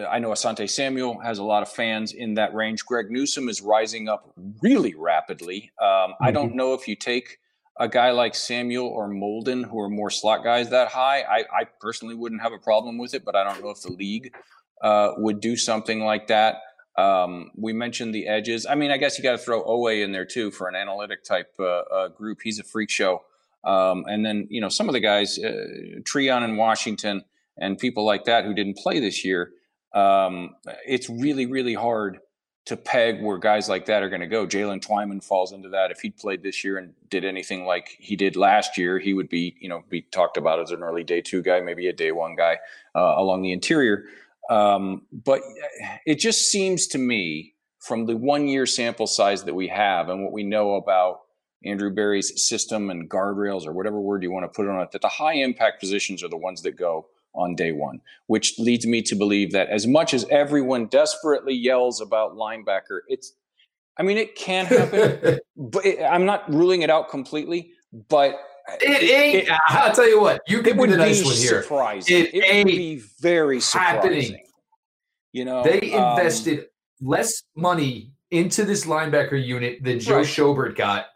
I 0.10 0.20
know 0.20 0.30
Asante 0.30 0.70
Samuel 0.70 1.20
has 1.20 1.40
a 1.40 1.44
lot 1.44 1.64
of 1.64 1.70
fans 1.70 2.14
in 2.14 2.34
that 2.36 2.54
range. 2.54 2.86
Greg 2.86 3.10
Newsome 3.10 3.50
is 3.50 3.62
rising 3.62 4.10
up 4.10 4.34
really 4.62 4.94
rapidly. 4.94 5.72
Um, 5.82 5.88
mm-hmm. 5.88 6.24
I 6.24 6.32
don't 6.32 6.50
mm-hmm. 6.50 6.58
know 6.58 6.74
if 6.74 6.88
you 6.88 6.96
take 6.96 7.40
a 7.78 7.88
guy 7.88 8.12
like 8.12 8.36
Samuel 8.36 8.88
or 8.88 9.10
Molden, 9.10 9.66
who 9.66 9.80
are 9.82 9.90
more 9.90 10.10
slot 10.10 10.44
guys 10.44 10.70
that 10.70 10.90
high, 10.90 11.22
I, 11.22 11.40
I 11.52 11.64
personally 11.80 12.16
wouldn't 12.16 12.42
have 12.42 12.54
a 12.54 12.58
problem 12.58 12.98
with 12.98 13.14
it, 13.14 13.26
but 13.26 13.36
I 13.36 13.44
don't 13.44 13.62
know 13.62 13.70
if 13.70 13.82
the 13.82 13.92
league 13.92 14.34
uh, 14.82 15.12
would 15.18 15.42
do 15.42 15.58
something 15.58 16.02
like 16.02 16.28
that. 16.28 16.58
Um, 16.98 17.52
we 17.56 17.74
mentioned 17.74 18.16
the 18.16 18.28
edges. 18.28 18.66
I 18.66 18.76
mean, 18.76 18.92
I 18.92 18.98
guess 18.98 19.18
you 19.18 19.24
got 19.24 19.34
to 19.34 19.38
throw 19.38 19.64
Owe 19.66 19.88
in 19.88 20.14
there 20.14 20.26
too 20.26 20.52
for 20.52 20.70
an 20.70 20.76
analytic 20.76 21.24
type 21.24 21.54
uh, 21.60 21.64
uh, 21.64 22.08
group. 22.08 22.40
He's 22.42 22.60
a 22.60 22.64
freak 22.64 22.90
show. 22.90 23.24
Um, 23.66 24.06
and 24.08 24.26
then, 24.26 24.48
you 24.50 24.62
know, 24.62 24.70
some 24.70 24.88
of 24.88 24.94
the 24.94 25.02
guys, 25.02 25.38
uh, 25.38 26.00
Treon 26.02 26.46
in 26.46 26.56
Washington 26.56 27.26
and 27.58 27.78
people 27.78 28.06
like 28.06 28.26
that 28.26 28.46
who 28.46 28.54
didn't 28.54 28.78
play 28.78 29.00
this 29.00 29.26
year, 29.26 29.52
um, 29.94 30.56
it's 30.86 31.10
really, 31.10 31.46
really 31.46 31.74
hard 31.74 32.20
to 32.66 32.76
peg 32.76 33.22
where 33.22 33.38
guys 33.38 33.70
like 33.70 33.86
that 33.86 34.02
are 34.02 34.10
going 34.10 34.22
to 34.22 34.28
go. 34.28 34.48
Jaylen 34.48 34.84
Twyman 34.84 35.24
falls 35.24 35.52
into 35.52 35.70
that. 35.70 35.92
If 35.92 36.02
he'd 36.02 36.18
played 36.18 36.42
this 36.42 36.64
year 36.64 36.78
and 36.78 36.94
did 37.10 37.24
anything 37.24 37.66
like 37.66 37.96
he 38.00 38.16
did 38.16 38.36
last 38.36 38.78
year, 38.78 38.98
he 38.98 39.14
would 39.14 39.30
be, 39.30 39.56
you 39.60 39.70
know, 39.70 39.84
be 39.90 40.02
talked 40.02 40.36
about 40.36 40.60
as 40.60 40.72
an 40.72 40.82
early 40.82 41.04
day 41.04 41.22
two 41.22 41.44
guy, 41.44 41.60
maybe 41.60 41.88
a 41.88 41.94
day 41.94 42.12
one 42.12 42.36
guy 42.36 42.58
uh, 42.96 43.14
along 43.18 43.44
the 43.44 43.52
interior. 43.52 44.06
Um, 44.50 45.04
but 45.12 45.42
it 46.06 46.16
just 46.16 46.52
seems 46.52 46.88
to 46.88 46.98
me 46.98 47.54
from 47.80 48.08
the 48.08 48.18
one 48.18 48.48
year 48.48 48.66
sample 48.66 49.08
size 49.08 49.44
that 49.44 49.54
we 49.54 49.68
have 49.68 50.10
and 50.10 50.24
what 50.24 50.32
we 50.32 50.44
know 50.44 50.76
about 50.76 51.22
Andrew 51.64 51.92
Berry's 51.92 52.48
system 52.48 52.90
and 52.90 53.10
guardrails 53.10 53.68
or 53.68 53.74
whatever 53.74 54.00
word 54.02 54.24
you 54.24 54.32
want 54.32 54.44
to 54.44 54.56
put 54.56 54.68
on 54.68 54.82
it, 54.82 54.92
that 54.92 55.02
the 55.02 55.08
high 55.08 55.34
impact 55.34 55.80
positions 55.80 56.24
are 56.24 56.30
the 56.30 56.38
ones 56.38 56.64
that 56.64 56.76
go 56.76 57.08
on 57.36 57.56
day 57.56 57.72
one, 57.72 58.02
which 58.28 58.58
leads 58.60 58.86
me 58.86 59.02
to 59.04 59.16
believe 59.16 59.52
that 59.52 59.70
as 59.70 59.86
much 59.88 60.14
as 60.14 60.26
everyone 60.30 60.88
desperately 60.88 61.54
yells 61.54 62.02
about 62.02 62.36
linebacker, 62.36 63.02
it's, 63.08 63.34
I 63.98 64.04
mean, 64.04 64.18
it 64.18 64.36
can 64.36 64.66
happen, 64.66 65.40
but 65.56 65.86
it, 65.86 66.04
I'm 66.04 66.26
not 66.26 66.52
ruling 66.52 66.82
it 66.82 66.90
out 66.90 67.10
completely, 67.10 67.72
but 68.10 68.40
it 68.82 69.04
ain't. 69.04 69.48
It, 69.48 69.60
I'll 69.68 69.94
tell 69.94 70.08
you 70.08 70.20
what, 70.20 70.42
you 70.48 70.62
can 70.62 70.78
be 70.78 70.88
the 70.88 70.98
nice 70.98 71.24
one 71.24 71.36
here. 71.36 71.62
Surprising. 71.62 72.18
It, 72.18 72.34
it 72.34 72.46
ain't 72.46 72.66
would 72.66 72.76
be 72.76 73.04
very 73.20 73.60
surprising. 73.60 73.96
Happening. 73.96 74.46
You 75.34 75.46
know, 75.46 75.64
they 75.64 75.94
um, 75.94 76.18
invested 76.18 76.60
um, 76.60 76.66
less 77.02 77.44
money 77.56 78.14
into 78.32 78.64
this 78.64 78.86
linebacker 78.86 79.44
unit 79.44 79.84
than 79.84 80.00
Joe 80.00 80.18
right. 80.18 80.26
Schobert 80.26 80.76
got, 80.76 81.08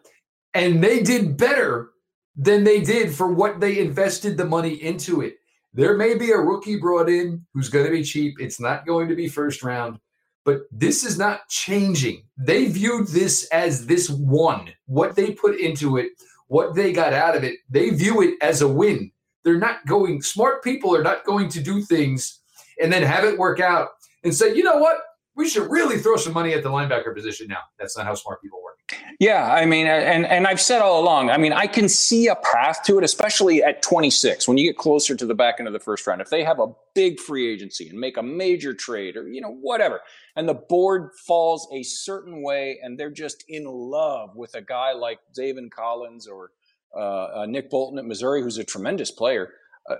and 0.54 0.82
they 0.82 1.02
did 1.02 1.36
better 1.36 1.90
than 2.36 2.64
they 2.64 2.80
did 2.80 3.12
for 3.12 3.32
what 3.32 3.60
they 3.60 3.78
invested 3.78 4.36
the 4.36 4.44
money 4.44 4.74
into 4.74 5.20
it. 5.20 5.39
There 5.72 5.96
may 5.96 6.14
be 6.16 6.32
a 6.32 6.38
rookie 6.38 6.78
brought 6.78 7.08
in 7.08 7.46
who's 7.54 7.68
going 7.68 7.84
to 7.84 7.90
be 7.90 8.02
cheap. 8.02 8.34
It's 8.40 8.60
not 8.60 8.86
going 8.86 9.08
to 9.08 9.14
be 9.14 9.28
first 9.28 9.62
round, 9.62 9.98
but 10.44 10.62
this 10.72 11.04
is 11.04 11.16
not 11.16 11.48
changing. 11.48 12.24
They 12.36 12.66
viewed 12.66 13.08
this 13.08 13.48
as 13.52 13.86
this 13.86 14.10
one, 14.10 14.70
what 14.86 15.14
they 15.14 15.32
put 15.32 15.60
into 15.60 15.96
it, 15.96 16.10
what 16.48 16.74
they 16.74 16.92
got 16.92 17.12
out 17.12 17.36
of 17.36 17.44
it. 17.44 17.56
They 17.68 17.90
view 17.90 18.20
it 18.22 18.34
as 18.42 18.62
a 18.62 18.68
win. 18.68 19.12
They're 19.44 19.58
not 19.58 19.86
going, 19.86 20.22
smart 20.22 20.64
people 20.64 20.94
are 20.94 21.02
not 21.02 21.24
going 21.24 21.48
to 21.50 21.62
do 21.62 21.82
things 21.82 22.40
and 22.82 22.92
then 22.92 23.02
have 23.02 23.24
it 23.24 23.38
work 23.38 23.60
out 23.60 23.90
and 24.24 24.34
say, 24.34 24.54
you 24.54 24.64
know 24.64 24.78
what? 24.78 24.96
We 25.36 25.48
should 25.48 25.70
really 25.70 25.98
throw 25.98 26.16
some 26.16 26.32
money 26.32 26.52
at 26.52 26.62
the 26.62 26.68
linebacker 26.68 27.14
position 27.14 27.46
now. 27.48 27.60
That's 27.78 27.96
not 27.96 28.06
how 28.06 28.14
smart 28.14 28.42
people 28.42 28.62
work. 28.62 28.69
Yeah, 29.18 29.52
I 29.52 29.66
mean, 29.66 29.86
and 29.86 30.24
and 30.26 30.46
I've 30.46 30.60
said 30.60 30.80
all 30.80 31.00
along. 31.00 31.30
I 31.30 31.36
mean, 31.36 31.52
I 31.52 31.66
can 31.66 31.88
see 31.88 32.26
a 32.26 32.36
path 32.36 32.82
to 32.84 32.98
it, 32.98 33.04
especially 33.04 33.62
at 33.62 33.82
26 33.82 34.48
when 34.48 34.56
you 34.56 34.66
get 34.66 34.78
closer 34.78 35.14
to 35.14 35.26
the 35.26 35.34
back 35.34 35.56
end 35.58 35.66
of 35.66 35.72
the 35.74 35.80
first 35.80 36.06
round. 36.06 36.20
If 36.20 36.30
they 36.30 36.42
have 36.42 36.58
a 36.58 36.68
big 36.94 37.20
free 37.20 37.52
agency 37.52 37.88
and 37.88 37.98
make 37.98 38.16
a 38.16 38.22
major 38.22 38.72
trade, 38.72 39.16
or 39.16 39.28
you 39.28 39.40
know 39.40 39.52
whatever, 39.52 40.00
and 40.36 40.48
the 40.48 40.54
board 40.54 41.10
falls 41.26 41.68
a 41.72 41.82
certain 41.82 42.42
way, 42.42 42.78
and 42.82 42.98
they're 42.98 43.10
just 43.10 43.44
in 43.48 43.64
love 43.64 44.36
with 44.36 44.54
a 44.54 44.62
guy 44.62 44.92
like 44.92 45.18
Zaven 45.38 45.70
Collins 45.70 46.26
or 46.26 46.50
uh, 46.96 47.40
uh, 47.40 47.46
Nick 47.46 47.70
Bolton 47.70 47.98
at 47.98 48.06
Missouri, 48.06 48.42
who's 48.42 48.58
a 48.58 48.64
tremendous 48.64 49.10
player. 49.10 49.52
Uh, 49.88 49.96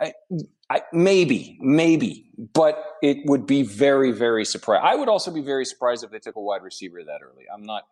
I, 0.00 0.12
I, 0.70 0.82
maybe, 0.92 1.58
maybe, 1.60 2.30
but 2.54 2.82
it 3.02 3.18
would 3.26 3.46
be 3.46 3.62
very, 3.62 4.12
very 4.12 4.44
surprised. 4.44 4.84
I 4.84 4.94
would 4.94 5.08
also 5.08 5.30
be 5.30 5.42
very 5.42 5.66
surprised 5.66 6.04
if 6.04 6.10
they 6.10 6.18
took 6.18 6.36
a 6.36 6.40
wide 6.40 6.62
receiver 6.62 7.02
that 7.04 7.20
early. 7.22 7.44
I'm 7.52 7.64
not 7.64 7.84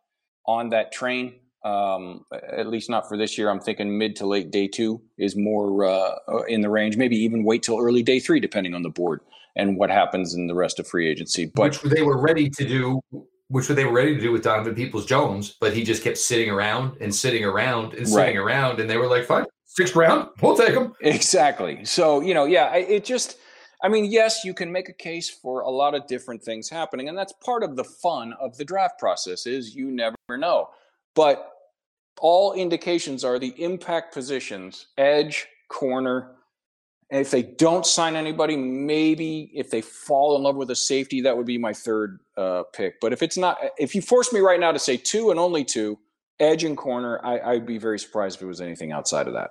on 0.48 0.70
that 0.70 0.90
train. 0.90 1.34
Um, 1.64 2.24
at 2.32 2.66
least 2.68 2.88
not 2.88 3.08
for 3.08 3.16
this 3.16 3.36
year. 3.36 3.50
I'm 3.50 3.60
thinking 3.60 3.98
mid 3.98 4.16
to 4.16 4.26
late 4.26 4.50
day 4.50 4.66
two 4.68 5.02
is 5.18 5.36
more 5.36 5.84
uh, 5.84 6.14
in 6.48 6.62
the 6.62 6.70
range. 6.70 6.96
Maybe 6.96 7.16
even 7.16 7.44
wait 7.44 7.62
till 7.62 7.78
early 7.78 8.02
day 8.02 8.18
three, 8.18 8.40
depending 8.40 8.74
on 8.74 8.82
the 8.82 8.88
board 8.88 9.20
and 9.58 9.76
what 9.76 9.90
happens 9.90 10.34
in 10.34 10.46
the 10.46 10.54
rest 10.54 10.78
of 10.78 10.86
free 10.86 11.08
agency. 11.08 11.46
But 11.46 11.82
which 11.82 11.92
they 11.92 12.02
were 12.02 12.18
ready 12.18 12.48
to 12.48 12.66
do, 12.66 13.00
which 13.48 13.68
they 13.68 13.84
were 13.84 13.92
ready 13.92 14.14
to 14.14 14.20
do 14.20 14.32
with 14.32 14.42
Donovan 14.42 14.74
Peoples 14.74 15.04
Jones, 15.04 15.56
but 15.60 15.74
he 15.74 15.82
just 15.82 16.02
kept 16.02 16.16
sitting 16.16 16.48
around 16.48 16.96
and 17.00 17.14
sitting 17.14 17.44
around 17.44 17.94
and 17.94 18.08
sitting 18.08 18.36
right. 18.36 18.36
around, 18.36 18.80
and 18.80 18.88
they 18.88 18.96
were 18.96 19.08
like, 19.08 19.24
"Fine, 19.24 19.46
sixth 19.66 19.96
round, 19.96 20.28
we'll 20.40 20.56
take 20.56 20.74
him." 20.74 20.94
Exactly. 21.02 21.84
So 21.84 22.20
you 22.20 22.32
know, 22.32 22.44
yeah, 22.44 22.74
it 22.74 23.04
just 23.04 23.36
I 23.82 23.88
mean, 23.88 24.06
yes, 24.06 24.44
you 24.44 24.54
can 24.54 24.72
make 24.72 24.88
a 24.88 24.92
case 24.92 25.30
for 25.30 25.60
a 25.60 25.70
lot 25.70 25.94
of 25.94 26.06
different 26.06 26.42
things 26.42 26.68
happening, 26.68 27.08
and 27.08 27.16
that's 27.16 27.32
part 27.44 27.62
of 27.62 27.76
the 27.76 27.84
fun 27.84 28.32
of 28.40 28.56
the 28.56 28.64
draft 28.64 28.98
process 28.98 29.46
is 29.46 29.74
you 29.74 29.90
never 29.90 30.16
know. 30.30 30.70
But 31.14 31.52
all 32.20 32.54
indications 32.54 33.24
are 33.24 33.38
the 33.38 33.54
impact 33.62 34.12
positions, 34.12 34.88
edge, 34.98 35.46
corner. 35.68 36.32
And 37.10 37.20
if 37.20 37.30
they 37.30 37.42
don't 37.42 37.86
sign 37.86 38.16
anybody, 38.16 38.56
maybe 38.56 39.50
if 39.54 39.70
they 39.70 39.80
fall 39.80 40.36
in 40.36 40.42
love 40.42 40.56
with 40.56 40.70
a 40.70 40.76
safety, 40.76 41.20
that 41.22 41.36
would 41.36 41.46
be 41.46 41.56
my 41.56 41.72
third 41.72 42.18
uh, 42.36 42.64
pick. 42.74 43.00
But 43.00 43.12
if 43.12 43.22
it's 43.22 43.38
not, 43.38 43.58
if 43.78 43.94
you 43.94 44.02
force 44.02 44.32
me 44.32 44.40
right 44.40 44.60
now 44.60 44.72
to 44.72 44.78
say 44.78 44.96
two 44.96 45.30
and 45.30 45.38
only 45.38 45.64
two, 45.64 45.98
edge 46.40 46.64
and 46.64 46.76
corner, 46.76 47.20
I, 47.24 47.52
I'd 47.52 47.66
be 47.66 47.78
very 47.78 47.98
surprised 47.98 48.36
if 48.36 48.42
it 48.42 48.46
was 48.46 48.60
anything 48.60 48.92
outside 48.92 49.26
of 49.26 49.34
that. 49.34 49.50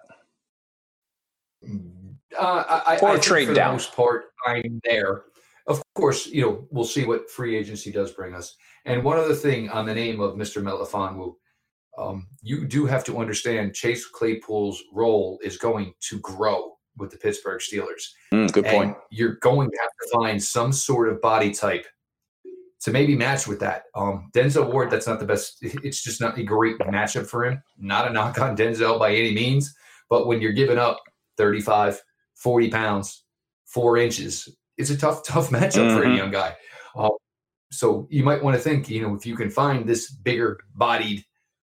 Mm. 1.67 1.96
Uh, 2.37 2.81
I, 2.85 2.97
or 3.01 3.11
I 3.11 3.19
trade 3.19 3.47
for 3.47 3.53
down. 3.53 3.69
the 3.69 3.73
most 3.73 3.95
part, 3.95 4.25
I'm 4.45 4.81
there. 4.83 5.23
Of 5.67 5.81
course, 5.95 6.27
you 6.27 6.41
know 6.41 6.67
we'll 6.71 6.85
see 6.85 7.05
what 7.05 7.29
free 7.29 7.55
agency 7.55 7.91
does 7.91 8.11
bring 8.11 8.33
us. 8.33 8.55
And 8.85 9.03
one 9.03 9.17
other 9.17 9.35
thing 9.35 9.69
on 9.69 9.85
the 9.85 9.93
name 9.93 10.19
of 10.21 10.35
Mr. 10.35 10.61
Melifonwu, 10.61 11.35
um, 11.97 12.27
you 12.41 12.65
do 12.65 12.85
have 12.85 13.03
to 13.05 13.17
understand 13.19 13.73
Chase 13.73 14.07
Claypool's 14.07 14.81
role 14.93 15.39
is 15.43 15.57
going 15.57 15.93
to 16.09 16.19
grow 16.19 16.77
with 16.97 17.11
the 17.11 17.17
Pittsburgh 17.17 17.59
Steelers. 17.61 18.11
Mm, 18.33 18.51
good 18.51 18.65
point. 18.65 18.97
you're 19.11 19.35
going 19.41 19.69
to 19.69 19.77
have 19.81 19.89
to 19.89 20.17
find 20.17 20.41
some 20.41 20.71
sort 20.71 21.09
of 21.09 21.21
body 21.21 21.51
type 21.51 21.85
to 22.81 22.91
maybe 22.91 23.15
match 23.15 23.47
with 23.47 23.59
that. 23.59 23.83
Um, 23.95 24.29
Denzel 24.33 24.71
Ward, 24.71 24.91
that's 24.91 25.07
not 25.07 25.19
the 25.19 25.25
best. 25.25 25.57
It's 25.83 26.03
just 26.03 26.21
not 26.21 26.37
a 26.37 26.43
great 26.43 26.77
matchup 26.79 27.27
for 27.27 27.45
him. 27.45 27.61
Not 27.77 28.07
a 28.07 28.13
knock 28.13 28.39
on 28.39 28.55
Denzel 28.55 28.99
by 28.99 29.13
any 29.13 29.33
means, 29.33 29.75
but 30.09 30.27
when 30.27 30.41
you're 30.41 30.53
giving 30.53 30.77
up 30.77 31.01
35, 31.37 32.01
40 32.37 32.69
pounds, 32.69 33.23
four 33.65 33.97
inches. 33.97 34.49
It's 34.77 34.89
a 34.89 34.97
tough, 34.97 35.23
tough 35.25 35.49
matchup 35.49 35.87
mm-hmm. 35.87 35.97
for 35.97 36.03
a 36.03 36.07
mm-hmm. 36.07 36.17
young 36.17 36.31
guy. 36.31 36.55
Uh, 36.95 37.09
so 37.71 38.07
you 38.09 38.23
might 38.23 38.43
want 38.43 38.55
to 38.55 38.61
think, 38.61 38.89
you 38.89 39.01
know, 39.01 39.15
if 39.15 39.25
you 39.25 39.35
can 39.35 39.49
find 39.49 39.87
this 39.87 40.09
bigger 40.11 40.59
bodied 40.75 41.23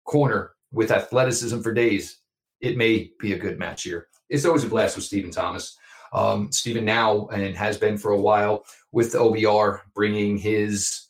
corner 0.06 0.52
with 0.72 0.92
athleticism 0.92 1.62
for 1.62 1.74
days, 1.74 2.20
it 2.62 2.78
may 2.78 3.12
be 3.20 3.34
a 3.34 3.38
good 3.38 3.60
match 3.60 3.84
here. 3.84 4.08
It's 4.30 4.46
always 4.46 4.64
a 4.64 4.70
blast 4.70 4.96
with 4.96 5.06
Stephen 5.06 5.32
Thomas. 5.32 5.78
Um, 6.14 6.52
Stephen 6.52 6.86
now 6.86 7.28
and 7.28 7.56
has 7.56 7.78
been 7.78 7.98
for 7.98 8.12
a 8.12 8.20
while 8.20 8.66
with 8.92 9.12
the 9.12 9.20
OBR, 9.20 9.82
bringing 9.94 10.38
his 10.38 11.08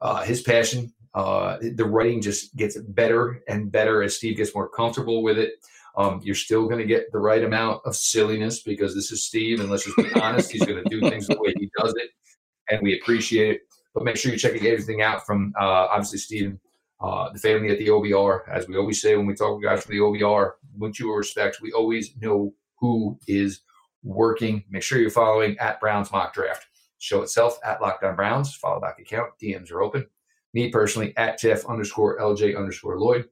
uh, 0.00 0.22
his 0.22 0.42
passion. 0.42 0.92
Uh, 1.14 1.58
the 1.74 1.84
writing 1.84 2.20
just 2.20 2.54
gets 2.56 2.78
better 2.78 3.42
and 3.48 3.72
better 3.72 4.02
as 4.02 4.16
Steve 4.16 4.36
gets 4.36 4.54
more 4.54 4.68
comfortable 4.68 5.22
with 5.22 5.38
it. 5.38 5.54
Um, 5.98 6.20
you're 6.22 6.36
still 6.36 6.66
going 6.66 6.78
to 6.78 6.86
get 6.86 7.10
the 7.10 7.18
right 7.18 7.42
amount 7.42 7.82
of 7.84 7.96
silliness 7.96 8.62
because 8.62 8.94
this 8.94 9.10
is 9.10 9.24
Steve, 9.24 9.58
and 9.58 9.68
let's 9.68 9.84
just 9.84 9.96
be 9.96 10.20
honest, 10.20 10.52
he's 10.52 10.64
going 10.64 10.82
to 10.82 10.88
do 10.88 11.00
things 11.10 11.26
the 11.26 11.36
way 11.40 11.52
he 11.58 11.68
does 11.76 11.92
it, 11.96 12.10
and 12.70 12.80
we 12.82 12.98
appreciate 13.00 13.56
it. 13.56 13.60
But 13.94 14.04
make 14.04 14.16
sure 14.16 14.30
you 14.30 14.38
check 14.38 14.54
everything 14.54 15.02
out 15.02 15.26
from 15.26 15.52
uh, 15.60 15.88
obviously 15.90 16.18
Stephen, 16.18 16.60
uh, 17.00 17.32
the 17.32 17.40
family 17.40 17.70
at 17.70 17.78
the 17.78 17.88
OBR. 17.88 18.48
As 18.48 18.68
we 18.68 18.76
always 18.76 19.02
say 19.02 19.16
when 19.16 19.26
we 19.26 19.34
talk 19.34 19.60
to 19.60 19.66
guys 19.66 19.82
from 19.82 19.96
the 19.96 20.00
OBR, 20.00 20.52
with 20.78 21.00
you 21.00 21.12
respect, 21.12 21.58
we 21.60 21.72
always 21.72 22.16
know 22.20 22.54
who 22.78 23.18
is 23.26 23.62
working. 24.04 24.62
Make 24.70 24.84
sure 24.84 25.00
you're 25.00 25.10
following 25.10 25.58
at 25.58 25.80
Browns 25.80 26.12
Mock 26.12 26.32
Draft. 26.32 26.66
Show 26.98 27.22
itself 27.22 27.58
at 27.64 27.80
Lockdown 27.80 28.14
Browns. 28.14 28.54
Follow 28.54 28.80
back 28.80 29.00
account. 29.00 29.30
DMs 29.42 29.72
are 29.72 29.82
open. 29.82 30.06
Me 30.54 30.70
personally 30.70 31.12
at 31.16 31.38
Jeff 31.40 31.64
underscore 31.66 32.18
LJ 32.18 32.56
underscore 32.56 32.98
Lloyd. 32.98 33.28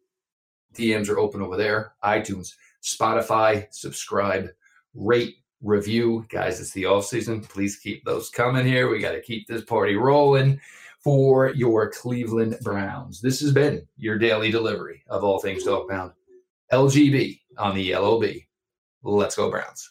DMs 0.77 1.09
are 1.09 1.19
open 1.19 1.43
over 1.43 1.57
there. 1.57 1.93
iTunes, 2.05 2.55
Spotify, 2.83 3.67
subscribe, 3.71 4.49
rate, 4.95 5.37
review. 5.63 6.25
Guys, 6.29 6.61
it's 6.61 6.73
the 6.73 6.87
off 6.87 7.07
season. 7.07 7.41
Please 7.41 7.77
keep 7.77 8.05
those 8.05 8.31
coming 8.31 8.67
here. 8.67 8.89
We 8.89 8.99
got 8.99 9.13
to 9.13 9.21
keep 9.21 9.47
this 9.47 9.65
party 9.65 9.97
rolling 9.97 10.61
for 11.03 11.51
your 11.51 11.91
Cleveland 11.91 12.59
Browns. 12.63 13.21
This 13.21 13.41
has 13.41 13.53
been 13.53 13.87
your 13.97 14.19
daily 14.19 14.51
delivery 14.51 15.05
of 15.09 15.25
all 15.25 15.39
things 15.39 15.65
dog 15.65 15.89
pound. 15.89 16.13
LGB 16.73 17.41
on 17.59 17.75
the 17.75 17.95
LOB. 17.95 18.25
Let's 19.03 19.37
go 19.37 19.51
Browns. 19.51 19.89